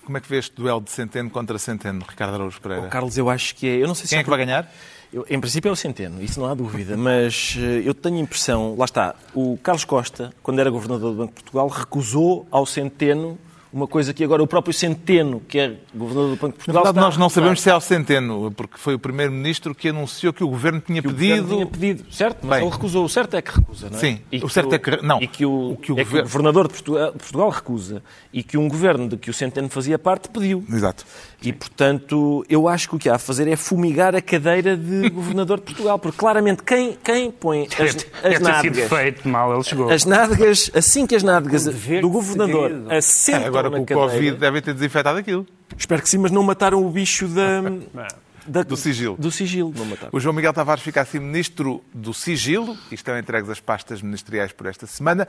como 0.05 0.19
é 0.19 0.21
que 0.21 0.29
vê 0.29 0.39
este 0.39 0.55
duelo 0.57 0.81
de 0.81 0.91
Centeno 0.91 1.31
contra 1.31 1.57
Centeno, 1.59 2.05
Ricardo 2.09 2.35
Araújo 2.35 2.61
Pereira? 2.61 2.87
Oh, 2.87 2.91
Carlos, 2.91 3.17
eu 3.17 3.31
acho 3.31 3.55
que 3.55 3.69
é. 3.69 3.77
Eu 3.77 3.87
não 3.87 3.95
sei 3.95 4.09
Quem 4.09 4.19
é 4.19 4.25
que 4.25 4.31
vai 4.31 4.39
ganhar? 4.39 4.69
Eu, 5.13 5.27
em 5.29 5.39
princípio 5.39 5.69
é 5.69 5.73
o 5.73 5.77
Centeno, 5.77 6.23
isso 6.23 6.41
não 6.41 6.49
há 6.49 6.55
dúvida, 6.55 6.97
mas 6.97 7.55
eh, 7.59 7.83
eu 7.85 7.93
tenho 7.93 8.17
a 8.17 8.21
impressão, 8.21 8.75
lá 8.79 8.87
está, 8.87 9.15
o 9.35 9.59
Carlos 9.63 9.85
Costa, 9.85 10.33
quando 10.43 10.59
era 10.59 10.71
governador 10.71 11.13
do 11.13 11.19
Banco 11.19 11.35
de 11.35 11.43
Portugal, 11.43 11.69
recusou 11.69 12.47
ao 12.51 12.65
Centeno 12.65 13.39
uma 13.73 13.87
coisa 13.87 14.13
que 14.13 14.23
agora 14.23 14.43
o 14.43 14.47
próprio 14.47 14.73
Centeno, 14.73 15.41
que 15.41 15.59
é 15.59 15.77
governador 15.95 16.31
do 16.31 16.37
Banco 16.37 16.53
de 16.53 16.57
Portugal. 16.59 16.85
Na 16.85 16.93
verdade, 16.93 17.07
nós 17.07 17.17
não 17.17 17.29
sabemos 17.31 17.61
se 17.61 17.71
é 17.71 17.75
o 17.75 17.81
Centeno, 17.81 18.51
porque 18.53 18.77
foi 18.77 18.95
o 18.95 18.99
primeiro-ministro 18.99 19.75
que 19.75 19.89
anunciou 19.89 20.33
que 20.33 20.45
o 20.45 20.49
governo 20.49 20.81
tinha 20.81 21.01
que 21.01 21.09
pedido. 21.09 21.33
O 21.33 21.43
governo 21.43 21.57
tinha 21.57 21.67
pedido, 21.67 22.13
certo? 22.13 22.41
Mas 22.43 22.59
Bem, 22.59 22.69
ele 22.69 22.75
recusou. 22.75 23.05
O 23.05 23.09
certo 23.09 23.35
é 23.35 23.43
que 23.43 23.51
recusa, 23.51 23.89
não 23.89 23.97
é? 23.97 24.01
Sim, 24.01 24.21
e 24.31 24.45
o 24.45 24.49
certo 24.49 24.73
o, 24.73 24.75
é 24.75 24.79
que. 24.79 25.03
Não. 25.03 25.23
E 25.23 25.27
que 25.27 25.47
o, 25.47 25.73
o, 25.73 25.77
que 25.79 25.91
o, 25.91 25.99
é 25.99 26.05
governo... 26.05 26.11
que 26.11 26.19
o 26.19 26.23
governador 26.23 26.69
de 26.69 26.75
Portugal, 26.75 27.13
de 27.13 27.19
Portugal, 27.19 27.49
recusa. 27.49 28.03
E 28.31 28.43
que 28.43 28.59
um 28.59 28.69
governo 28.69 29.09
de 29.09 29.17
que 29.17 29.31
o 29.31 29.35
Centeno 29.35 29.71
fazia 29.71 29.99
parte 29.99 30.29
pediu. 30.29 30.65
Exato. 30.71 31.07
E, 31.43 31.53
portanto, 31.53 32.45
eu 32.49 32.69
acho 32.69 32.89
que 32.89 32.97
o 32.97 32.99
que 32.99 33.09
há 33.09 33.17
a 33.17 33.19
fazer 33.19 33.49
é 33.49 33.57
fumigar 33.57 34.15
a 34.15 34.23
cadeira 34.23 34.77
de 34.77 35.09
governador 35.11 35.59
de 35.59 35.65
Portugal, 35.65 35.99
porque 35.99 36.17
claramente 36.17 36.63
quem, 36.63 36.97
quem 37.03 37.31
põe 37.31 37.69
as, 37.79 38.07
as 38.25 38.41
nádegas... 38.41 38.89
feito 38.89 39.29
mal, 39.29 39.53
ele 39.53 39.65
chegou. 39.65 39.91
As 39.91 40.05
nádegas, 40.05 40.71
assim 40.75 41.07
que 41.07 41.15
as 41.15 41.23
nádegas 41.23 41.65
do 41.65 42.11
governador 42.11 42.71
assentam 42.91 43.43
é, 43.43 43.47
agora 43.47 43.71
com 43.71 43.83
o 43.83 43.87
Covid 43.87 44.37
devem 44.37 44.63
ter 44.63 44.75
desinfetado 44.75 45.19
aquilo. 45.19 45.47
Espero 45.77 46.03
que 46.03 46.09
sim, 46.09 46.19
mas 46.19 46.31
não 46.31 46.43
mataram 46.43 46.85
o 46.85 46.91
bicho 46.91 47.27
da... 47.29 47.63
Da, 48.47 48.63
do 48.63 48.77
sigilo. 48.77 49.17
Do 49.19 49.31
sigilo, 49.31 49.73
O 50.11 50.19
João 50.19 50.35
Miguel 50.35 50.53
Tavares 50.53 50.83
fica 50.83 51.01
assim 51.01 51.21
ministro 51.21 51.83
do 51.95 52.13
sigilo 52.13 52.77
e 52.91 52.95
estão 52.95 53.17
entregues 53.17 53.49
as 53.49 53.61
pastas 53.61 54.03
ministeriais 54.03 54.53
por 54.53 54.67
esta 54.67 54.87
semana. 54.87 55.29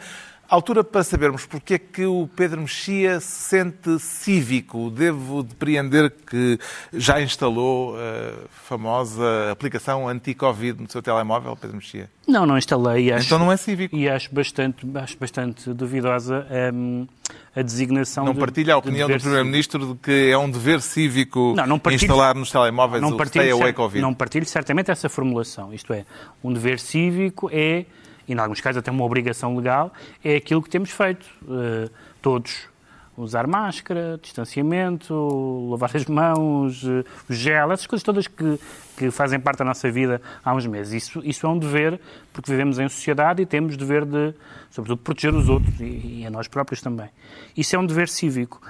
Altura 0.54 0.84
para 0.84 1.04
sabermos 1.04 1.48
porque 1.48 1.74
é 1.74 1.80
que 1.80 2.06
o 2.06 2.30
Pedro 2.36 2.62
Mexia 2.62 3.20
se 3.20 3.50
sente 3.50 3.98
cívico. 3.98 4.92
Devo 4.92 5.42
depreender 5.42 6.12
que 6.12 6.60
já 6.94 7.20
instalou 7.20 7.96
a 7.96 8.48
famosa 8.50 9.52
aplicação 9.52 10.08
anti-Covid 10.08 10.80
no 10.80 10.88
seu 10.88 11.02
telemóvel, 11.02 11.56
Pedro 11.56 11.78
Mexia? 11.78 12.08
Não, 12.28 12.46
não 12.46 12.56
instalei. 12.56 13.12
Acho, 13.12 13.26
então 13.26 13.40
não 13.40 13.52
é 13.52 13.58
cívico. 13.58 13.96
E 13.96 14.08
acho 14.08 14.32
bastante, 14.32 14.86
acho 14.94 15.18
bastante 15.18 15.74
duvidosa 15.74 16.46
um, 16.72 17.08
a 17.56 17.64
designação. 17.64 18.24
Não 18.24 18.36
de, 18.36 18.40
partilha 18.40 18.76
a 18.76 18.78
opinião 18.78 19.10
do 19.10 19.20
Primeiro-Ministro 19.20 19.88
de 19.88 19.96
que 19.96 20.30
é 20.30 20.38
um 20.38 20.52
dever 20.52 20.82
cívico 20.82 21.56
não, 21.58 21.66
não 21.66 21.80
partilho, 21.80 22.04
instalar 22.12 22.36
nos 22.36 22.52
telemóveis 22.52 23.02
não 23.02 23.18
o 23.18 23.26
Stay 23.26 23.50
Away 23.50 23.74
Covid? 23.74 24.04
Não 24.04 24.14
partilho 24.14 24.46
certamente 24.46 24.92
essa 24.92 25.10
formulação. 25.10 25.74
Isto 25.74 25.94
é, 25.94 26.06
um 26.44 26.54
dever 26.54 26.80
cívico 26.80 27.50
é, 27.52 27.86
e 28.28 28.34
em 28.34 28.38
alguns 28.38 28.62
casos 28.62 28.80
até 28.80 28.92
uma 28.92 29.04
obrigação 29.04 29.56
legal, 29.56 29.92
é 30.24 30.36
aquilo 30.36 30.62
que 30.62 30.70
temos 30.70 30.90
feito. 30.90 31.26
Uh, 31.44 31.90
todos 32.22 32.68
usar 33.16 33.46
máscara, 33.46 34.20
distanciamento, 34.22 35.70
lavar 35.70 35.96
as 35.96 36.06
mãos, 36.06 36.84
o 36.84 37.34
gel, 37.34 37.72
essas 37.72 37.86
coisas 37.86 38.04
todas 38.04 38.28
que, 38.28 38.60
que 38.98 39.12
fazem 39.12 39.40
parte 39.40 39.60
da 39.60 39.66
nossa 39.66 39.90
vida 39.92 40.22
há 40.44 40.54
uns 40.54 40.66
meses. 40.66 41.04
Isso, 41.04 41.22
isso 41.24 41.46
é 41.46 41.50
um 41.50 41.58
dever, 41.58 42.00
porque 42.32 42.52
vivemos 42.52 42.80
em 42.80 42.90
sociedade 42.90 43.42
e 43.42 43.46
temos 43.46 43.78
dever 43.78 44.06
de, 44.06 44.34
sobretudo, 44.72 44.98
proteger 45.02 45.34
os 45.34 45.48
outros 45.48 45.80
e, 45.80 46.22
e 46.22 46.26
a 46.26 46.30
nós 46.30 46.48
próprios 46.48 46.82
também. 46.82 47.10
Isso 47.56 47.76
é 47.76 47.80
um 47.80 47.86
dever 47.86 48.10
cívico. 48.10 48.62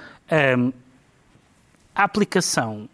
Um, 0.58 0.74
a 1.96 2.04
aplicação 2.04 2.90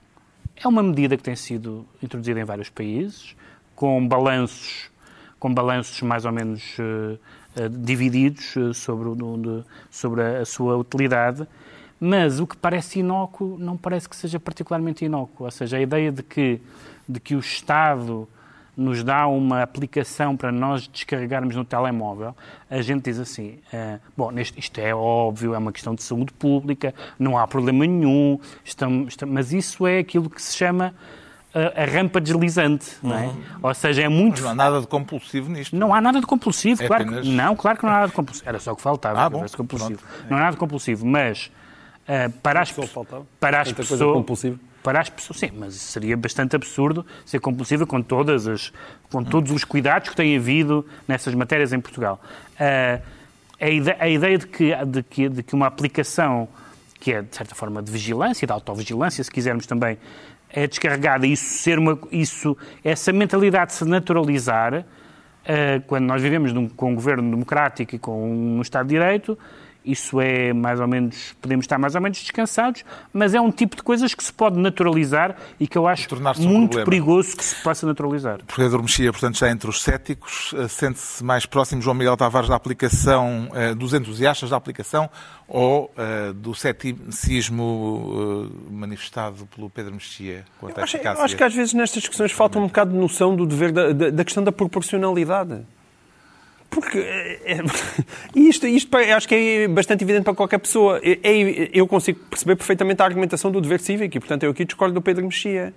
é 0.55 0.67
uma 0.67 0.83
medida 0.83 1.17
que 1.17 1.23
tem 1.23 1.35
sido 1.35 1.85
introduzida 2.03 2.39
em 2.39 2.43
vários 2.43 2.69
países, 2.69 3.35
com 3.75 4.05
balanços, 4.07 4.89
com 5.39 5.53
balanços 5.53 6.01
mais 6.01 6.25
ou 6.25 6.31
menos 6.31 6.77
uh, 6.77 7.17
eh, 7.55 7.69
divididos 7.69 8.55
eh, 8.57 8.73
sobre, 8.73 9.09
sobre 9.89 10.21
a 10.21 10.45
sua 10.45 10.77
utilidade, 10.77 11.47
mas 11.99 12.39
o 12.39 12.45
que 12.45 12.55
parece 12.57 12.99
inócuo 12.99 13.57
não 13.57 13.75
parece 13.77 14.07
que 14.07 14.15
seja 14.15 14.39
particularmente 14.39 15.05
inócuo. 15.05 15.45
Ou 15.45 15.51
seja, 15.51 15.77
a 15.77 15.81
ideia 15.81 16.11
de 16.11 16.21
que, 16.21 16.61
de 17.07 17.19
que 17.19 17.35
o 17.35 17.39
Estado 17.39 18.27
nos 18.77 19.03
dá 19.03 19.27
uma 19.27 19.61
aplicação 19.61 20.37
para 20.37 20.51
nós 20.51 20.87
descarregarmos 20.87 21.55
no 21.55 21.65
telemóvel, 21.65 22.33
a 22.69 22.81
gente 22.81 23.03
diz 23.03 23.19
assim, 23.19 23.59
bom, 24.15 24.31
isto 24.55 24.79
é 24.79 24.95
óbvio, 24.95 25.53
é 25.53 25.57
uma 25.57 25.73
questão 25.73 25.93
de 25.93 26.01
saúde 26.01 26.31
pública, 26.31 26.93
não 27.17 27.37
há 27.37 27.45
problema 27.45 27.85
nenhum, 27.85 28.39
estamos, 28.63 29.09
estamos, 29.09 29.35
mas 29.35 29.51
isso 29.51 29.85
é 29.85 29.99
aquilo 29.99 30.29
que 30.29 30.41
se 30.41 30.55
chama 30.55 30.93
a, 31.53 31.83
a 31.83 31.85
rampa 31.85 32.21
deslizante, 32.21 32.97
uhum. 33.01 33.09
não 33.09 33.17
é? 33.17 33.25
Uhum. 33.27 33.43
Ou 33.63 33.73
seja, 33.73 34.01
é 34.03 34.09
muito... 34.09 34.33
Mas 34.33 34.41
não 34.41 34.49
há 34.51 34.55
nada 34.55 34.81
de 34.81 34.87
compulsivo 34.87 35.49
nisto. 35.51 35.75
Não 35.75 35.93
há 35.93 36.01
nada 36.01 36.19
de 36.19 36.25
compulsivo, 36.25 36.83
é 36.83 36.87
claro 36.87 37.03
apenas... 37.03 37.25
que... 37.25 37.31
Não, 37.31 37.55
claro 37.55 37.77
que 37.77 37.83
não 37.83 37.91
há 37.91 37.95
nada 37.95 38.07
de 38.07 38.13
compulsivo. 38.13 38.49
Era 38.49 38.59
só 38.59 38.71
o 38.71 38.75
que 38.75 38.81
faltava, 38.81 39.21
ah, 39.21 39.29
bom, 39.29 39.45
compulsivo. 39.55 39.99
Não 40.29 40.37
há 40.37 40.39
nada 40.41 40.51
de 40.51 40.57
compulsivo, 40.57 41.05
mas 41.05 41.51
uh, 42.07 42.31
para 42.41 42.61
as, 42.61 42.71
para 43.39 43.61
as 43.61 43.71
pessoas... 43.71 44.57
Para 44.81 45.01
as 45.01 45.09
pessoas, 45.09 45.39
sim, 45.39 45.51
mas 45.53 45.73
seria 45.73 46.15
bastante 46.15 46.55
absurdo 46.55 47.05
ser 47.25 47.41
compulsiva 47.41 47.85
com 47.85 48.01
todas 48.01 48.47
as, 48.47 48.71
com 49.11 49.21
todos 49.21 49.51
os 49.51 49.65
cuidados 49.65 50.07
que 50.07 50.15
têm 50.15 50.37
havido 50.37 50.85
nessas 51.05 51.35
matérias 51.35 51.73
em 51.73 51.81
Portugal. 51.81 52.21
Uh, 52.53 53.03
a, 53.59 53.69
ideia, 53.69 53.97
a 53.99 54.07
ideia 54.07 54.37
de 54.37 54.47
que, 54.47 54.73
de, 54.85 55.03
que, 55.03 55.27
de 55.27 55.43
que 55.43 55.53
uma 55.53 55.67
aplicação 55.67 56.47
que 56.99 57.13
é, 57.13 57.21
de 57.21 57.35
certa 57.35 57.55
forma, 57.55 57.81
de 57.81 57.91
vigilância, 57.91 58.45
de 58.45 58.51
autovigilância, 58.53 59.23
se 59.23 59.31
quisermos 59.31 59.65
também, 59.65 59.97
é 60.51 60.67
descarregada, 60.67 61.27
isso 61.27 61.45
ser 61.45 61.77
uma, 61.77 61.97
isso, 62.11 62.57
essa 62.83 63.13
mentalidade 63.13 63.73
se 63.73 63.85
naturalizar, 63.85 64.73
uh, 64.79 65.81
quando 65.87 66.05
nós 66.05 66.21
vivemos 66.21 66.51
num, 66.51 66.67
com 66.67 66.91
um 66.91 66.95
governo 66.95 67.29
democrático 67.29 67.95
e 67.95 67.99
com 67.99 68.57
um 68.57 68.61
Estado 68.61 68.87
de 68.87 68.95
Direito, 68.95 69.37
isso 69.91 70.19
é 70.21 70.53
mais 70.53 70.79
ou 70.79 70.87
menos, 70.87 71.35
podemos 71.41 71.63
estar 71.63 71.77
mais 71.77 71.95
ou 71.95 72.01
menos 72.01 72.19
descansados, 72.19 72.83
mas 73.13 73.33
é 73.33 73.41
um 73.41 73.51
tipo 73.51 73.75
de 73.75 73.83
coisas 73.83 74.13
que 74.13 74.23
se 74.23 74.31
pode 74.31 74.59
naturalizar 74.59 75.35
e 75.59 75.67
que 75.67 75.77
eu 75.77 75.87
acho 75.87 76.07
muito 76.39 76.79
um 76.79 76.83
perigoso 76.83 77.35
que 77.35 77.43
se 77.43 77.55
possa 77.63 77.85
naturalizar. 77.85 78.39
Pedro 78.55 78.81
Mexia, 78.81 79.11
portanto, 79.11 79.37
já 79.37 79.49
entre 79.49 79.69
os 79.69 79.81
céticos, 79.81 80.53
eh, 80.57 80.67
sente-se 80.67 81.23
mais 81.23 81.45
próximo, 81.45 81.81
João 81.81 81.95
Miguel 81.95 82.15
Tavares, 82.17 82.49
da 82.49 82.55
aplicação, 82.55 83.49
eh, 83.53 83.73
dos 83.73 83.93
entusiastas 83.93 84.49
da 84.49 84.57
aplicação 84.57 85.09
ou 85.49 85.91
uh, 85.97 86.31
do 86.33 86.53
ceticismo 86.53 87.63
uh, 87.63 88.71
manifestado 88.71 89.47
pelo 89.47 89.67
Pedro 89.69 89.93
Mexia 89.93 90.45
quanto 90.59 90.79
à 90.79 90.83
eficácia? 90.83 91.19
Eu 91.19 91.25
acho 91.25 91.35
que 91.35 91.43
às 91.43 91.53
vezes 91.53 91.73
nestas 91.73 92.01
discussões 92.01 92.31
falta 92.31 92.59
um 92.59 92.67
bocado 92.67 92.91
de 92.91 92.97
noção 92.97 93.35
do 93.35 93.47
dever 93.47 93.71
da, 93.71 93.91
da, 93.91 94.09
da 94.11 94.23
questão 94.23 94.43
da 94.43 94.51
proporcionalidade. 94.51 95.65
Porque 96.69 96.99
é, 96.99 97.39
é 97.45 97.61
isto, 98.39 98.67
isto 98.67 98.95
acho 98.95 99.27
que 99.27 99.35
é 99.35 99.67
bastante 99.67 100.03
evidente 100.03 100.23
para 100.23 100.35
qualquer 100.35 100.59
pessoa. 100.59 100.99
É, 101.03 101.19
é, 101.23 101.69
eu 101.73 101.87
consigo 101.87 102.19
perceber 102.29 102.55
perfeitamente 102.55 103.01
a 103.01 103.05
argumentação 103.05 103.51
do 103.51 103.59
dever 103.59 103.79
cívico 103.79 104.17
e, 104.17 104.19
portanto, 104.19 104.43
eu 104.43 104.51
aqui 104.51 104.65
discordo 104.65 104.93
do 104.93 105.01
Pedro 105.01 105.25
Mexia. 105.25 105.73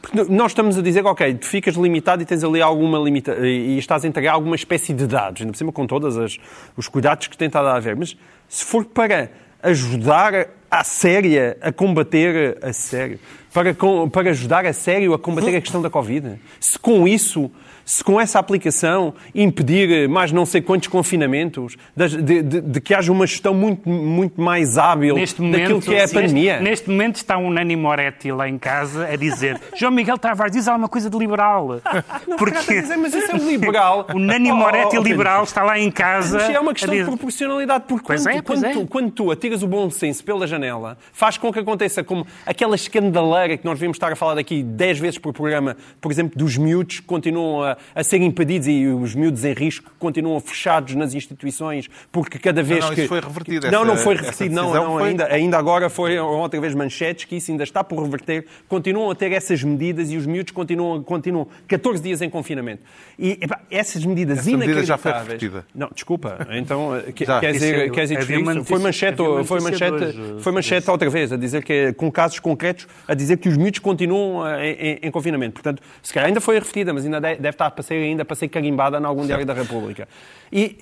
Porque 0.00 0.32
nós 0.32 0.52
estamos 0.52 0.78
a 0.78 0.82
dizer, 0.82 1.04
ok, 1.04 1.34
tu 1.34 1.46
ficas 1.46 1.74
limitado 1.74 2.22
e 2.22 2.26
tens 2.26 2.44
ali 2.44 2.62
alguma 2.62 2.98
limita 2.98 3.34
e 3.44 3.76
estás 3.78 4.04
a 4.04 4.08
entregar 4.08 4.34
alguma 4.34 4.54
espécie 4.54 4.92
de 4.92 5.06
dados, 5.06 5.40
ainda 5.40 5.52
por 5.52 5.58
cima 5.58 5.72
com 5.72 5.86
todos 5.86 6.38
os 6.76 6.88
cuidados 6.88 7.26
que 7.26 7.36
tenta 7.36 7.60
dar 7.62 7.76
a 7.76 7.80
ver. 7.80 7.96
Mas 7.96 8.16
se 8.48 8.64
for 8.64 8.84
para 8.84 9.30
ajudar 9.62 10.48
a 10.70 10.84
séria 10.84 11.56
a 11.60 11.72
combater 11.72 12.58
a 12.62 12.72
sério, 12.72 13.18
para, 13.52 13.74
para 14.12 14.30
ajudar 14.30 14.64
a 14.66 14.72
sério 14.72 15.14
a 15.14 15.18
combater 15.18 15.56
a 15.56 15.60
questão 15.60 15.82
da 15.82 15.90
Covid, 15.90 16.38
se 16.60 16.78
com 16.78 17.08
isso 17.08 17.50
se 17.86 18.02
com 18.02 18.20
essa 18.20 18.40
aplicação 18.40 19.14
impedir 19.32 20.08
mais 20.08 20.32
não 20.32 20.44
sei 20.44 20.60
quantos 20.60 20.88
confinamentos, 20.88 21.76
de, 21.94 22.42
de, 22.42 22.60
de 22.60 22.80
que 22.80 22.92
haja 22.92 23.12
uma 23.12 23.24
gestão 23.28 23.54
muito, 23.54 23.88
muito 23.88 24.40
mais 24.40 24.76
hábil 24.76 25.14
neste 25.14 25.40
daquilo 25.50 25.80
que 25.80 25.94
é 25.94 26.02
a 26.02 26.08
pandemia. 26.08 26.60
Neste 26.60 26.90
momento 26.90 27.16
está 27.16 27.38
um 27.38 27.48
Nani 27.48 27.76
Moretti 27.76 28.32
lá 28.32 28.48
em 28.48 28.58
casa 28.58 29.06
a 29.06 29.14
dizer 29.14 29.60
João 29.76 29.92
Miguel 29.92 30.18
Tavares 30.18 30.52
diz 30.52 30.66
alguma 30.66 30.88
coisa 30.88 31.08
de 31.08 31.16
liberal. 31.16 31.80
Não, 32.26 32.36
porque... 32.36 32.80
Dizer, 32.80 32.96
mas 32.96 33.14
isso 33.14 33.30
é 33.30 33.34
um 33.36 33.48
liberal. 33.48 34.06
o 34.12 34.18
Nani 34.18 34.50
Moretti 34.50 34.96
oh, 34.96 35.00
oh, 35.00 35.04
liberal 35.04 35.44
está 35.44 35.62
lá 35.62 35.78
em 35.78 35.90
casa. 35.90 36.38
Mas 36.38 36.50
é 36.50 36.58
uma 36.58 36.74
questão 36.74 36.92
de 36.92 37.04
proporcionalidade, 37.04 37.84
porque 37.86 38.04
quando, 38.04 38.28
é, 38.28 38.42
quando, 38.42 38.64
é. 38.64 38.72
tu, 38.72 38.86
quando 38.86 39.10
tu 39.12 39.30
atiras 39.30 39.62
o 39.62 39.68
bom 39.68 39.88
senso 39.90 40.24
pela 40.24 40.44
janela, 40.44 40.98
faz 41.12 41.38
com 41.38 41.52
que 41.52 41.60
aconteça 41.60 42.02
como 42.02 42.26
aquela 42.44 42.74
escandaleira 42.74 43.56
que 43.56 43.64
nós 43.64 43.74
devíamos 43.74 43.94
estar 43.94 44.10
a 44.10 44.16
falar 44.16 44.34
daqui 44.34 44.64
10 44.64 44.98
vezes 44.98 45.18
por 45.18 45.32
programa, 45.32 45.76
por 46.00 46.10
exemplo, 46.10 46.36
dos 46.36 46.56
miúdos 46.56 46.98
que 46.98 47.06
continuam 47.06 47.62
a, 47.62 47.75
a 47.94 48.02
ser 48.04 48.20
impedidos 48.22 48.66
e 48.68 48.86
os 48.86 49.14
miúdos 49.14 49.44
em 49.44 49.52
risco 49.52 49.90
continuam 49.98 50.40
fechados 50.40 50.94
nas 50.94 51.14
instituições 51.14 51.88
porque 52.10 52.38
cada 52.38 52.62
vez 52.62 52.84
não, 52.84 52.94
que... 52.94 53.00
isso 53.00 53.08
foi 53.08 53.20
revertido, 53.20 53.70
Não, 53.70 53.82
essa- 53.82 53.84
não 53.92 53.96
foi 53.96 54.14
revertido, 54.16 54.54
não, 54.54 54.74
não 54.74 54.98
foi- 54.98 55.08
ainda, 55.10 55.26
ainda 55.26 55.58
agora 55.58 55.88
foi 55.90 56.18
outra 56.18 56.60
vez 56.60 56.74
manchetes 56.74 57.24
que 57.24 57.36
isso 57.36 57.50
ainda 57.50 57.64
está 57.64 57.82
por 57.84 58.02
reverter. 58.02 58.46
Continuam 58.68 59.10
a 59.10 59.14
ter 59.14 59.32
essas 59.32 59.62
medidas 59.62 60.10
e 60.10 60.16
os 60.16 60.26
miúdos 60.26 60.52
continuam, 60.52 61.02
continuam 61.02 61.46
14 61.68 62.02
dias 62.02 62.22
em 62.22 62.30
confinamento. 62.30 62.82
E 63.18 63.38
epá, 63.40 63.60
essas 63.70 64.04
medidas 64.04 64.38
Essa 64.38 64.50
medida 64.56 64.84
já 64.84 64.96
foi 64.98 65.10
inacreditáveis... 65.10 65.42
revertida. 65.42 65.66
Não, 65.74 65.88
desculpa. 65.94 66.46
Então, 66.52 66.94
eh, 66.96 67.12
que- 67.12 67.24
quer 67.26 67.52
dizer, 67.52 67.74
é- 67.74 67.90
quer 67.90 68.02
dizer 68.02 68.18
havia 68.18 68.38
uma 68.38 68.52
isso? 68.54 68.64
Foi 68.64 68.78
manchete, 68.78 69.22
uma 69.22 69.44
foi 69.44 69.60
manchete, 69.60 70.04
hoje, 70.04 70.36
foi 70.40 70.52
manchete 70.52 70.90
outra 70.90 71.08
vez, 71.10 71.32
a 71.32 71.36
dizer 71.36 71.62
que 71.64 71.92
com 71.94 72.10
casos 72.10 72.38
concretos, 72.40 72.86
a 73.06 73.14
dizer 73.14 73.36
que 73.38 73.48
os 73.48 73.56
miúdos 73.56 73.78
continuam 73.80 74.46
eh, 74.46 74.70
em, 74.70 74.74
em- 74.92 74.98
em 75.02 75.10
confinamento. 75.10 75.54
Portanto, 75.54 75.82
se 76.02 76.12
calhar 76.12 76.28
ainda 76.28 76.40
foi 76.40 76.54
revertida, 76.56 76.92
mas 76.92 77.04
ainda 77.04 77.20
de- 77.20 77.36
deve 77.36 77.50
estar 77.50 77.65
para 77.70 77.82
ser, 77.82 77.94
ainda 77.94 78.24
para 78.24 78.36
ser 78.36 78.48
carimbada 78.48 78.98
em 78.98 79.04
algum 79.04 79.26
diário 79.26 79.46
da 79.46 79.54
República. 79.54 80.08
E 80.52 80.78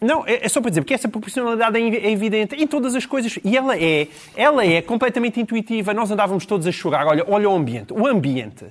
não, 0.00 0.26
é 0.26 0.46
é 0.46 0.48
só 0.48 0.60
para 0.60 0.70
dizer, 0.70 0.80
porque 0.80 0.94
essa 0.94 1.08
proporcionalidade 1.08 1.76
é 1.76 2.06
é 2.06 2.10
evidente 2.10 2.54
em 2.54 2.66
todas 2.66 2.94
as 2.94 3.04
coisas. 3.04 3.38
E 3.44 3.56
ela 3.56 3.76
é, 3.76 4.08
ela 4.34 4.64
é 4.64 4.80
completamente 4.80 5.40
intuitiva. 5.40 5.92
Nós 5.92 6.10
andávamos 6.10 6.46
todos 6.46 6.66
a 6.66 6.72
chorar. 6.72 7.06
Olha, 7.06 7.24
olha 7.28 7.48
o 7.48 7.54
ambiente. 7.54 7.92
O 7.92 8.06
ambiente, 8.06 8.64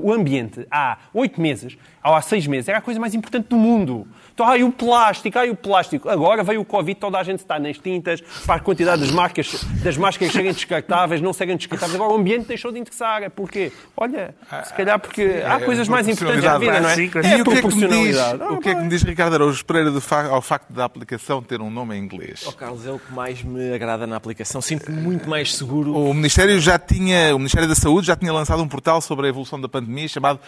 o 0.00 0.12
ambiente 0.12 0.66
há 0.70 0.98
oito 1.12 1.40
meses, 1.40 1.76
há 2.14 2.20
seis 2.20 2.46
meses, 2.46 2.68
era 2.68 2.78
a 2.78 2.80
coisa 2.82 3.00
mais 3.00 3.14
importante 3.14 3.46
do 3.48 3.56
mundo. 3.56 4.06
Então, 4.34 4.46
ai, 4.46 4.62
o 4.62 4.70
plástico, 4.70 5.38
ai, 5.38 5.48
o 5.48 5.56
plástico. 5.56 6.10
Agora 6.10 6.42
veio 6.44 6.60
o 6.60 6.64
Covid, 6.64 7.00
toda 7.00 7.18
a 7.18 7.22
gente 7.22 7.38
está 7.40 7.58
nas 7.58 7.78
tintas, 7.78 8.20
para 8.44 8.56
a 8.56 8.60
quantidade 8.60 9.00
das 9.00 9.10
marcas, 9.10 9.64
das 9.82 9.96
máscaras 9.96 10.32
serem 10.32 10.52
descartáveis, 10.52 11.22
não 11.22 11.32
serem 11.32 11.56
descartáveis. 11.56 11.94
Agora 11.94 12.12
o 12.12 12.16
ambiente 12.16 12.46
deixou 12.46 12.70
de 12.70 12.78
interessar. 12.78 13.30
Porquê? 13.30 13.72
Olha, 13.96 14.34
se 14.64 14.74
calhar 14.74 14.98
porque 15.00 15.42
há 15.46 15.58
coisas 15.60 15.88
mais 15.88 16.06
importantes 16.06 16.44
na 16.44 16.58
vida, 16.58 16.80
não 16.80 16.88
é? 16.90 16.96
E 16.98 17.06
É 17.06 17.08
o 17.08 17.10
que 17.10 17.18
é 17.18 17.22
que 17.22 17.28
me 17.28 17.36
diz, 17.36 17.60
proporcionalidade. 17.60 18.42
o 18.42 18.58
que 18.58 18.68
é 18.68 18.74
que 18.74 18.80
me 18.82 18.88
diz 18.88 19.02
Ricardo 19.02 19.34
Araújo 19.34 19.64
Pereira 19.64 19.90
ao 20.30 20.42
facto 20.42 20.70
da 20.70 20.84
aplicação 20.84 21.42
ter 21.42 21.62
um 21.62 21.70
nome 21.70 21.96
em 21.96 22.02
inglês? 22.04 22.44
Oh, 22.46 22.52
Carlos, 22.52 22.86
é 22.86 22.92
o 22.92 22.98
que 22.98 23.12
mais 23.14 23.42
me 23.42 23.72
agrada 23.72 24.06
na 24.06 24.16
aplicação. 24.16 24.60
Sinto-me 24.60 25.00
muito 25.00 25.28
mais 25.30 25.54
seguro. 25.56 25.96
O 25.96 26.12
Ministério 26.12 26.60
já 26.60 26.78
tinha, 26.78 27.34
o 27.34 27.38
Ministério 27.38 27.66
da 27.68 27.74
Saúde 27.74 28.06
já 28.06 28.14
tinha 28.16 28.32
lançado 28.32 28.62
um 28.62 28.68
portal 28.68 29.00
sobre 29.00 29.26
a 29.26 29.28
evolução 29.30 29.58
da 29.58 29.68
pandemia 29.68 30.06
chamado 30.08 30.40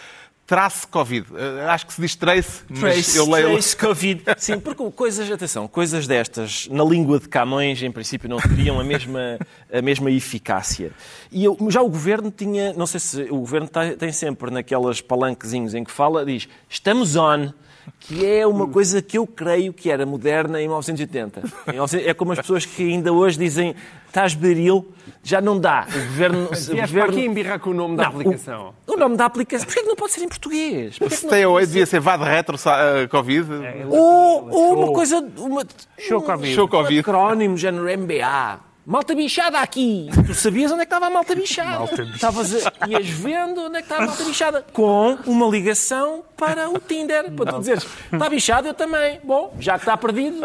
Trace 0.49 0.87
Covid. 0.87 1.27
Eh, 1.35 1.65
Acho 1.69 1.85
que 1.85 1.93
se 1.93 2.01
diz 2.01 2.15
Trace, 2.15 2.63
mas 2.67 2.79
Trace, 2.79 3.15
eu 3.17 3.29
leio. 3.29 3.51
trace 3.51 3.77
Covid. 3.77 4.23
Sim, 4.39 4.59
porque 4.59 4.83
coisas, 4.91 5.31
atenção, 5.31 5.67
coisas 5.67 6.07
destas, 6.07 6.67
na 6.71 6.83
língua 6.83 7.19
de 7.19 7.29
Camões, 7.29 7.83
em 7.83 7.91
princípio, 7.91 8.27
não 8.27 8.37
teriam 8.37 8.79
a 8.79 8.83
mesma, 8.83 9.37
a 9.71 9.81
mesma 9.81 10.09
eficácia. 10.09 10.91
E 11.31 11.43
eu- 11.45 11.55
já 11.69 11.83
o 11.83 11.89
governo 11.89 12.31
tinha, 12.35 12.73
não 12.73 12.87
sei 12.87 12.99
se 12.99 13.21
o 13.29 13.37
governo 13.37 13.67
tem, 13.67 13.95
tem 13.95 14.11
sempre 14.11 14.49
naquelas 14.49 14.99
palanquezinhos 15.01 15.75
em 15.75 15.83
que 15.83 15.91
fala, 15.91 16.25
diz 16.25 16.49
estamos 16.67 17.15
on. 17.15 17.51
Que 17.99 18.25
é 18.25 18.45
uma 18.47 18.67
coisa 18.67 19.01
que 19.01 19.17
eu 19.17 19.25
creio 19.27 19.71
que 19.73 19.89
era 19.89 20.05
moderna 20.05 20.59
em 20.59 20.67
1980. 20.67 21.41
Em 21.67 21.71
1900 21.71 22.07
É 22.07 22.13
como 22.13 22.31
as 22.31 22.39
pessoas 22.39 22.65
que 22.65 22.83
ainda 22.83 23.11
hoje 23.13 23.37
dizem 23.37 23.75
estás 24.07 24.33
beril, 24.33 24.87
já 25.23 25.39
não 25.39 25.59
dá. 25.59 25.85
O 25.87 25.91
governo. 25.93 26.45
o 26.49 26.75
governo- 26.75 27.03
aqui 27.03 27.25
embirrar 27.25 27.59
com 27.59 27.69
o 27.69 27.73
nome 27.73 27.95
da 27.97 28.03
Não, 28.03 28.09
aplicação. 28.11 28.73
O, 28.87 28.93
o 28.93 28.97
nome 28.97 29.15
da 29.17 29.25
aplicação. 29.25 29.65
Porquê 29.67 29.81
que 29.81 29.87
não 29.87 29.95
pode 29.95 30.11
ser 30.13 30.23
em 30.23 30.27
português? 30.29 30.97
Porquê 30.97 31.15
Stay 31.15 31.29
pode 31.29 31.43
away 31.43 31.65
ser- 31.65 31.71
devia 31.71 31.85
ser 31.85 31.99
VAD 31.99 32.23
Retro 32.23 32.57
eh, 32.65 33.07
Covid. 33.07 33.47
ou, 33.89 34.49
ou 34.49 34.77
uma 34.83 34.93
coisa. 34.93 35.19
Uma, 35.37 35.63
Show 35.97 36.19
um- 36.19 36.21
Covid. 36.25 36.53
Show 36.55 36.67
Covid. 36.67 36.97
Um 36.97 37.01
acrónimo, 37.01 37.57
género 37.57 37.85
MBA. 37.85 38.68
Malta 38.89 39.13
bichada 39.13 39.59
aqui. 39.59 40.09
Tu 40.25 40.33
sabias 40.33 40.71
onde 40.71 40.81
é 40.81 40.83
que 40.83 40.87
estava 40.87 41.05
a 41.05 41.09
malta 41.11 41.35
bichada. 41.35 41.77
Malta 41.77 41.95
bichada. 41.97 42.15
Estavas 42.15 42.65
a, 42.65 42.87
ias 42.87 43.07
vendo 43.07 43.61
onde 43.61 43.77
é 43.77 43.81
que 43.81 43.85
estava 43.85 44.01
a 44.01 44.07
malta 44.07 44.23
bichada. 44.23 44.65
Com 44.73 45.15
uma 45.27 45.45
ligação 45.45 46.23
para 46.35 46.67
o 46.67 46.79
Tinder. 46.79 47.31
Para 47.33 47.51
tu 47.51 47.59
dizeres, 47.59 47.85
está 48.11 48.27
bichado, 48.27 48.67
eu 48.67 48.73
também. 48.73 49.19
Bom, 49.23 49.55
já 49.59 49.73
que 49.73 49.81
está 49.81 49.95
perdido, 49.95 50.41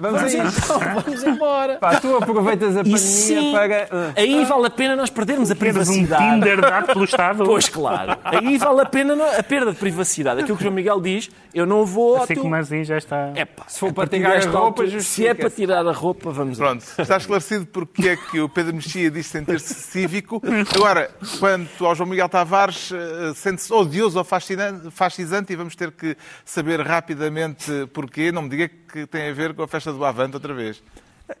vamos, 0.00 0.34
então, 0.34 0.78
vamos 0.78 1.22
embora. 1.24 1.76
Pá, 1.78 2.00
tu 2.00 2.16
aproveitas 2.16 2.76
a 2.76 2.80
E 2.80 2.84
pandemia 2.84 2.98
sim, 2.98 3.52
para... 3.52 3.88
Ah. 3.90 4.12
aí 4.16 4.44
vale 4.44 4.66
a 4.66 4.70
pena 4.70 4.96
nós 4.96 5.10
perdermos 5.10 5.50
a 5.50 5.54
Teres 5.54 5.76
um 5.76 5.80
privacidade. 5.80 6.34
Tinder 6.34 6.60
dado 6.60 6.86
pelo 6.86 7.04
Estado. 7.04 7.44
Pois 7.44 7.68
claro. 7.68 8.16
Aí 8.24 8.58
vale 8.58 8.80
a 8.80 8.86
pena 8.86 9.14
a 9.38 9.42
perda 9.42 9.72
de 9.72 9.78
privacidade. 9.78 10.40
Aquilo 10.40 10.56
que 10.56 10.62
o 10.62 10.64
João 10.64 10.74
Miguel 10.74 11.00
diz, 11.00 11.30
eu 11.54 11.66
não 11.66 11.84
vou 11.84 12.22
Assim 12.22 12.34
como 12.34 12.54
assim 12.54 12.84
já 12.84 12.96
está. 12.98 13.32
É 13.34 13.44
pá, 13.44 13.64
Se 13.68 13.78
for 13.80 13.90
a 13.90 13.92
para 13.92 14.06
tirar 14.08 14.36
a 14.36 14.40
roupa, 14.50 14.82
altura, 14.82 15.00
Se 15.00 15.26
é 15.26 15.34
para 15.34 15.50
tirar 15.50 15.86
a 15.86 15.92
roupa, 15.92 16.30
vamos 16.30 16.58
lá. 16.58 16.66
Pronto, 16.68 16.84
está 16.98 17.16
esclarecido 17.16 17.66
porque 17.66 18.08
é 18.10 18.16
que 18.16 18.40
o 18.40 18.48
Pedro 18.48 18.74
Mexia 18.74 19.10
diz 19.10 19.26
sentir-se 19.26 19.74
cívico. 19.74 20.40
Agora, 20.74 21.10
quanto 21.38 21.84
ao 21.86 21.94
João 21.94 22.08
Miguel 22.08 22.28
Tavares, 22.28 22.92
eh, 22.92 23.32
sente-se 23.34 23.72
odioso 23.72 24.18
ou 24.18 24.24
fascinante- 24.24 24.90
fascisante 24.90 25.52
e 25.52 25.56
vamos 25.56 25.74
ter 25.76 25.90
que 25.92 26.16
saber 26.44 26.80
rapidamente 26.80 27.86
porquê. 27.92 28.30
Não 28.32 28.42
me 28.42 28.48
diga 28.48 28.68
que 28.68 29.06
tem 29.06 29.28
a 29.28 29.32
ver 29.32 29.54
com 29.54 29.62
a 29.62 29.68
festa 29.72 29.92
do 29.92 30.04
Avante 30.04 30.34
outra 30.34 30.52
vez. 30.52 30.82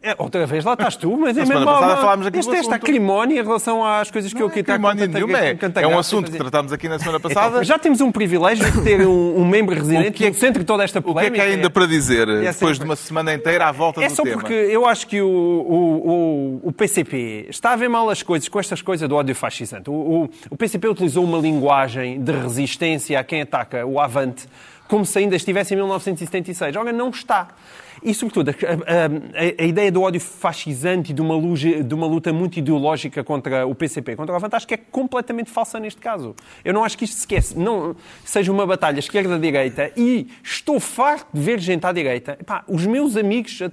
É, 0.02 0.14
outra 0.16 0.46
vez, 0.46 0.64
lá 0.64 0.72
estás 0.72 0.96
tu, 0.96 1.14
mas 1.18 1.36
é 1.36 1.44
mesmo... 1.44 1.64
passada 1.66 1.96
falámos 1.96 2.26
aqui 2.26 2.38
Este 2.38 2.50
do 2.50 2.56
esta 2.56 2.76
acrimónia 2.76 3.40
em 3.40 3.42
relação 3.42 3.84
às 3.84 4.10
coisas 4.10 4.32
que 4.32 4.40
eu 4.40 4.48
Não 4.48 4.54
é 4.54 4.60
aqui 4.60 4.70
acrimónia 4.70 5.06
nenhuma, 5.06 5.38
é, 5.38 5.58
é 5.82 5.86
um 5.86 5.98
assunto 5.98 6.30
que 6.30 6.38
tratámos 6.38 6.72
aqui 6.72 6.88
na 6.88 6.98
semana 6.98 7.20
passada. 7.20 7.62
Já 7.62 7.78
temos 7.78 8.00
um 8.00 8.10
privilégio 8.10 8.70
de 8.70 8.80
ter 8.82 9.06
um, 9.06 9.40
um 9.40 9.46
membro 9.46 9.74
residente 9.74 10.12
que 10.12 10.24
é 10.24 10.28
no 10.30 10.34
centro 10.34 10.60
de 10.60 10.64
toda 10.66 10.82
esta 10.84 11.00
O 11.00 11.02
que 11.02 11.08
é 11.10 11.12
polémica. 11.12 11.44
que 11.44 11.50
há 11.50 11.54
ainda 11.54 11.68
para 11.68 11.86
dizer, 11.86 12.26
É 12.28 12.52
depois 12.52 12.78
de 12.78 12.84
uma 12.84 12.96
semana 12.96 13.34
inteira 13.34 13.66
à 13.66 13.72
volta 13.72 14.02
É 14.02 14.08
do 14.08 14.14
só 14.14 14.22
tema? 14.22 14.36
porque 14.36 14.54
eu 14.54 14.86
acho 14.86 15.06
que 15.06 15.20
o, 15.20 15.28
o, 15.28 16.60
o, 16.64 16.68
o 16.68 16.72
PCP 16.72 17.48
está 17.50 17.72
a 17.72 17.76
ver 17.76 17.88
mal 17.88 18.08
as 18.08 18.22
coisas 18.22 18.48
com 18.48 18.58
estas 18.58 18.80
coisas 18.80 19.06
do 19.06 19.14
ódio 19.14 19.34
fascisante. 19.34 19.90
O, 19.90 19.92
o, 19.92 20.30
o 20.48 20.56
PCP 20.56 20.88
utilizou 20.88 21.24
uma 21.24 21.38
linguagem 21.38 22.22
de 22.22 22.32
resistência 22.32 23.18
a 23.18 23.24
quem 23.24 23.42
ataca 23.42 23.84
o 23.84 24.00
Avante 24.00 24.46
como 24.88 25.06
se 25.06 25.18
ainda 25.18 25.36
estivesse 25.36 25.72
em 25.72 25.76
1976. 25.78 26.76
Ora, 26.76 26.92
não 26.92 27.08
está. 27.08 27.48
E, 28.04 28.12
sobretudo, 28.14 28.50
a, 28.50 28.52
a- 28.52 29.06
a- 29.06 29.62
a 29.62 29.64
ideia 29.64 29.90
do 29.92 30.02
ódio 30.02 30.20
fascisante 30.20 31.12
e 31.12 31.14
de 31.14 31.20
uma, 31.22 31.34
luta, 31.36 31.82
de 31.84 31.94
uma 31.94 32.06
luta 32.06 32.32
muito 32.32 32.58
ideológica 32.58 33.22
contra 33.22 33.66
o 33.66 33.74
PCP, 33.74 34.16
contra 34.16 34.32
o 34.32 34.36
Avante, 34.36 34.56
acho 34.56 34.66
que 34.66 34.74
é 34.74 34.76
completamente 34.76 35.50
falsa 35.50 35.78
neste 35.78 36.00
caso. 36.00 36.34
Eu 36.64 36.74
não 36.74 36.84
acho 36.84 36.98
que 36.98 37.04
isto 37.04 37.14
se 37.14 37.20
esquece. 37.20 37.56
Não 37.58 37.94
seja 38.24 38.50
uma 38.50 38.66
batalha 38.66 38.98
esquerda-direita 38.98 39.92
e 39.96 40.26
estou 40.42 40.80
farto 40.80 41.28
de 41.32 41.40
ver 41.40 41.58
gente 41.60 41.86
à 41.86 41.92
direita. 41.92 42.36
Epá, 42.40 42.64
os 42.68 42.84
meus 42.86 43.16
amigos 43.16 43.60
eh, 43.60 43.70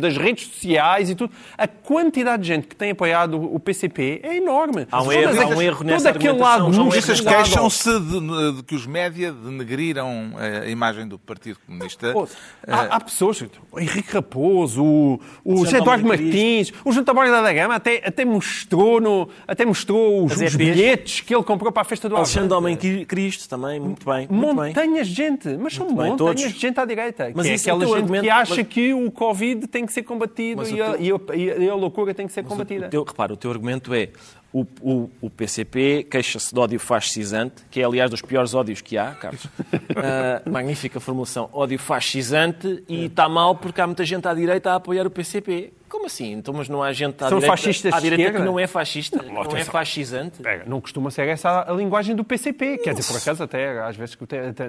das 0.00 0.16
redes 0.16 0.46
sociais 0.48 1.10
e 1.10 1.14
tudo, 1.14 1.32
a 1.58 1.68
quantidade 1.68 2.42
de 2.42 2.48
gente 2.48 2.66
que 2.66 2.76
tem 2.76 2.90
apoiado 2.92 3.40
o 3.42 3.58
PCP 3.60 4.20
é 4.22 4.36
enorme. 4.36 4.86
Há 4.90 5.02
um 5.02 5.12
erro- 5.12 5.28
há 5.28 5.32
um 5.32 5.40
aquelas- 5.40 5.60
erro 5.60 5.84
nessa 5.84 6.12
Todo 6.12 6.16
aquele 6.16 6.38
lado 6.38 6.68
Os 6.68 6.76
juristas 6.76 7.20
musculado. 7.20 7.44
queixam-se 7.44 8.00
de, 8.00 8.52
de 8.56 8.62
que 8.62 8.74
os 8.74 8.86
média 8.86 9.32
denegriram 9.32 10.32
a 10.36 10.66
imagem 10.68 11.06
do 11.06 11.18
Partido 11.18 11.58
Comunista. 11.66 12.12
Pô, 12.12 12.26
Há, 12.66 12.96
há 12.96 13.00
pessoas, 13.00 13.42
o 13.72 13.80
Henrique 13.80 14.12
Raposo, 14.12 14.82
o, 14.84 15.20
o 15.44 15.56
José 15.64 15.78
Eduardo 15.78 16.02
de 16.02 16.08
Martins, 16.08 16.72
o 16.84 16.92
João 16.92 17.04
Taborda 17.04 17.42
da 17.42 17.52
Gama 17.52 17.74
até, 17.74 18.02
até 18.04 18.24
mostrou, 18.24 19.00
no, 19.00 19.28
até 19.46 19.64
mostrou 19.64 20.24
os, 20.24 20.32
As 20.32 20.50
os 20.52 20.56
bilhetes 20.56 21.20
que 21.20 21.34
ele 21.34 21.42
comprou 21.44 21.70
para 21.72 21.82
a 21.82 21.84
festa 21.84 22.08
do 22.08 22.16
Alexandre 22.16 22.46
Avante. 22.54 22.54
Homem 22.64 22.76
Cri- 22.76 23.04
Cristo 23.04 23.48
também, 23.48 23.78
muito 23.80 24.04
bem. 24.04 24.26
Muito. 24.30 24.54
Montanhas 24.54 25.08
de 25.08 25.14
gente, 25.14 25.48
mas 25.58 25.74
são 25.74 25.86
Muito 25.86 25.98
bem, 26.00 26.10
montanhas 26.12 26.40
todos. 26.40 26.52
de 26.54 26.58
gente 26.60 26.80
à 26.80 26.84
direita. 26.84 27.30
Mas 27.34 27.46
que 27.46 27.52
é 27.52 27.54
isso 27.54 27.68
é 27.68 27.72
aquela 27.72 27.86
gente 27.86 27.96
argumento, 28.02 28.22
que 28.22 28.30
acha 28.30 28.54
mas- 28.56 28.66
que 28.68 28.94
o 28.94 29.10
Covid 29.10 29.66
tem 29.66 29.84
que 29.84 29.92
ser 29.92 30.02
combatido 30.02 30.62
Mas 30.62 30.70
e 30.70 30.80
a, 30.80 30.92
teu- 30.92 31.20
a- 31.30 31.36
e 31.36 31.50
a- 31.50 31.56
e 31.56 31.68
a 31.70 31.74
loucura 31.74 32.14
tem 32.14 32.26
que 32.26 32.32
ser 32.32 32.44
combatida. 32.44 32.86
O 32.86 32.90
teu, 32.90 33.02
repara, 33.04 33.32
o 33.32 33.36
teu 33.36 33.50
argumento 33.50 33.92
é 33.94 34.08
o, 34.52 34.66
o, 34.80 35.10
o 35.20 35.30
PCP 35.30 36.06
queixa-se 36.10 36.54
de 36.54 36.58
ódio 36.58 36.80
fascisante, 36.80 37.62
que 37.70 37.80
é, 37.80 37.84
aliás, 37.84 38.10
dos 38.10 38.22
piores 38.22 38.54
ódios 38.54 38.80
que 38.80 38.96
há, 38.96 39.12
Carlos. 39.12 39.46
Ah, 39.98 40.42
magnífica 40.48 41.00
formulação. 41.00 41.48
Ódio 41.52 41.78
fascisante 41.78 42.84
e 42.86 43.06
está 43.06 43.28
mal 43.28 43.56
porque 43.56 43.80
há 43.80 43.86
muita 43.86 44.04
gente 44.04 44.28
à 44.28 44.34
direita 44.34 44.72
a 44.72 44.74
apoiar 44.74 45.06
o 45.06 45.10
PCP. 45.10 45.72
Como 45.88 46.06
assim? 46.06 46.32
Então, 46.32 46.52
mas 46.52 46.68
não 46.68 46.82
há 46.82 46.92
gente 46.92 47.22
à 47.22 47.28
São 47.28 47.38
direita, 47.38 47.56
fascistas 47.56 47.92
à 47.94 48.00
direita 48.00 48.32
que 48.32 48.38
não 48.40 48.58
é 48.58 48.66
fascista, 48.66 49.22
não, 49.22 49.42
é 49.56 49.64
fascisante? 49.64 50.42
Pega, 50.42 50.64
não 50.66 50.80
costuma 50.80 51.10
ser 51.10 51.28
essa 51.28 51.64
a 51.70 51.72
linguagem 51.72 52.14
do 52.16 52.24
PCP. 52.24 52.78
Quer 52.78 52.94
dizer, 52.94 53.12
por 53.12 53.18
acaso, 53.20 53.42
até 53.42 53.80
às 53.80 53.96
vezes 53.96 54.16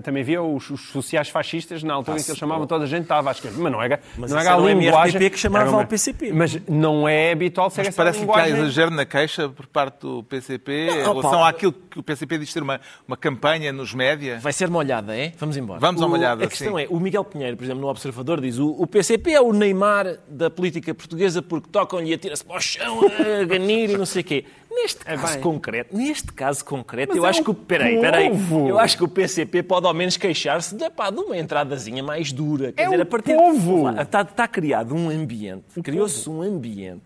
também 0.03 0.23
via 0.23 0.41
os, 0.41 0.69
os 0.69 0.89
sociais 0.89 1.29
fascistas 1.29 1.81
na 1.83 1.93
altura 1.93 2.19
em 2.19 2.23
que 2.23 2.29
eles 2.29 2.37
chamavam 2.39 2.67
toda 2.67 2.83
a 2.83 2.87
gente 2.87 3.03
estava 3.03 3.29
à 3.29 3.31
esquerda. 3.31 3.57
Mas 3.59 3.71
não 3.71 3.81
era, 3.81 3.99
Mas 4.17 4.31
não 4.31 4.39
era 4.39 4.53
a 4.53 4.57
linguagem. 4.57 5.15
MRTP 5.17 5.29
que 5.31 5.39
chamava 5.39 5.69
uma- 5.69 5.81
ao 5.81 5.87
PCP. 5.87 6.31
Mas 6.31 6.59
não 6.67 7.07
é 7.09 7.31
habitual 7.31 7.69
ser 7.69 7.81
Mas 7.81 7.87
essa 7.89 7.97
parece 7.97 8.19
que 8.19 8.23
há 8.23 8.27
linguagem. 8.27 8.57
exagero 8.59 8.91
na 8.91 9.05
queixa 9.05 9.49
por 9.49 9.65
parte 9.67 10.01
do 10.01 10.23
PCP 10.23 10.71
em 10.71 10.85
Não, 10.87 10.93
relação 11.13 11.21
Paulo. 11.31 11.45
àquilo 11.45 11.73
que 11.73 11.99
o 11.99 12.03
PCP 12.03 12.37
diz 12.37 12.51
ser 12.51 12.61
uma, 12.61 12.79
uma 13.07 13.17
campanha 13.17 13.73
nos 13.73 13.93
média. 13.93 14.39
Vai 14.39 14.53
ser 14.53 14.69
molhada, 14.69 15.15
é? 15.17 15.33
Vamos 15.39 15.57
embora. 15.57 15.79
Vamos 15.79 16.01
O- 16.01 16.07
molhada, 16.07 16.43
A 16.43 16.47
questão 16.47 16.77
sim. 16.77 16.83
é, 16.83 16.87
o 16.89 16.99
Miguel 16.99 17.23
Pinheiro, 17.23 17.57
por 17.57 17.63
exemplo, 17.63 17.81
no 17.81 17.87
Observador, 17.87 18.39
diz 18.39 18.59
o, 18.59 18.69
o 18.69 18.85
PCP 18.85 19.31
é 19.31 19.41
o 19.41 19.51
Neymar 19.51 20.17
da 20.27 20.49
política 20.49 20.93
portuguesa 20.93 21.06
porque 21.41 21.69
tocam-lhe 21.71 22.11
e 22.11 22.13
atira-se 22.13 22.43
para 22.43 22.57
o 22.57 22.59
chão, 22.61 22.99
a 23.01 23.43
ganir 23.45 23.89
e 23.89 23.97
não 23.97 24.05
sei 24.05 24.21
o 24.21 24.25
quê. 24.25 24.45
Neste 24.69 25.03
caso 25.03 25.33
bem. 25.33 25.41
concreto, 25.41 25.97
neste 25.97 26.31
caso 26.33 26.63
concreto, 26.63 27.09
Mas 27.09 27.17
eu 27.17 27.25
é 27.25 27.29
acho 27.29 27.41
o 27.41 27.43
que 27.45 27.49
o 27.49 27.53
peraí, 27.53 27.99
peraí, 27.99 28.29
eu 28.67 28.77
acho 28.77 28.95
que 28.97 29.03
o 29.03 29.07
PCP 29.07 29.63
pode 29.63 29.87
ao 29.87 29.93
menos 29.93 30.17
queixar-se 30.17 30.75
de, 30.75 30.87
pá, 30.91 31.09
de 31.09 31.19
uma 31.19 31.35
entradazinha 31.35 32.03
mais 32.03 32.31
dura. 32.31 32.71
Quer 32.73 32.83
É 32.83 32.85
dizer, 32.85 32.99
o 32.99 33.01
a 33.01 33.05
partir 33.05 33.35
povo. 33.35 33.89
está, 33.99 34.21
está 34.21 34.47
criado 34.47 34.93
um 34.93 35.09
ambiente, 35.09 35.81
criou-se 35.81 36.29
um 36.29 36.43
ambiente 36.43 37.01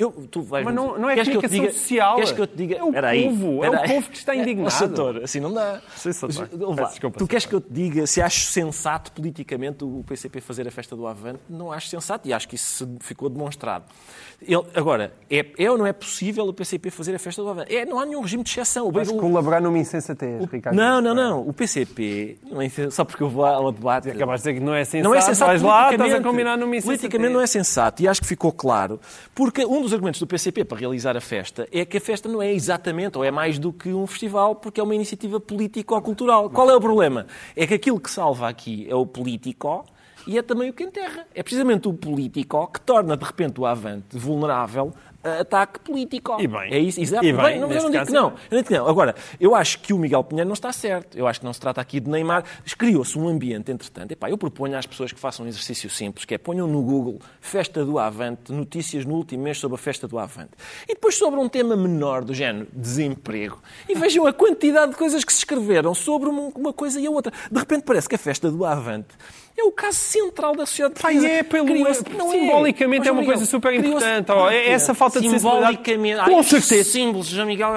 Eu, 0.00 0.10
tu 0.30 0.40
vais 0.40 0.64
Mas 0.64 0.74
não- 0.74 0.98
não 0.98 1.10
é 1.10 1.14
queres 1.14 1.28
que 1.28 1.36
eu 1.36 1.40
te 1.42 1.48
comunicação 1.48 1.66
diga- 1.72 1.78
social. 1.78 2.14
Queres 2.16 2.32
que 2.32 2.40
eu 2.40 2.46
te 2.46 2.56
diga? 2.56 2.76
É 2.76 2.82
o 2.82 2.86
Espera 2.88 3.08
aí, 3.08 3.24
povo, 3.24 3.64
é 3.64 3.68
o 3.70 3.82
povo 3.88 4.08
que 4.10 4.16
está 4.16 4.34
indignado. 4.36 4.66
Ó, 4.66 4.70
Sator, 4.70 5.20
assim 5.22 5.40
não 5.40 5.52
dá. 5.52 5.80
Sim, 5.94 6.08
lá, 6.08 6.76
Peço 6.76 6.90
desculpa, 6.92 7.18
tu 7.18 7.26
queres 7.26 7.44
que 7.46 7.54
eu 7.54 7.60
te 7.60 7.70
diga 7.70 8.06
se 8.06 8.22
acho 8.22 8.46
sensato 8.46 9.12
politicamente 9.12 9.84
o 9.84 10.02
PCP 10.06 10.40
fazer 10.40 10.66
a 10.66 10.70
festa 10.70 10.96
do 10.96 11.06
Avante? 11.06 11.40
Não 11.50 11.70
acho 11.70 11.88
sensato 11.88 12.26
e 12.26 12.32
acho 12.32 12.48
que 12.48 12.54
isso 12.54 12.88
ficou 13.00 13.28
demonstrado. 13.28 13.84
Ele- 14.40 14.64
agora, 14.74 15.12
é, 15.30 15.44
é 15.58 15.70
ou 15.70 15.76
não 15.76 15.86
é 15.86 15.92
possível 15.92 16.46
o 16.46 16.52
PCP 16.54 16.90
fazer 16.90 17.14
a 17.14 17.18
festa 17.18 17.42
do 17.42 17.48
Avante? 17.50 17.74
É, 17.76 17.84
não 17.84 18.00
há 18.00 18.06
nenhum 18.06 18.22
regime 18.22 18.42
de 18.42 18.48
exceção. 18.48 18.86
O 18.86 18.90
o- 18.90 19.16
colaborar 19.18 19.60
numa 19.60 19.76
insensatez, 19.78 20.42
Ricardo. 20.50 20.74
não, 20.76 21.00
não, 21.02 21.14
não. 21.14 21.46
O 21.46 21.52
PCP, 21.52 22.38
não 22.50 22.62
é 22.62 22.70
só 22.90 23.04
porque 23.04 23.22
eu 23.22 23.28
vou 23.28 23.44
ao 23.44 23.70
debate. 23.70 24.08
Acabaste 24.10 24.44
de 24.44 24.50
dizer 24.52 24.60
que 24.60 24.66
não 24.66 24.74
é 24.74 24.82
sensato. 24.84 25.04
Não 25.10 25.14
é 25.14 25.20
sensato 25.20 25.48
Vais 25.50 25.60
lá, 25.62 25.92
estás 25.92 26.14
a 26.14 26.22
combinar 26.22 26.56
numa 26.56 26.74
insensatez. 26.74 27.00
Politicamente 27.00 27.32
não 27.34 27.40
é 27.42 27.46
sensato 27.46 28.02
e 28.02 28.08
acho 28.08 28.20
que 28.22 28.26
ficou 28.26 28.50
claro, 28.50 28.98
porque 29.34 29.64
um 29.66 29.82
dos 29.82 29.89
argumentos 29.92 30.20
do 30.20 30.26
PCP 30.26 30.64
para 30.64 30.78
realizar 30.78 31.16
a 31.16 31.20
festa 31.20 31.68
é 31.72 31.84
que 31.84 31.96
a 31.96 32.00
festa 32.00 32.28
não 32.28 32.42
é 32.42 32.52
exatamente 32.52 33.18
ou 33.18 33.24
é 33.24 33.30
mais 33.30 33.58
do 33.58 33.72
que 33.72 33.92
um 33.92 34.06
festival, 34.06 34.56
porque 34.56 34.80
é 34.80 34.82
uma 34.82 34.94
iniciativa 34.94 35.40
político-cultural. 35.40 36.50
Qual 36.50 36.70
é 36.70 36.76
o 36.76 36.80
problema? 36.80 37.26
É 37.54 37.66
que 37.66 37.74
aquilo 37.74 38.00
que 38.00 38.10
salva 38.10 38.48
aqui 38.48 38.86
é 38.88 38.94
o 38.94 39.06
político 39.06 39.84
e 40.26 40.38
é 40.38 40.42
também 40.42 40.70
o 40.70 40.72
que 40.72 40.84
enterra. 40.84 41.26
É 41.34 41.42
precisamente 41.42 41.88
o 41.88 41.92
político 41.92 42.66
que 42.68 42.80
torna 42.80 43.16
de 43.16 43.24
repente 43.24 43.60
o 43.60 43.66
Avante 43.66 44.16
vulnerável 44.16 44.92
ataque 45.22 45.80
político. 45.80 46.40
E 46.40 46.46
bem. 46.46 46.72
É 46.72 46.78
isso, 46.78 47.00
exato. 47.00 47.24
E 47.24 47.32
bem, 47.32 47.58
não, 47.58 47.66
eu 47.66 47.68
neste 47.68 47.84
não 47.84 47.90
digo 47.90 48.06
que 48.06 48.12
não. 48.12 48.28
é. 48.28 48.30
Eu 48.30 48.32
não 48.50 48.58
digo 48.58 48.68
que 48.68 48.74
não. 48.74 48.88
Agora, 48.88 49.14
eu 49.40 49.54
acho 49.54 49.78
que 49.80 49.92
o 49.92 49.98
Miguel 49.98 50.22
Pinheiro 50.24 50.48
não 50.48 50.54
está 50.54 50.72
certo. 50.72 51.16
Eu 51.16 51.26
acho 51.26 51.40
que 51.40 51.46
não 51.46 51.52
se 51.52 51.60
trata 51.60 51.80
aqui 51.80 52.00
de 52.00 52.08
Neymar. 52.08 52.44
Criou-se 52.78 53.18
um 53.18 53.28
ambiente, 53.28 53.70
entretanto. 53.70 54.12
Epá, 54.12 54.30
eu 54.30 54.38
proponho 54.38 54.76
às 54.76 54.86
pessoas 54.86 55.12
que 55.12 55.20
façam 55.20 55.44
um 55.44 55.48
exercício 55.48 55.90
simples, 55.90 56.24
que 56.24 56.34
é 56.34 56.38
ponham 56.38 56.66
no 56.66 56.82
Google 56.82 57.18
Festa 57.40 57.84
do 57.84 57.98
Avante, 57.98 58.52
notícias 58.52 59.04
no 59.04 59.14
último 59.14 59.42
mês 59.42 59.58
sobre 59.58 59.74
a 59.74 59.78
Festa 59.78 60.06
do 60.06 60.18
Avante. 60.18 60.52
E 60.84 60.94
depois 60.94 61.16
sobre 61.16 61.40
um 61.40 61.48
tema 61.48 61.76
menor 61.76 62.24
do 62.24 62.32
género 62.32 62.68
desemprego. 62.72 63.60
E 63.88 63.94
vejam 63.94 64.26
a 64.26 64.32
quantidade 64.32 64.92
de 64.92 64.98
coisas 64.98 65.24
que 65.24 65.32
se 65.32 65.40
escreveram 65.40 65.94
sobre 65.94 66.28
uma 66.28 66.50
uma 66.60 66.72
coisa 66.72 67.00
e 67.00 67.06
a 67.06 67.10
outra. 67.10 67.32
De 67.50 67.58
repente 67.58 67.84
parece 67.84 68.08
que 68.08 68.14
a 68.14 68.18
Festa 68.18 68.50
do 68.50 68.64
Avante 68.64 69.08
é 69.56 69.62
o 69.64 69.72
caso 69.72 69.98
central 69.98 70.54
da 70.56 70.64
sociedade 70.64 70.94
portuguesa. 70.94 71.26
e 71.28 71.30
é 71.30 71.42
pelo- 71.42 72.16
não 72.16 72.30
simbolicamente 72.30 73.08
é 73.08 73.12
uma 73.12 73.24
coisa 73.24 73.44
super 73.44 73.74
importante. 73.74 74.30
Ó, 74.30 74.50
é 74.50 74.68
essa 74.70 74.94
falta 74.94 75.20
de 75.20 75.28
sensibilidade. 75.28 75.76
Simbolicamente. 75.84 76.30
Com 76.30 76.42
certeza. 76.42 76.90
Símbolos, 76.90 77.26
João 77.26 77.46
Miguel. 77.46 77.70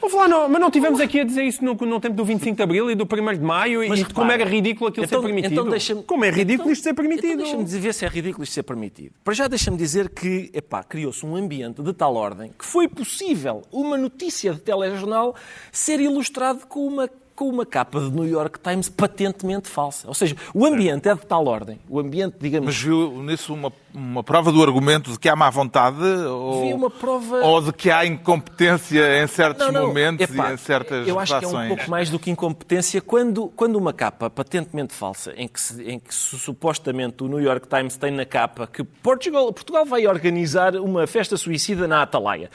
Ouve 0.00 0.16
lá, 0.16 0.26
não, 0.28 0.48
mas 0.48 0.60
não 0.60 0.70
tivemos 0.70 1.00
aqui 1.00 1.20
a 1.20 1.24
dizer 1.24 1.42
isso 1.44 1.62
no, 1.64 1.74
no 1.74 2.00
tempo 2.00 2.14
do 2.16 2.24
25 2.24 2.56
de 2.56 2.62
Abril 2.62 2.90
e 2.90 2.94
do 2.94 3.04
1 3.04 3.34
de 3.34 3.40
Maio 3.40 3.82
e 3.84 3.88
Mas 3.88 4.02
como 4.04 4.24
repara, 4.26 4.42
era 4.42 4.50
ridículo 4.50 4.88
aquilo 4.88 5.04
então- 5.06 5.20
ser 5.20 5.26
permitido. 5.26 5.52
então 5.52 5.68
deixa-me- 5.68 6.02
como 6.02 6.24
é 6.24 6.30
ridículo 6.30 6.54
então- 6.62 6.72
isto 6.72 6.82
ser 6.84 6.90
Então 6.90 7.04
permitido. 7.04 7.36
deixa-me 7.38 7.64
dizer 7.64 7.92
se 7.94 8.04
é 8.04 8.08
ridículo 8.08 8.44
isto 8.44 8.52
ser 8.54 8.62
permitido. 8.62 9.12
Para 9.22 9.34
já 9.34 9.46
deixa-me 9.48 9.76
dizer 9.76 10.08
que 10.08 10.50
epá, 10.54 10.82
criou-se 10.82 11.24
um 11.26 11.36
ambiente 11.36 11.82
de 11.82 11.92
tal 11.92 12.14
ordem 12.14 12.52
que 12.58 12.64
foi 12.64 12.88
possível 12.88 13.62
uma 13.70 13.96
notícia 13.98 14.52
de 14.54 14.60
telejornal 14.60 15.34
ser 15.70 16.00
ilustrado 16.00 16.66
com 16.66 16.86
uma 16.86 17.08
com 17.38 17.48
uma 17.48 17.64
capa 17.64 18.00
de 18.00 18.10
New 18.10 18.26
York 18.26 18.58
Times 18.58 18.88
patentemente 18.88 19.68
falsa. 19.68 20.08
Ou 20.08 20.14
seja, 20.14 20.34
o 20.52 20.66
ambiente 20.66 21.08
é 21.08 21.14
de 21.14 21.20
tal 21.24 21.46
ordem. 21.46 21.78
O 21.88 22.00
ambiente, 22.00 22.34
digamos, 22.40 22.66
Mas 22.66 22.82
viu 22.82 23.22
nisso 23.22 23.54
uma, 23.54 23.72
uma 23.94 24.22
prova 24.22 24.52
do 24.52 24.62
argumento 24.62 25.10
de 25.10 25.18
que 25.18 25.28
há 25.28 25.34
má 25.36 25.48
vontade? 25.50 26.02
Ou, 26.02 26.90
prova- 26.90 27.40
ou 27.40 27.60
de 27.62 27.72
que 27.72 27.90
há 27.90 28.04
incompetência 28.06 29.22
em 29.22 29.26
certos 29.26 29.66
Não, 29.66 29.72
não. 29.72 29.86
momentos 29.88 30.28
Epá, 30.30 30.50
e 30.50 30.54
em 30.54 30.56
certas 30.56 31.08
Eu 31.08 31.18
acho 31.18 31.38
que 31.38 31.44
é 31.44 31.48
um 31.48 31.68
pouco 31.68 31.90
mais 31.90 32.10
do 32.10 32.18
que 32.18 32.30
incompetência 32.30 33.00
quando, 33.00 33.48
quando 33.48 33.76
uma 33.76 33.92
capa 33.92 34.28
patentemente 34.30 34.94
falsa, 34.94 35.32
em 35.36 35.48
que, 35.48 35.60
se- 35.60 35.82
em 35.82 35.98
que 35.98 36.14
su- 36.14 36.38
supostamente 36.38 37.22
o 37.24 37.28
New 37.28 37.40
York 37.40 37.66
Times 37.66 37.96
tem 37.96 38.10
na 38.10 38.24
capa 38.24 38.66
que 38.66 38.84
Portugal, 38.84 39.52
Portugal 39.52 39.84
vai 39.84 40.06
organizar 40.06 40.76
uma 40.76 41.06
festa 41.06 41.36
suicida 41.36 41.88
na 41.88 42.02
Atalaia. 42.02 42.50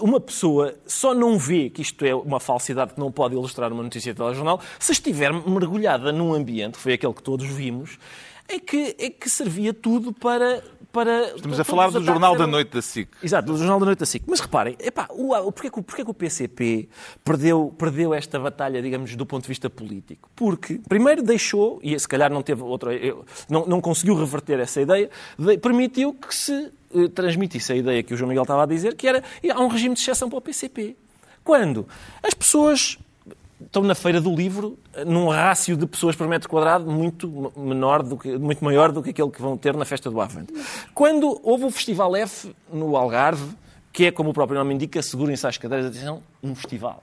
Uma 0.00 0.20
pessoa 0.20 0.74
só 0.86 1.14
não 1.14 1.38
vê 1.38 1.70
que 1.70 1.82
isto 1.82 2.04
é 2.04 2.14
uma 2.14 2.40
falsidade 2.40 2.94
que 2.94 3.00
não 3.00 3.10
pode 3.10 3.34
ilustrar 3.34 3.72
uma 3.72 3.82
notícia 3.82 4.12
de 4.12 4.18
telejornal 4.18 4.60
se 4.78 4.92
estiver 4.92 5.32
mergulhada 5.32 6.12
num 6.12 6.34
ambiente, 6.34 6.74
que 6.74 6.80
foi 6.80 6.92
aquele 6.94 7.12
que 7.14 7.22
todos 7.22 7.46
vimos, 7.46 7.98
em 8.52 8.58
que, 8.60 8.96
em 8.98 9.10
que 9.10 9.28
servia 9.30 9.72
tudo 9.74 10.12
para... 10.12 10.62
para 10.92 11.34
Estamos 11.34 11.58
a 11.58 11.64
falar 11.64 11.90
do 11.90 12.02
Jornal 12.02 12.36
da 12.36 12.46
Noite 12.46 12.70
da 12.72 12.82
SIC. 12.82 13.08
Exato, 13.22 13.50
do 13.52 13.56
Jornal 13.58 13.80
da 13.80 13.86
Noite 13.86 13.98
da 14.00 14.06
SIC. 14.06 14.24
Mas 14.26 14.40
reparem, 14.40 14.76
epá, 14.78 15.06
o, 15.10 15.50
porquê, 15.52 15.70
que 15.70 15.78
o- 15.78 15.82
porquê 15.82 16.04
que 16.04 16.10
o 16.10 16.14
PCP 16.14 16.88
perdeu, 17.24 17.74
perdeu 17.78 18.12
esta 18.14 18.38
batalha, 18.38 18.82
digamos, 18.82 19.14
do 19.16 19.24
ponto 19.24 19.42
de 19.42 19.48
vista 19.48 19.70
político? 19.70 20.28
Porque, 20.36 20.80
primeiro, 20.88 21.22
deixou, 21.22 21.80
e 21.82 21.98
se 21.98 22.06
calhar 22.06 22.30
não 22.32 22.42
teve 22.42 22.62
outra, 22.62 22.90
não, 23.48 23.64
não 23.66 23.80
conseguiu 23.80 24.14
reverter 24.14 24.60
essa 24.60 24.80
ideia, 24.80 25.08
de- 25.38 25.58
permitiu 25.58 26.12
que 26.14 26.34
se 26.34 26.70
eh, 26.94 27.08
transmitisse 27.14 27.72
a 27.72 27.76
ideia 27.76 28.02
que 28.02 28.12
o 28.12 28.16
João 28.16 28.28
Miguel 28.28 28.42
estava 28.42 28.62
a 28.64 28.66
dizer, 28.66 28.94
que 28.96 29.08
era 29.08 29.22
há 29.50 29.60
um 29.60 29.68
regime 29.68 29.94
de 29.94 30.00
exceção 30.02 30.28
para 30.28 30.38
o 30.38 30.42
PCP. 30.42 30.96
Quando 31.42 31.88
as 32.22 32.34
pessoas 32.34 32.98
estão 33.66 33.82
na 33.82 33.94
feira 33.94 34.20
do 34.20 34.34
livro 34.34 34.78
num 35.06 35.28
rácio 35.28 35.76
de 35.76 35.86
pessoas 35.86 36.14
por 36.16 36.28
metro 36.28 36.48
quadrado 36.48 36.90
muito 36.90 37.52
menor 37.56 38.02
do 38.02 38.16
que, 38.16 38.36
muito 38.38 38.64
maior 38.64 38.92
do 38.92 39.02
que 39.02 39.10
aquele 39.10 39.30
que 39.30 39.40
vão 39.40 39.56
ter 39.56 39.74
na 39.76 39.84
festa 39.84 40.10
do 40.10 40.20
Avante. 40.20 40.52
Quando 40.94 41.40
houve 41.42 41.64
o 41.64 41.70
Festival 41.70 42.14
F 42.16 42.54
no 42.72 42.96
Algarve, 42.96 43.56
que 43.92 44.06
é, 44.06 44.10
como 44.10 44.30
o 44.30 44.32
próprio 44.32 44.58
nome 44.58 44.74
indica, 44.74 45.02
segurem-se 45.02 45.46
às 45.46 45.58
cadeiras, 45.58 45.86
atenção, 45.88 46.22
um 46.42 46.54
festival. 46.54 47.02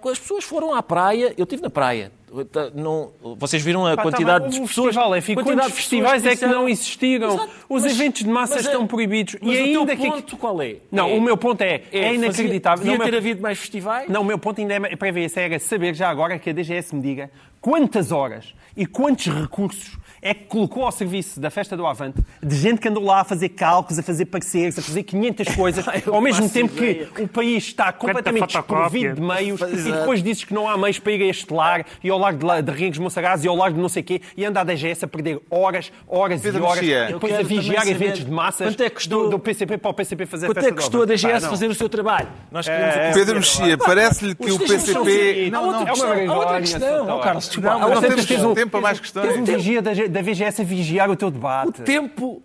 Quando 0.00 0.12
as 0.12 0.18
pessoas 0.18 0.44
foram 0.44 0.74
à 0.74 0.82
praia, 0.82 1.34
eu 1.36 1.44
estive 1.44 1.62
na 1.62 1.70
praia, 1.70 2.12
Tá, 2.52 2.70
não- 2.72 3.10
vocês 3.36 3.60
viram 3.60 3.84
a 3.84 3.96
Pá, 3.96 4.04
quantidade 4.04 4.44
tá 4.44 4.50
de 4.50 4.60
pessoas... 4.60 4.94
Festival 4.94 5.16
e 5.16 5.34
quantidade 5.34 5.66
de 5.70 5.74
festivais 5.74 6.24
é 6.24 6.36
que 6.36 6.46
não 6.46 6.68
existiram? 6.68 7.34
Exato, 7.34 7.50
Os 7.68 7.82
mas- 7.82 7.92
eventos 7.92 8.22
de 8.22 8.28
massa 8.28 8.54
mas 8.54 8.66
é- 8.66 8.68
estão 8.68 8.86
proibidos. 8.86 9.34
E 9.42 9.48
o 9.48 9.50
ainda 9.50 9.86
teu 9.86 9.96
que... 9.96 10.06
ponto 10.12 10.36
qual 10.36 10.62
é? 10.62 10.76
Não, 10.92 11.08
É- 11.08 11.14
o 11.14 11.20
meu 11.20 11.36
ponto 11.36 11.60
é, 11.62 11.74
é, 11.74 11.80
fazia- 11.90 12.12
inacreditável. 12.14 12.84
Devia 12.84 12.98
Não, 12.98 13.02
o 13.02 13.04
ter 13.04 13.10
meu- 13.10 13.18
havido 13.18 13.42
mais 13.42 13.58
festivais? 13.58 14.08
Não, 14.08 14.20
o 14.20 14.24
meu 14.24 14.38
ponto 14.38 14.60
ainda 14.60 14.74
é 14.74 14.94
para 14.94 15.10
ver 15.10 15.28
era 15.34 15.58
saber 15.58 15.92
já 15.92 16.08
agora 16.08 16.38
que 16.38 16.48
a 16.50 16.52
DGS 16.52 16.94
me 16.94 17.02
diga 17.02 17.32
quantas 17.60 18.12
horas 18.12 18.54
e 18.76 18.86
quantos 18.86 19.26
recursos 19.26 19.98
é 20.22 20.34
que 20.34 20.44
colocou 20.44 20.84
ao 20.84 20.92
serviço 20.92 21.40
da 21.40 21.50
Festa 21.50 21.76
do 21.76 21.86
Avante 21.86 22.20
de 22.42 22.54
gente 22.56 22.80
que 22.80 22.88
andou 22.88 23.02
lá 23.04 23.20
a 23.20 23.24
fazer 23.24 23.48
cálculos, 23.50 23.98
a 23.98 24.02
fazer 24.02 24.26
pareceres, 24.26 24.78
a 24.78 24.82
fazer 24.82 25.02
500 25.02 25.48
coisas, 25.56 25.84
Eu 26.06 26.14
ao 26.14 26.20
mesmo 26.20 26.48
tempo 26.48 26.76
ideia. 26.76 27.06
que 27.06 27.22
o 27.22 27.28
país 27.28 27.64
está 27.64 27.92
completamente 27.92 28.46
desprovido 28.46 29.14
de 29.14 29.20
meios 29.20 29.60
e 29.60 29.64
Exato. 29.64 29.98
depois 30.00 30.22
dizes 30.22 30.44
que 30.44 30.52
não 30.54 30.68
há 30.68 30.76
meios 30.76 30.98
para 30.98 31.12
ir 31.12 31.22
a 31.22 31.26
este 31.26 31.52
lar 31.52 31.84
e 32.02 32.10
ao 32.10 32.18
largo 32.18 32.38
de, 32.46 32.62
de 32.62 32.70
Rinhos 32.72 32.98
Monsaraz 32.98 33.44
e 33.44 33.48
ao 33.48 33.56
largo 33.56 33.76
de 33.76 33.82
não 33.82 33.88
sei 33.88 34.02
quê 34.02 34.20
e 34.36 34.44
anda 34.44 34.60
a 34.60 34.64
DGS 34.64 35.04
a 35.04 35.08
perder 35.08 35.40
horas, 35.50 35.90
horas 36.06 36.40
Pedro 36.42 36.60
e 36.60 36.62
horas 36.64 36.80
Mexia. 36.80 37.10
e 37.10 37.12
depois 37.14 37.34
a 37.34 37.42
vigiar 37.42 37.88
eventos 37.88 38.24
de 38.24 38.30
massas 38.30 38.66
quanto 38.68 38.82
é 38.82 38.88
que 38.88 38.94
custou- 38.96 39.24
do, 39.24 39.30
do 39.30 39.38
PCP 39.38 39.78
para 39.78 39.90
o 39.90 39.94
PCP 39.94 40.26
fazer 40.26 40.46
a 40.46 40.48
Quanto 40.48 40.58
é 40.58 40.60
Festa 40.62 40.74
que 40.74 40.80
do 40.80 40.82
custou 40.82 41.02
a. 41.02 41.06
DGS 41.06 41.32
Pá, 41.34 41.40
não. 41.40 41.50
fazer 41.50 41.66
o 41.68 41.74
seu 41.74 41.88
trabalho? 41.88 42.28
Nós 42.50 42.66
É, 42.68 43.10
o 43.10 43.14
Pedro 43.14 43.36
Mexia, 43.36 43.78
parece-lhe 43.78 44.34
que 44.34 44.50
o 44.50 44.58
PCP... 44.58 44.80
seguir. 45.10 45.54
Há 45.54 45.60
outra 45.60 45.80
é 45.80 45.82
uma 45.82 45.90
questão, 45.92 46.30
há 46.30 46.36
outra 46.36 46.60
questão. 46.60 47.20
Carlos. 47.20 47.56
Não, 47.56 47.78
não 47.94 48.00
temos 48.00 48.26
tempo 48.26 48.68
para 48.70 48.80
mais 48.80 49.00
questões. 49.00 49.26
Tens 49.28 49.38
um 49.40 49.44
vigia 49.44 49.80
da, 49.82 49.92
da 50.10 50.22
VGS 50.22 50.60
a 50.60 50.64
vigiar 50.64 51.10
o 51.10 51.16
teu 51.16 51.30
debate. 51.30 51.80
O 51.80 51.84
tempo. 51.84 52.42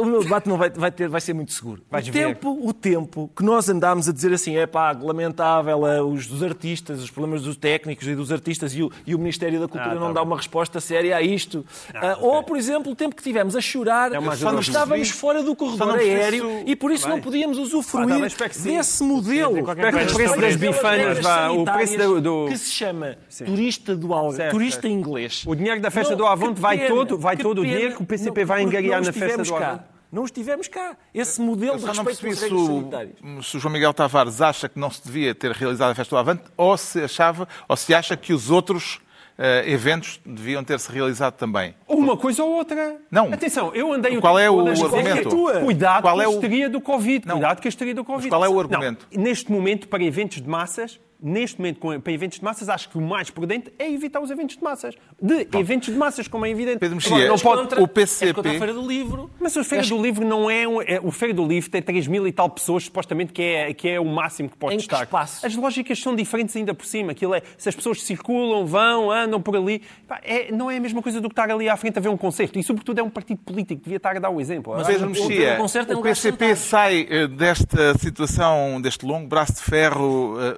O 0.00 0.04
meu 0.04 0.22
debate 0.22 0.48
não 0.48 0.56
vai, 0.56 0.70
vai, 0.70 0.90
ter, 0.92 1.08
vai 1.08 1.20
ser 1.20 1.32
muito 1.34 1.52
seguro. 1.52 1.82
Vais 1.90 2.06
o, 2.08 2.12
ver. 2.12 2.26
tempo, 2.28 2.58
o 2.62 2.72
tempo 2.72 3.30
que 3.36 3.42
nós 3.42 3.68
andámos 3.68 4.08
a 4.08 4.12
dizer 4.12 4.32
assim, 4.32 4.56
é 4.56 4.66
pá, 4.66 4.92
lamentável, 4.92 5.86
é, 5.86 6.00
os 6.00 6.26
dos 6.26 6.42
artistas, 6.42 7.02
os 7.02 7.10
problemas 7.10 7.42
dos 7.42 7.56
técnicos 7.56 8.06
e 8.06 8.14
dos 8.14 8.30
artistas 8.30 8.74
e 8.74 8.82
o, 8.82 8.90
e 9.06 9.14
o 9.14 9.18
Ministério 9.18 9.58
da 9.60 9.66
Cultura 9.66 9.92
Ah, 9.92 9.94
não 9.94 10.08
tá 10.08 10.12
dá 10.14 10.20
bem. 10.20 10.28
uma 10.30 10.36
resposta 10.36 10.80
séria 10.80 11.16
a 11.16 11.22
isto. 11.22 11.64
Ah, 11.94 12.12
ok. 12.18 12.28
Ou, 12.28 12.42
por 12.44 12.56
exemplo, 12.56 12.92
o 12.92 12.94
tempo 12.94 13.16
que 13.16 13.22
tivemos 13.22 13.56
a 13.56 13.60
chorar 13.60 14.12
É 14.12 14.20
quando 14.20 14.60
estávamos 14.60 15.10
fora 15.10 15.40
do 15.42 15.48
não 15.48 15.56
corredor 15.56 15.96
aéreo 15.98 16.40
se 16.40 16.64
o- 16.64 16.68
e 16.68 16.76
por 16.76 16.90
isso 16.92 17.08
não 17.08 17.20
podíamos 17.20 17.58
Ah, 17.58 17.62
usufruir 17.62 18.08
tá 18.08 18.18
bem, 18.18 18.48
que 18.48 18.56
sim. 18.56 18.76
desse 18.76 19.02
modelo. 19.02 19.58
o 19.60 20.14
preço 20.14 20.40
das 20.40 20.56
bifanas 20.56 21.18
vá, 21.20 21.50
o 21.50 21.64
preço 21.64 21.96
do, 21.98 22.20
do- 22.20 22.46
que 22.48 22.56
se 22.58 22.70
chama 22.70 23.16
turista 23.44 23.96
do 23.96 24.12
Algarve, 24.14 24.50
turista 24.50 24.82
certo. 24.82 24.92
inglês. 24.94 25.42
O 25.46 25.54
dinheiro 25.54 25.80
da 25.80 25.90
festa 25.90 26.10
Não, 26.12 26.18
do 26.18 26.26
Avante 26.26 26.60
vai 26.60 26.86
todo- 26.86 27.18
vai 27.18 27.36
todo 27.36 27.60
o 27.60 27.64
dinheiro 27.64 27.96
que 27.96 28.02
o 28.02 28.06
PCP 28.06 28.40
Não, 28.40 28.46
vai 28.46 28.64
não 28.64 28.70
na 29.00 29.12
festa 29.12 29.31
estivemos 29.40 29.50
cá. 29.50 29.84
Não 30.12 30.24
estivemos 30.26 30.68
cá. 30.68 30.96
Esse 31.14 31.40
modelo 31.40 31.78
de 31.78 31.84
não 31.86 31.94
respeito 31.94 32.20
pelas 32.20 32.38
se 32.38 32.44
regras 32.44 32.60
o, 32.60 32.66
sanitárias. 32.66 33.14
se 33.46 33.56
o 33.56 33.60
João 33.60 33.72
Miguel 33.72 33.94
Tavares 33.94 34.42
acha 34.42 34.68
que 34.68 34.78
não 34.78 34.90
se 34.90 35.02
devia 35.04 35.34
ter 35.34 35.52
realizado 35.52 35.90
a 35.90 35.94
festa 35.94 36.14
do 36.14 36.18
Avante 36.18 36.42
ou 36.56 36.76
se 36.76 37.00
achava, 37.02 37.48
ou 37.66 37.76
se 37.76 37.94
acha 37.94 38.14
que 38.14 38.34
os 38.34 38.50
outros 38.50 39.00
eh, 39.38 39.64
eventos 39.70 40.20
deviam 40.26 40.62
ter-se 40.62 40.92
realizado 40.92 41.32
também. 41.34 41.74
Uma 41.88 42.14
coisa 42.14 42.44
ou 42.44 42.50
outra. 42.52 42.98
Não. 43.10 43.32
Atenção, 43.32 43.74
eu 43.74 43.90
andei 43.90 44.20
Qual 44.20 44.38
é 44.38 44.50
o 44.50 44.60
a 44.66 44.70
argumento? 44.70 45.30
que- 45.30 45.60
Cuidado 45.64 46.02
Qual 46.02 46.16
com 46.16 46.20
é 46.22 46.24
a 46.26 46.28
o- 46.28 46.32
histeria 46.34 46.68
do 46.68 46.80
Covid. 46.82 47.26
Não. 47.26 47.36
Cuidado 47.36 47.62
com 47.62 47.66
a 47.66 47.70
histeria 47.70 47.94
do 47.94 48.04
Covid. 48.04 48.28
qual 48.28 48.44
é 48.44 48.48
o 48.48 48.52
Não, 48.52 48.60
argumento? 48.60 49.08
neste 49.16 49.50
momento, 49.50 49.88
para 49.88 50.04
eventos 50.04 50.42
de 50.42 50.48
massas, 50.48 51.00
neste 51.22 51.58
momento, 51.58 51.78
com- 51.78 52.00
para 52.00 52.12
eventos 52.12 52.38
de 52.38 52.44
massas, 52.44 52.68
acho 52.68 52.88
que 52.88 52.98
o 52.98 53.00
mais 53.00 53.30
prudente 53.30 53.72
é 53.78 53.90
evitar 53.90 54.20
os 54.20 54.30
eventos 54.30 54.56
de 54.56 54.62
massas. 54.62 54.94
De 55.20 55.46
eventos 55.58 55.92
de 55.92 55.98
massas, 55.98 56.26
como 56.28 56.44
é 56.44 56.50
evidente. 56.50 56.78
Pedro 56.78 56.98
Agora, 56.98 57.14
Mexia, 57.14 57.28
não 57.28 57.38
pode- 57.38 57.62
contra- 57.62 57.82
o 57.82 57.88
PCP 57.88 58.34
contra 58.34 58.50
a 58.52 58.58
Feira 58.58 58.72
do 58.74 58.86
Livro. 58.86 59.30
Mas 59.40 59.54
o 59.56 59.62
Feira 59.64 59.86
do 59.86 60.02
Livro 60.02 60.26
não 60.26 60.50
é, 60.50 60.66
um, 60.66 60.82
é- 60.82 61.00
O 61.02 61.10
Feira 61.10 61.34
do 61.34 61.44
Livro 61.46 61.70
tem 61.70 61.80
3 61.82 62.06
mil 62.06 62.26
e 62.26 62.32
tal 62.32 62.48
pessoas, 62.50 62.84
supostamente, 62.84 63.32
que 63.32 63.42
é, 63.42 63.72
que 63.74 63.88
é 63.88 64.00
o 64.00 64.04
máximo 64.04 64.48
que 64.48 64.56
pode 64.56 64.74
Em 64.74 64.78
que 64.78 64.84
estar. 64.84 65.02
espaço? 65.04 65.46
As 65.46 65.54
lógicas 65.54 65.98
são 66.00 66.14
diferentes 66.14 66.54
ainda 66.56 66.74
por 66.74 66.84
cima. 66.86 67.12
Aquilo 67.12 67.34
é, 67.34 67.42
se 67.56 67.68
as 67.68 67.74
pessoas 67.76 68.02
circulam, 68.02 68.66
vão, 68.66 69.10
andam 69.10 69.40
por 69.40 69.56
ali, 69.56 69.82
pá, 70.08 70.20
é- 70.24 70.50
não 70.52 70.70
é 70.70 70.76
a 70.76 70.80
mesma 70.80 71.02
coisa 71.02 71.20
do 71.20 71.28
que 71.28 71.32
estar 71.32 71.50
ali 71.50 71.68
à 71.68 71.76
frente 71.76 71.98
a 71.98 72.00
ver 72.02 72.08
um 72.08 72.16
concerto. 72.16 72.58
E, 72.58 72.62
sobretudo, 72.62 72.98
é 72.98 73.02
um 73.02 73.10
partido 73.10 73.38
político, 73.44 73.82
devia 73.82 73.96
estar 73.96 74.16
a 74.16 74.20
dar 74.20 74.30
o 74.30 74.40
exemplo. 74.40 74.74
Mas 74.76 74.86
Pedro 74.86 75.08
o- 75.08 75.12
que- 75.12 75.20
Mexia, 75.20 75.58
o 75.60 76.00
é 76.00 76.02
PCP 76.02 76.56
sai 76.56 77.06
eh, 77.10 77.26
desta 77.26 77.96
situação, 77.98 78.80
deste 78.80 79.04
longo 79.04 79.26
braço 79.28 79.54
de 79.54 79.62
ferro, 79.62 80.36
eh, 80.40 80.56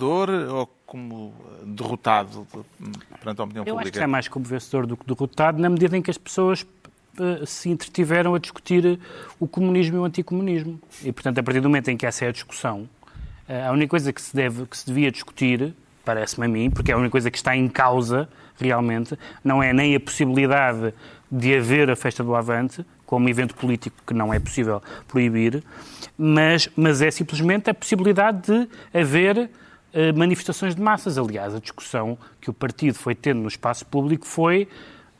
vencedor 0.00 0.30
ou 0.30 0.66
como 0.86 1.32
eh, 1.62 1.64
derrotado 1.66 2.46
de- 2.78 2.90
perante 3.20 3.40
a 3.40 3.44
opinião 3.44 3.64
Eu 3.66 3.74
acho 3.78 3.84
que 3.84 3.90
pública? 3.90 4.04
é 4.04 4.06
mais 4.06 4.28
como 4.28 4.44
vencedor 4.44 4.86
do 4.86 4.96
que 4.96 5.06
derrotado, 5.06 5.60
na 5.60 5.68
medida 5.68 5.96
em 5.96 6.02
que 6.02 6.10
as 6.10 6.18
pessoas 6.18 6.66
eh, 7.18 7.44
se 7.46 7.68
entretiveram 7.68 8.34
a 8.34 8.38
discutir 8.38 8.98
o 9.38 9.46
comunismo 9.46 9.96
e 9.96 10.00
o 10.00 10.04
anticomunismo. 10.04 10.80
E, 11.04 11.12
portanto, 11.12 11.38
a 11.38 11.42
partir 11.42 11.60
do 11.60 11.68
momento 11.68 11.88
em 11.88 11.96
que 11.96 12.06
essa 12.06 12.24
é 12.24 12.28
a 12.28 12.32
discussão, 12.32 12.88
eh, 13.48 13.66
a 13.66 13.72
única 13.72 13.90
coisa 13.90 14.12
que 14.12 14.20
se, 14.22 14.34
deve, 14.34 14.66
que 14.66 14.76
se 14.76 14.86
devia 14.86 15.10
discutir, 15.12 15.74
parece-me 16.04 16.46
a 16.46 16.48
mim, 16.48 16.70
porque 16.70 16.90
é 16.90 16.94
a 16.94 16.98
única 16.98 17.12
coisa 17.12 17.30
que 17.30 17.36
está 17.36 17.54
em 17.56 17.68
causa, 17.68 18.28
realmente, 18.58 19.18
não 19.44 19.62
é 19.62 19.72
nem 19.72 19.94
a 19.94 20.00
possibilidade 20.00 20.92
de 21.30 21.56
haver 21.56 21.88
a 21.90 21.94
festa 21.96 22.24
do 22.24 22.34
Avante, 22.34 22.84
como 23.06 23.28
evento 23.28 23.54
político 23.54 23.96
que 24.06 24.12
não 24.14 24.32
é 24.34 24.38
possível 24.38 24.82
proibir, 25.08 25.62
mas, 26.18 26.68
mas 26.76 27.00
é 27.02 27.10
simplesmente 27.10 27.68
a 27.70 27.74
possibilidade 27.74 28.42
de 28.46 28.68
haver 28.98 29.50
eh, 29.92 30.12
manifestações 30.12 30.74
de 30.74 30.80
massas. 30.80 31.18
Aliás, 31.18 31.54
a 31.54 31.58
discussão 31.58 32.16
que 32.40 32.48
o 32.48 32.52
partido 32.52 32.94
foi 32.94 33.14
tendo 33.14 33.40
no 33.40 33.48
espaço 33.48 33.84
público 33.86 34.24
foi, 34.26 34.68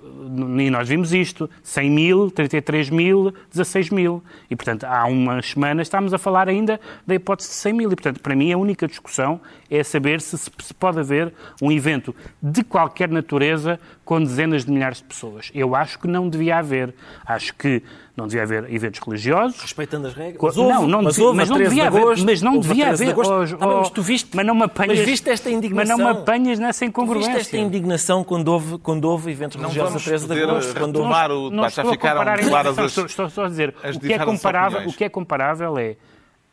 eh, 0.00 0.62
e 0.62 0.70
nós 0.70 0.88
vimos 0.88 1.12
isto, 1.12 1.50
100 1.62 1.90
mil, 1.90 2.30
33 2.30 2.88
mil, 2.88 3.34
16 3.50 3.90
mil. 3.90 4.22
E, 4.48 4.54
portanto, 4.54 4.84
há 4.84 5.04
umas 5.06 5.50
semanas 5.50 5.88
estamos 5.88 6.14
a 6.14 6.18
falar 6.18 6.48
ainda 6.48 6.80
da 7.06 7.14
hipótese 7.14 7.48
de 7.48 7.54
100 7.56 7.72
mil. 7.72 7.92
E, 7.92 7.96
portanto, 7.96 8.20
para 8.20 8.36
mim, 8.36 8.52
a 8.52 8.56
única 8.56 8.86
discussão 8.86 9.40
é 9.68 9.82
saber 9.82 10.20
se, 10.20 10.38
se 10.38 10.74
pode 10.74 11.00
haver 11.00 11.32
um 11.60 11.72
evento 11.72 12.14
de 12.40 12.62
qualquer 12.62 13.08
natureza 13.08 13.80
com 14.04 14.20
dezenas 14.20 14.64
de 14.64 14.70
milhares 14.70 14.98
de 14.98 15.04
pessoas. 15.04 15.50
Eu 15.54 15.74
acho 15.74 15.98
que 15.98 16.06
não 16.06 16.28
devia 16.28 16.58
haver. 16.58 16.94
Acho 17.26 17.54
que 17.54 17.82
não 18.20 18.26
devia 18.28 18.42
haver 18.42 18.72
eventos 18.72 19.00
religiosos, 19.00 19.60
Respeitando 19.60 20.06
as 20.08 20.14
regras. 20.14 20.36
Co- 20.36 20.46
Mas 20.46 20.56
não, 20.56 20.86
não 20.86 21.02
mas 21.02 21.14
devia- 21.16 21.32
mas 21.32 21.48
não 21.48 21.56
13 21.56 21.70
de 21.70 21.76
devia 21.76 21.86
haver- 21.88 22.02
agosto, 22.02 22.24
mas 22.26 22.42
não 22.42 22.58
devia 22.60 22.86
13 22.86 23.04
de 23.04 23.10
haver, 23.10 23.20
oh, 23.20 23.24
Tá 23.46 23.66
bem, 23.66 23.76
mas 23.76 23.86
oh, 23.88 23.90
tu 23.90 24.02
viste, 24.02 24.30
mas 24.36 24.46
não 24.46 24.54
me 24.54 24.62
apanhas- 24.64 24.98
mas 24.98 25.06
viste 25.06 25.30
esta 25.30 25.48
Mas 25.48 25.56
indignação. 25.58 25.98
não 25.98 26.04
me 26.04 26.10
apanhas 26.20 26.58
nessa 26.58 26.84
Tu 26.84 26.88
incongruência. 26.88 27.32
viste 27.34 27.40
esta 27.46 27.56
indignação 27.56 28.22
quando 28.22 28.48
houve, 28.48 28.78
quando 28.78 29.04
houve 29.06 29.30
eventos 29.30 29.56
Não 29.56 29.68
religiosos 29.70 30.02
a 30.02 30.04
13 30.04 30.26
de 30.26 30.42
agosto? 30.42 30.72
Quando 30.74 30.96
houve... 30.96 31.08
retomar 31.08 31.30
o 31.30 31.42
Não 31.44 31.50
debate. 31.50 31.74
Já 31.76 31.84
ficaram 31.84 32.18
comparar 32.20 32.38
claras 32.40 32.78
as, 32.78 32.86
estou, 32.90 33.06
estou 33.06 33.30
só 33.30 33.44
a 33.44 33.48
dizer, 33.48 33.74
as 33.82 33.96
o 33.96 34.00
que, 34.00 34.12
é 34.12 34.18
comparável, 34.18 34.88
o 34.88 34.92
que 34.92 35.04
é 35.04 35.08
comparável 35.08 35.78
é 35.78 35.96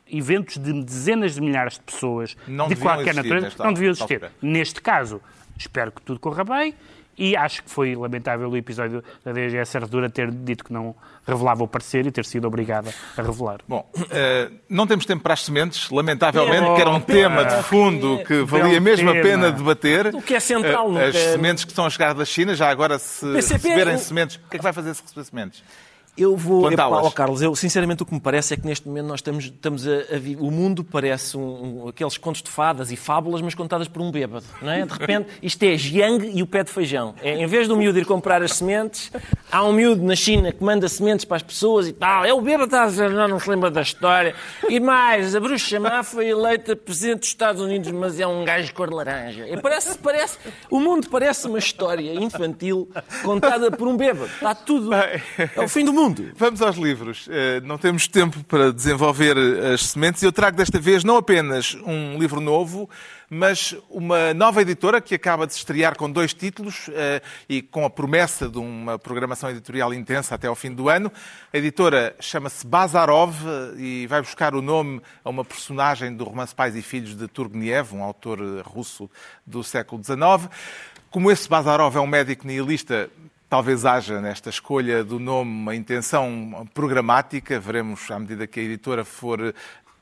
eventos 0.09 0.57
de 0.57 0.72
dezenas 0.84 1.36
de 1.36 1.41
milhares 1.41 1.74
de 1.74 1.82
pessoas 1.82 2.38
Não 2.47 2.68
de 2.68 2.76
qualquer 2.78 3.13
natureza 3.13 3.51
não 3.59 3.74
deviam 3.74 3.91
existir. 3.91 4.22
Neste 4.41 4.82
caso, 4.82 5.20
espero 5.57 5.91
que 5.91 6.01
tudo 6.01 6.20
corra 6.20 6.43
bem 6.43 6.74
e 7.18 7.36
acho 7.36 7.63
que 7.63 7.70
foi 7.70 7.95
lamentável 7.95 8.49
o 8.49 8.55
episódio 8.57 9.03
da 9.26 9.32
DGS 9.32 9.78
Ardura 9.78 10.09
ter 10.09 10.30
dito 10.32 10.63
que 10.63 10.72
não 10.72 10.95
revelava 11.26 11.63
o 11.63 11.68
parecer 11.68 12.05
e 12.05 12.11
ter 12.11 12.24
sido 12.26 12.45
obrigada 12.47 12.93
a 13.18 13.22
revelar. 13.22 13.59
Bom, 13.68 13.89
eh, 14.11 14.49
não 14.70 14.86
temos 14.86 15.05
tempo 15.05 15.24
para 15.24 15.34
as 15.34 15.43
sementes, 15.43 15.89
lamentavelmente, 15.89 16.61
Pena, 16.61 16.76
que 16.76 16.82
era 16.82 16.89
um 16.89 16.99
pena, 17.01 17.30
tema 17.41 17.45
de 17.57 17.63
fundo 17.63 18.24
que 18.26 18.41
valia 18.43 18.80
mesmo 18.80 19.09
a 19.09 19.13
tema. 19.13 19.24
pena 19.26 19.51
debater. 19.51 20.15
O 20.15 20.22
que 20.22 20.36
é 20.36 20.39
central, 20.39 20.91
não 20.91 21.01
As 21.01 21.15
sementes 21.15 21.63
que 21.65 21.72
estão 21.72 21.86
a 21.86 21.89
chegar 21.89 22.13
da 22.13 22.24
China, 22.26 22.55
já 22.55 22.70
agora 22.70 22.97
se 22.99 23.26
PCP, 23.34 23.68
receberem 23.70 23.95
o- 23.95 23.99
sementes, 23.99 24.36
o 24.38 24.39
que 24.49 24.55
é 24.55 24.59
que 24.59 24.63
vai 24.63 24.74
fazer 24.74 24.93
se 24.93 25.01
receber 25.01 25.24
sementes? 25.26 25.63
Eu 26.18 26.36
vou. 26.36 26.61
Epá, 26.72 26.88
ó, 26.88 27.11
Carlos, 27.11 27.41
eu 27.41 27.55
sinceramente 27.55 28.01
o 28.01 28.05
que 28.05 28.13
me 28.13 28.20
parece 28.20 28.53
é 28.53 28.57
que 28.57 28.65
neste 28.65 28.88
momento 28.88 29.05
nós 29.05 29.20
estamos, 29.20 29.45
estamos 29.45 29.88
a, 29.88 29.91
a 29.91 30.18
O 30.39 30.49
mundo 30.49 30.84
parece 30.84 31.38
um, 31.38 31.84
um- 31.84 31.88
aqueles 31.88 32.18
contos 32.18 32.41
de 32.41 32.49
fadas 32.49 32.91
e 32.91 32.95
fábulas, 32.95 33.41
mas 33.41 33.53
contadas 33.53 33.88
por 33.88 34.01
um 34.01 34.09
bêbado. 34.11 34.45
Não 34.61 34.72
é? 34.72 34.86
De 34.86 34.91
repente, 34.93 35.28
isto 35.43 35.61
é 35.63 35.78
Jiang 35.78 36.32
e 36.34 36.41
o 36.41 36.47
pé 36.47 36.63
de 36.63 36.72
feijão. 36.72 37.13
É, 37.22 37.36
em 37.41 37.45
vez 37.45 37.68
do 37.68 37.78
miúdo 37.78 37.99
ir 37.99 38.05
comprar 38.05 38.41
as 38.41 38.53
sementes, 38.53 39.11
há 39.51 39.63
um 39.63 39.72
miúdo 39.72 40.01
na 40.03 40.15
China 40.15 40.51
que 40.51 40.63
manda 40.63 40.88
sementes 40.89 41.24
para 41.24 41.38
as 41.38 41.43
pessoas 41.43 41.88
e 41.88 41.93
tal. 41.93 42.26
É 42.26 42.34
o 42.34 42.41
bêbado 42.41 42.65
está 42.65 42.84
a 42.84 42.88
dizer, 42.88 43.09
não, 43.11 43.28
não 43.28 43.39
se 43.39 43.49
lembra 43.49 43.70
da 43.70 43.82
história. 43.84 44.34
E 44.68 44.80
mais, 44.80 45.36
a 45.36 45.39
bruxa 45.39 45.80
má 45.80 46.01
foi 46.03 46.30
eleita 46.30 46.76
presidente 46.76 47.20
dos 47.20 47.28
Estados 47.30 47.61
Unidos, 47.61 47.91
mas 47.91 48.20
é 48.20 48.26
um 48.26 48.43
gajo 48.43 48.74
cor 48.74 48.89
de 48.89 48.95
laranja. 48.95 49.45
Parece, 49.61 49.97
parece, 49.99 50.38
o 50.72 50.80
mundo 50.80 51.07
parece 51.11 51.45
uma 51.47 51.59
história 51.59 52.13
infantil 52.15 52.89
contada 53.24 53.70
por 53.70 53.88
um 53.88 53.95
bêbado. 53.95 54.26
Está 54.26 54.55
tudo. 54.55 54.91
É 54.93 55.22
o 55.63 55.68
fim 55.68 55.86
do 55.86 55.93
mundo. 55.93 56.06
Vamos 56.35 56.61
aos 56.61 56.77
livros. 56.77 57.27
Eh, 57.29 57.59
Não 57.61 57.77
temos 57.77 58.07
tempo 58.07 58.41
para 58.45 58.71
desenvolver 58.71 59.35
eh, 59.35 59.73
as 59.73 59.87
sementes. 59.87 60.23
Eu 60.23 60.31
trago 60.31 60.55
desta 60.55 60.79
vez 60.79 61.03
não 61.03 61.17
apenas 61.17 61.75
um 61.85 62.17
livro 62.17 62.39
novo, 62.39 62.89
mas 63.29 63.75
uma 63.89 64.33
nova 64.33 64.61
editora 64.61 65.01
que 65.01 65.13
acaba 65.13 65.45
de 65.45 65.53
se 65.53 65.59
estrear 65.59 65.97
com 65.97 66.09
dois 66.09 66.33
títulos 66.33 66.89
eh, 66.93 67.21
e 67.49 67.61
com 67.61 67.85
a 67.85 67.89
promessa 67.89 68.47
de 68.47 68.57
uma 68.57 68.97
programação 68.97 69.49
editorial 69.49 69.93
intensa 69.93 70.35
até 70.35 70.47
ao 70.47 70.55
fim 70.55 70.73
do 70.73 70.87
ano. 70.87 71.11
A 71.53 71.57
editora 71.57 72.15
chama-se 72.21 72.65
Bazarov 72.65 73.35
e 73.77 74.07
vai 74.07 74.21
buscar 74.21 74.55
o 74.55 74.61
nome 74.61 75.01
a 75.25 75.29
uma 75.29 75.43
personagem 75.43 76.15
do 76.15 76.23
romance 76.23 76.55
Pais 76.55 76.75
e 76.75 76.81
Filhos 76.81 77.17
de 77.17 77.27
Turgniev, 77.27 77.93
um 77.93 78.01
autor 78.01 78.39
russo 78.65 79.09
do 79.45 79.61
século 79.61 80.01
XIX. 80.01 80.49
Como 81.09 81.31
esse 81.31 81.49
Bazarov 81.49 81.97
é 81.97 81.99
um 81.99 82.07
médico 82.07 82.45
nihilista, 82.45 83.09
Talvez 83.49 83.85
haja 83.85 84.19
nesta 84.19 84.49
escolha 84.49 85.05
do 85.05 85.19
nome 85.19 85.49
uma 85.49 85.73
intenção 85.73 86.67
programática, 86.73 87.57
veremos 87.57 88.11
à 88.11 88.19
medida 88.19 88.45
que 88.45 88.59
a 88.59 88.63
editora 88.63 89.05
for 89.05 89.55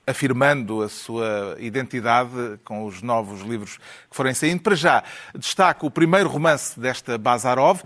afirmando 0.07 0.81
a 0.81 0.89
sua 0.89 1.55
identidade 1.59 2.59
com 2.63 2.85
os 2.85 3.03
novos 3.03 3.41
livros 3.41 3.77
que 4.09 4.15
forem 4.15 4.33
saindo. 4.33 4.63
Para 4.63 4.75
já, 4.75 5.03
destaco 5.35 5.85
o 5.85 5.91
primeiro 5.91 6.27
romance 6.27 6.79
desta 6.79 7.19
Bazarov, 7.19 7.83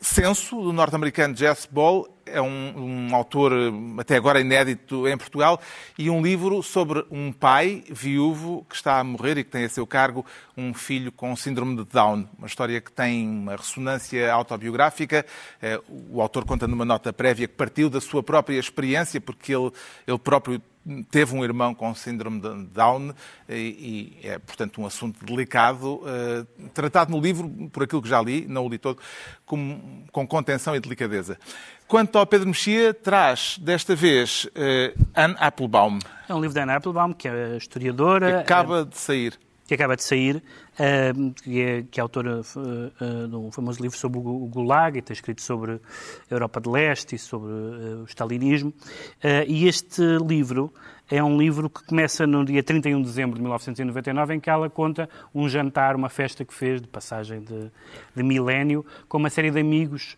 Censo, 0.00 0.60
do 0.60 0.72
norte-americano 0.72 1.36
Jess 1.36 1.68
Ball, 1.70 2.08
é 2.32 2.40
um, 2.40 3.08
um 3.10 3.14
autor 3.14 3.52
eh, 3.52 4.00
até 4.00 4.16
agora 4.16 4.40
inédito 4.40 5.06
em 5.08 5.16
Portugal, 5.16 5.60
e 5.98 6.10
um 6.10 6.22
livro 6.22 6.62
sobre 6.62 7.04
um 7.10 7.32
pai 7.32 7.84
viúvo 7.90 8.66
que 8.68 8.76
está 8.76 8.98
a 8.98 9.04
morrer 9.04 9.38
e 9.38 9.44
que 9.44 9.50
tem 9.50 9.64
a 9.64 9.68
seu 9.68 9.86
cargo 9.86 10.24
um 10.56 10.74
filho 10.74 11.12
com 11.12 11.34
síndrome 11.36 11.76
de 11.76 11.84
Down. 11.84 12.28
Uma 12.36 12.46
história 12.46 12.80
que 12.80 12.90
tem 12.90 13.28
uma 13.28 13.56
ressonância 13.56 14.32
autobiográfica. 14.32 15.24
Eh, 15.62 15.80
O 15.88 16.20
autor 16.20 16.44
conta 16.44 16.66
numa 16.66 16.84
nota 16.84 17.12
prévia 17.12 17.48
que 17.48 17.54
partiu 17.54 17.88
da 17.90 18.00
sua 18.00 18.22
própria 18.22 18.58
experiência, 18.58 19.20
porque 19.20 19.54
ele, 19.54 19.70
ele 20.06 20.18
próprio 20.18 20.60
teve 21.10 21.34
um 21.34 21.44
irmão 21.44 21.74
com 21.74 21.94
síndrome 21.94 22.40
de 22.40 22.66
Down 22.66 23.12
e, 23.48 24.16
e 24.22 24.26
é, 24.28 24.38
portanto, 24.38 24.80
um 24.80 24.86
assunto 24.86 25.24
delicado, 25.24 26.00
eh, 26.06 26.44
tratado 26.72 27.10
no 27.10 27.20
livro, 27.20 27.48
por 27.72 27.82
aquilo 27.82 28.00
que 28.02 28.08
já 28.08 28.20
li, 28.22 28.46
não 28.48 28.66
o 28.66 28.68
li 28.68 28.78
todo, 28.78 28.98
com, 29.44 30.04
com 30.10 30.26
contenção 30.26 30.74
e 30.74 30.80
delicadeza. 30.80 31.38
Quanto 31.86 32.18
ao 32.18 32.26
Pedro 32.26 32.48
Mexia, 32.48 32.92
traz 32.92 33.58
desta 33.58 33.94
vez 33.94 34.48
eh, 34.54 34.94
Anne 35.14 35.34
Applebaum, 35.38 35.98
É 36.28 36.34
um 36.34 36.40
livro 36.40 36.54
da 36.54 36.62
Anne 36.62 36.72
Applebaum, 36.72 37.12
que 37.12 37.28
é 37.28 37.56
historiadora. 37.56 38.28
que 38.30 38.36
acaba 38.38 38.84
de 38.84 38.96
sair. 38.98 39.38
que 39.66 39.74
acaba 39.74 39.96
de 39.96 40.02
sair, 40.02 40.42
que, 41.42 41.60
é, 41.60 41.82
que 41.90 41.98
é 41.98 42.02
autora 42.02 42.40
eh, 42.40 42.90
eh, 43.00 43.26
de 43.26 43.34
um 43.36 43.50
famoso 43.50 43.82
livro 43.82 43.96
sobre 43.98 44.18
o 44.18 44.22
Gu- 44.22 44.44
o 44.44 44.46
Gulag 44.46 44.98
e 44.98 45.02
tem 45.02 45.12
escrito 45.14 45.42
sobre 45.42 45.72
a 45.72 45.78
Europa 46.34 46.60
de 46.60 46.68
Leste 46.68 47.16
e 47.16 47.18
sobre 47.18 47.50
eh, 47.50 47.94
o 48.02 48.04
stalinismo. 48.04 48.72
E 49.46 49.66
este 49.66 50.02
livro 50.26 50.72
é 51.10 51.22
um 51.22 51.36
livro 51.38 51.68
que 51.70 51.84
começa 51.84 52.26
no 52.26 52.44
dia 52.44 52.62
31 52.62 53.00
de 53.00 53.06
dezembro 53.08 53.36
de 53.36 53.40
1999, 53.42 54.34
em 54.34 54.40
que 54.40 54.50
ela 54.50 54.68
conta 54.70 55.08
um 55.34 55.48
jantar, 55.48 55.96
uma 55.96 56.08
festa 56.08 56.44
que 56.44 56.54
fez 56.54 56.80
de 56.80 56.86
passagem 56.88 57.40
de, 57.40 57.70
de 58.14 58.22
milénio, 58.22 58.84
com 59.08 59.18
uma 59.18 59.30
série 59.30 59.50
de 59.50 59.58
amigos 59.60 60.16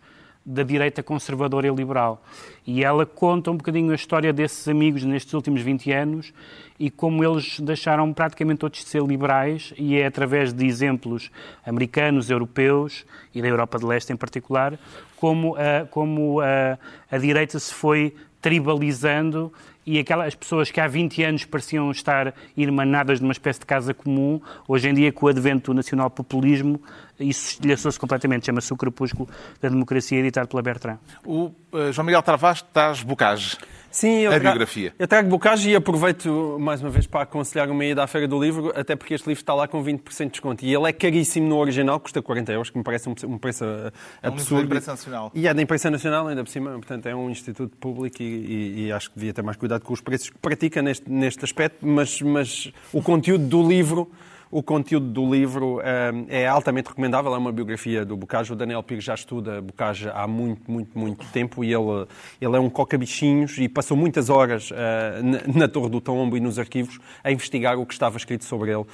da 0.51 0.63
direita 0.63 1.03
conservadora 1.03 1.69
e 1.69 1.71
liberal. 1.71 2.23
E 2.67 2.83
ela 2.85 3.07
conta 3.07 3.51
um 3.51 3.57
bocadinho 3.57 3.93
a 3.93 3.95
história 3.95 4.33
desses 4.33 4.67
amigos 4.67 5.05
nestes 5.05 5.33
últimos 5.33 5.63
20 5.63 5.93
anos 5.93 6.33
e 6.79 6.91
como 6.91 7.23
eles 7.25 7.61
deixaram 7.61 8.13
praticamente 8.13 8.59
todos 8.59 8.81
de 8.81 8.87
ser 8.87 9.03
liberais 9.03 9.73
e 9.79 9.97
é 9.97 10.07
através 10.07 10.53
de 10.53 10.67
exemplos 10.67 11.31
americanos, 11.65 12.31
europeus 12.31 13.07
e 13.35 13.41
da 13.41 13.49
Europa 13.49 13.79
de 13.79 13.87
Leste 13.87 14.13
em 14.13 14.17
particular, 14.17 14.79
como 15.17 15.55
a, 15.57 15.87
como 15.87 16.41
a, 16.41 16.79
a 17.11 17.19
direita 17.19 17.59
se 17.59 17.73
foi 17.73 18.15
tribalizando 18.41 19.53
e 19.91 19.99
aquelas 19.99 20.37
pessoas 20.37 20.71
que 20.71 20.81
há 20.81 20.87
20 20.87 21.25
anos 21.25 21.45
pareciam 21.45 21.91
estar 21.91 22.33
irmanadas 22.57 23.19
numa 23.19 23.33
espécie 23.33 23.59
de 23.59 23.67
casa 23.67 23.93
comum, 23.93 24.41
hoje 24.69 24.89
em 24.89 24.95
dia, 24.95 25.13
com 25.13 25.27
o 25.27 25.29
advento 25.29 25.73
do 25.73 25.75
nacional-populismo, 25.75 26.81
isso 27.19 27.55
estilhaçou-se 27.55 27.99
completamente. 27.99 28.47
Chama-se 28.47 28.73
O 28.73 28.77
Crepúsculo 28.77 29.29
da 29.61 29.69
Democracia, 29.69 30.21
editado 30.21 30.47
pela 30.47 30.63
Bertrand. 30.63 30.99
O 31.27 31.51
eh, 31.73 31.91
João 31.91 32.07
Miguel 32.07 32.23
Travas 32.23 32.59
está 32.59 32.93
esbocage. 32.93 33.59
Sim, 33.91 34.21
eu 34.21 34.33
a 34.33 34.39
biografia. 34.39 34.95
Eu 34.99 35.09
trago 35.09 35.29
Bocage 35.29 35.69
e 35.71 35.75
aproveito 35.75 36.57
mais 36.61 36.81
uma 36.81 36.91
vez 36.91 37.07
para 37.07 37.23
aconselhar 37.23 37.69
uma 37.71 37.85
ida 37.85 38.03
à 38.03 38.07
Feira 38.07 38.29
do 38.29 38.41
Livro, 38.41 38.73
até 38.77 38.95
porque 38.95 39.15
este 39.15 39.27
livro 39.27 39.43
está 39.43 39.53
lá 39.53 39.67
com 39.67 39.83
20% 39.83 40.25
de 40.27 40.31
desconto. 40.31 40.65
E 40.65 40.73
ele 40.73 40.89
é 40.89 40.93
caríssimo 40.93 41.49
no 41.49 41.57
original, 41.57 41.99
custa 41.99 42.23
40 42.23 42.53
euros, 42.53 42.71
que 42.71 42.79
me 42.79 42.85
parece 42.85 43.09
um, 43.09 43.15
um 43.27 43.37
preço 43.39 43.65
uh, 43.65 43.91
É 44.23 44.29
um 44.29 44.33
absurdo. 44.35 44.65
imprensa 44.65 44.93
nacional. 44.93 45.33
E 45.35 45.49
é 45.49 45.53
da 45.55 45.61
imprensa 45.63 45.91
nacional, 45.91 46.29
ainda 46.29 46.45
por 46.45 46.51
cima, 46.51 46.71
portanto 46.73 47.07
é 47.07 47.15
um 47.17 47.29
instituto 47.31 47.77
público 47.79 48.23
e, 48.23 48.25
e- 48.25 48.87
e 48.87 48.93
acho 48.93 49.11
que 49.11 49.17
devia 49.19 49.35
ter 49.35 49.43
mais 49.43 49.57
cuidado 49.57 49.83
com 49.83 49.93
os 49.93 50.01
preços 50.01 50.31
que 50.31 50.39
pratica 50.39 50.81
neste, 50.81 51.11
neste 51.11 51.45
aspecto, 51.45 51.85
mas, 51.85 52.23
mas 52.23 52.73
o 52.93 53.03
conteúdo 53.03 53.45
do 53.47 53.67
livro. 53.69 54.11
O 54.53 54.65
conteúdo 54.65 55.07
do 55.07 55.33
livro 55.33 55.81
eh, 55.81 56.11
é 56.27 56.49
altamente 56.49 56.89
recomendável, 56.89 57.33
é 57.33 57.39
uma 57.39 57.53
biografia 57.53 58.05
do 58.05 58.17
Bocage. 58.17 58.53
O 58.53 58.57
Daniel 58.57 58.83
Pires 58.83 59.05
já 59.05 59.15
estuda 59.15 59.61
Bocage 59.61 60.11
há 60.13 60.27
muito, 60.27 60.69
muito, 60.69 60.99
muito 60.99 61.25
tempo 61.27 61.63
e 61.63 61.73
ele, 61.73 62.05
ele 62.41 62.57
é 62.57 62.59
um 62.59 62.69
coca-bichinhos 62.69 63.57
e 63.59 63.69
passou 63.69 63.97
muitas 63.97 64.29
horas 64.29 64.71
eh, 64.73 65.21
na, 65.23 65.61
na 65.61 65.69
Torre 65.69 65.89
do 65.89 66.01
Tombo 66.01 66.37
e 66.37 66.41
nos 66.41 66.59
arquivos 66.59 66.99
a 67.23 67.31
investigar 67.31 67.79
o 67.79 67.87
que 67.87 67.93
estava 67.93 68.17
escrito 68.17 68.45
sobre 68.45 68.73
ele. 68.73 68.85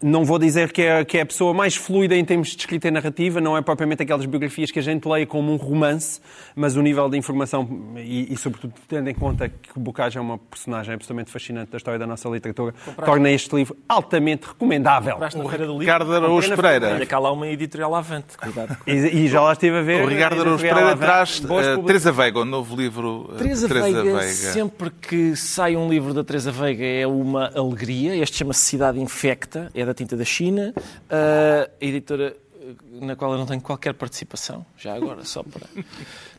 Não 0.00 0.24
vou 0.24 0.38
dizer 0.38 0.70
que 0.70 0.82
é, 0.82 1.04
que 1.04 1.18
é 1.18 1.22
a 1.22 1.26
pessoa 1.26 1.52
mais 1.52 1.74
fluida 1.74 2.14
em 2.14 2.24
termos 2.24 2.48
de 2.48 2.58
escrita 2.58 2.86
e 2.86 2.90
narrativa, 2.90 3.40
não 3.40 3.56
é 3.56 3.62
propriamente 3.62 4.02
aquelas 4.02 4.24
biografias 4.26 4.70
que 4.70 4.78
a 4.78 4.82
gente 4.82 5.08
leia 5.08 5.26
como 5.26 5.52
um 5.52 5.56
romance, 5.56 6.20
mas 6.54 6.76
o 6.76 6.82
nível 6.82 7.08
de 7.08 7.18
informação, 7.18 7.92
e, 7.96 8.32
e 8.32 8.36
sobretudo 8.36 8.74
tendo 8.86 9.10
em 9.10 9.14
conta 9.14 9.48
que 9.48 9.76
o 9.76 9.80
Bocage 9.80 10.16
é 10.16 10.20
uma 10.20 10.38
personagem 10.38 10.94
absolutamente 10.94 11.32
fascinante 11.32 11.72
da 11.72 11.76
história 11.78 11.98
da 11.98 12.06
nossa 12.06 12.28
literatura, 12.28 12.74
torna 13.04 13.30
este 13.30 13.54
livro 13.56 13.76
altamente 13.88 14.46
recomendável. 14.46 15.14
Compraste 15.14 15.38
na 15.38 15.48
Feira 15.48 15.66
do 15.66 15.72
Livro. 15.72 15.80
Ricardo 15.80 16.14
Araújo 16.14 16.54
Pereira. 16.54 16.94
Olha, 16.94 17.06
cá 17.06 17.18
lá 17.18 17.32
uma 17.32 17.48
editorial 17.48 17.94
avante. 17.94 18.38
Cuidado. 18.38 18.76
E, 18.86 18.92
e 18.92 19.28
já 19.28 19.40
lá 19.40 19.52
estive 19.52 19.78
a 19.78 19.82
ver. 19.82 20.04
O 20.04 20.08
Ricardo 20.08 20.40
Araújo 20.40 20.62
Pereira 20.62 20.96
traz 20.96 21.40
publicações. 21.40 21.86
Teresa 21.86 22.12
Veiga, 22.12 22.38
o 22.40 22.44
novo 22.44 22.76
livro 22.76 23.30
eh, 23.34 23.38
Teresa 23.38 23.66
de 23.66 23.74
Teresa 23.74 24.02
Veiga, 24.02 24.18
Veiga. 24.18 24.32
sempre 24.32 24.90
que 24.90 25.34
sai 25.34 25.76
um 25.76 25.88
livro 25.88 26.14
da 26.14 26.22
Teresa 26.22 26.52
Veiga 26.52 26.84
é 26.84 27.06
uma 27.06 27.50
alegria. 27.54 28.14
Este 28.16 28.38
chama-se 28.38 28.60
Cidade 28.60 29.00
Infecta, 29.00 29.70
é 29.74 29.87
da 29.88 29.94
tinta 29.94 30.16
da 30.16 30.24
China. 30.24 30.72
A 31.10 31.68
editora 31.80 32.36
eh, 32.60 32.66
na 33.00 33.16
qual 33.16 33.32
eu 33.32 33.38
não 33.38 33.46
tenho 33.46 33.60
qualquer 33.60 33.94
participação, 33.94 34.64
já 34.76 34.94
agora, 34.94 35.24
só 35.24 35.42
para. 35.42 35.66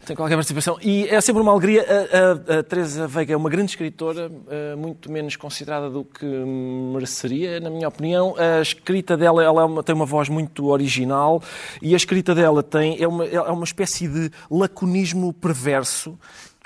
Tenho 0.05 0.15
qualquer 0.15 0.35
participação. 0.35 0.77
E 0.81 1.07
é 1.09 1.19
sempre 1.19 1.41
uma 1.41 1.51
alegria. 1.51 1.85
A, 1.85 2.55
a- 2.55 2.59
a 2.59 2.63
Teresa 2.63 3.05
Veiga 3.05 3.33
é 3.33 3.37
uma 3.37 3.49
grande 3.49 3.71
escritora, 3.71 4.31
ah, 4.47 4.75
muito 4.77 5.11
menos 5.11 5.35
considerada 5.35 5.89
do 5.89 6.05
que 6.05 6.25
mereceria, 6.25 7.59
na 7.59 7.69
minha 7.69 7.87
opinião. 7.87 8.33
A 8.37 8.61
escrita 8.61 9.17
dela 9.17 9.43
ela 9.43 9.61
é 9.61 9.65
uma- 9.65 9.83
tem 9.83 9.93
uma 9.93 10.05
voz 10.05 10.29
muito 10.29 10.67
original 10.67 11.43
e 11.81 11.93
a 11.93 11.97
escrita 11.97 12.33
dela 12.33 12.63
tem, 12.63 12.99
é, 13.03 13.07
uma, 13.07 13.25
é 13.25 13.39
uma 13.51 13.65
espécie 13.65 14.07
de 14.07 14.31
laconismo 14.49 15.33
perverso 15.33 16.17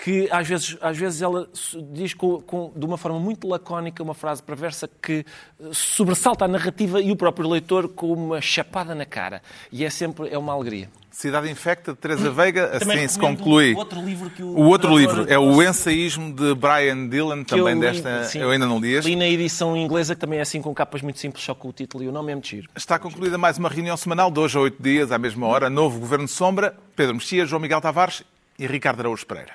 que 0.03 0.27
às 0.31 0.45
vezes, 0.47 0.77
às 0.81 0.97
vezes 0.97 1.21
ela 1.21 1.47
diz 1.93 2.13
com, 2.13 2.41
com- 2.41 2.73
de 2.75 2.85
uma 2.85 2.97
forma 2.97 3.19
muito 3.19 3.47
lacónica 3.47 4.03
uma 4.03 4.13
frase 4.13 4.43
perversa 4.43 4.89
que 5.01 5.23
eh, 5.61 5.63
sobressalta 5.71 6.43
a 6.43 6.47
narrativa 6.47 6.99
e 7.01 7.09
o 7.11 7.15
próprio 7.15 7.47
leitor 7.47 7.87
com 7.87 8.11
uma 8.11 8.41
chapada 8.41 8.93
na 8.93 9.05
cara. 9.05 9.41
E 9.71 9.85
é 9.85 9.89
sempre 9.89 10.27
é 10.29 10.37
uma 10.37 10.51
alegria. 10.51 10.89
Cidade 11.09 11.47
Infecta, 11.49 11.93
de 11.93 11.99
Teresa 11.99 12.31
Veiga, 12.31 12.79
Também 12.79 12.97
assim 13.05 13.07
se 13.13 13.19
conclui. 13.19 13.73
o 13.75 13.77
outro 13.77 14.01
livro 14.01 14.29
que 14.31 14.41
o 14.43 14.47
O 14.47 14.63
outro 14.65 14.97
livro 14.97 15.25
é 15.31 15.37
o 15.39 15.61
ensaísmo 15.63 16.33
de 16.33 16.53
Brian 16.55 17.07
Dillon, 17.07 17.43
que 17.45 17.53
eu 17.53 17.59
também 17.59 17.75
li- 17.75 17.79
desta. 17.81 18.23
sim, 18.25 18.39
Eu 18.39 18.49
ainda 18.49 18.65
não 18.65 18.79
li 18.79 18.95
este. 18.95 19.07
Li 19.09 19.15
na 19.15 19.27
edição 19.27 19.77
inglesa, 19.77 20.15
que 20.15 20.21
também 20.21 20.39
é 20.39 20.41
assim 20.41 20.59
com 20.61 20.73
capas 20.73 21.01
muito 21.03 21.19
simples, 21.19 21.43
só 21.45 21.53
com 21.55 21.69
o 21.69 21.71
título 21.71 22.03
e 22.03 22.07
o 22.07 22.11
nome 22.11 22.31
é 22.31 22.35
muito 22.35 22.47
giro. 22.47 22.67
Está 22.75 22.97
concluída 22.99 23.37
mais 23.37 23.57
uma 23.59 23.69
reunião 23.69 23.95
semanal 23.95 24.29
de 24.31 24.39
hoje 24.39 24.57
a 24.57 24.61
oito 24.61 24.81
dias, 24.81 25.11
à 25.11 25.17
mesma 25.19 25.45
hora. 25.47 25.69
Novo 25.69 25.99
Governo 25.99 26.25
de 26.25 26.31
Sombra, 26.31 26.75
Pedro 26.95 27.13
Mexia, 27.13 27.45
João 27.45 27.61
Miguel 27.61 27.79
Tavares 27.79 28.23
e 28.57 28.65
Ricardo 28.67 28.99
Araújo 29.01 29.25
Pereira. 29.27 29.53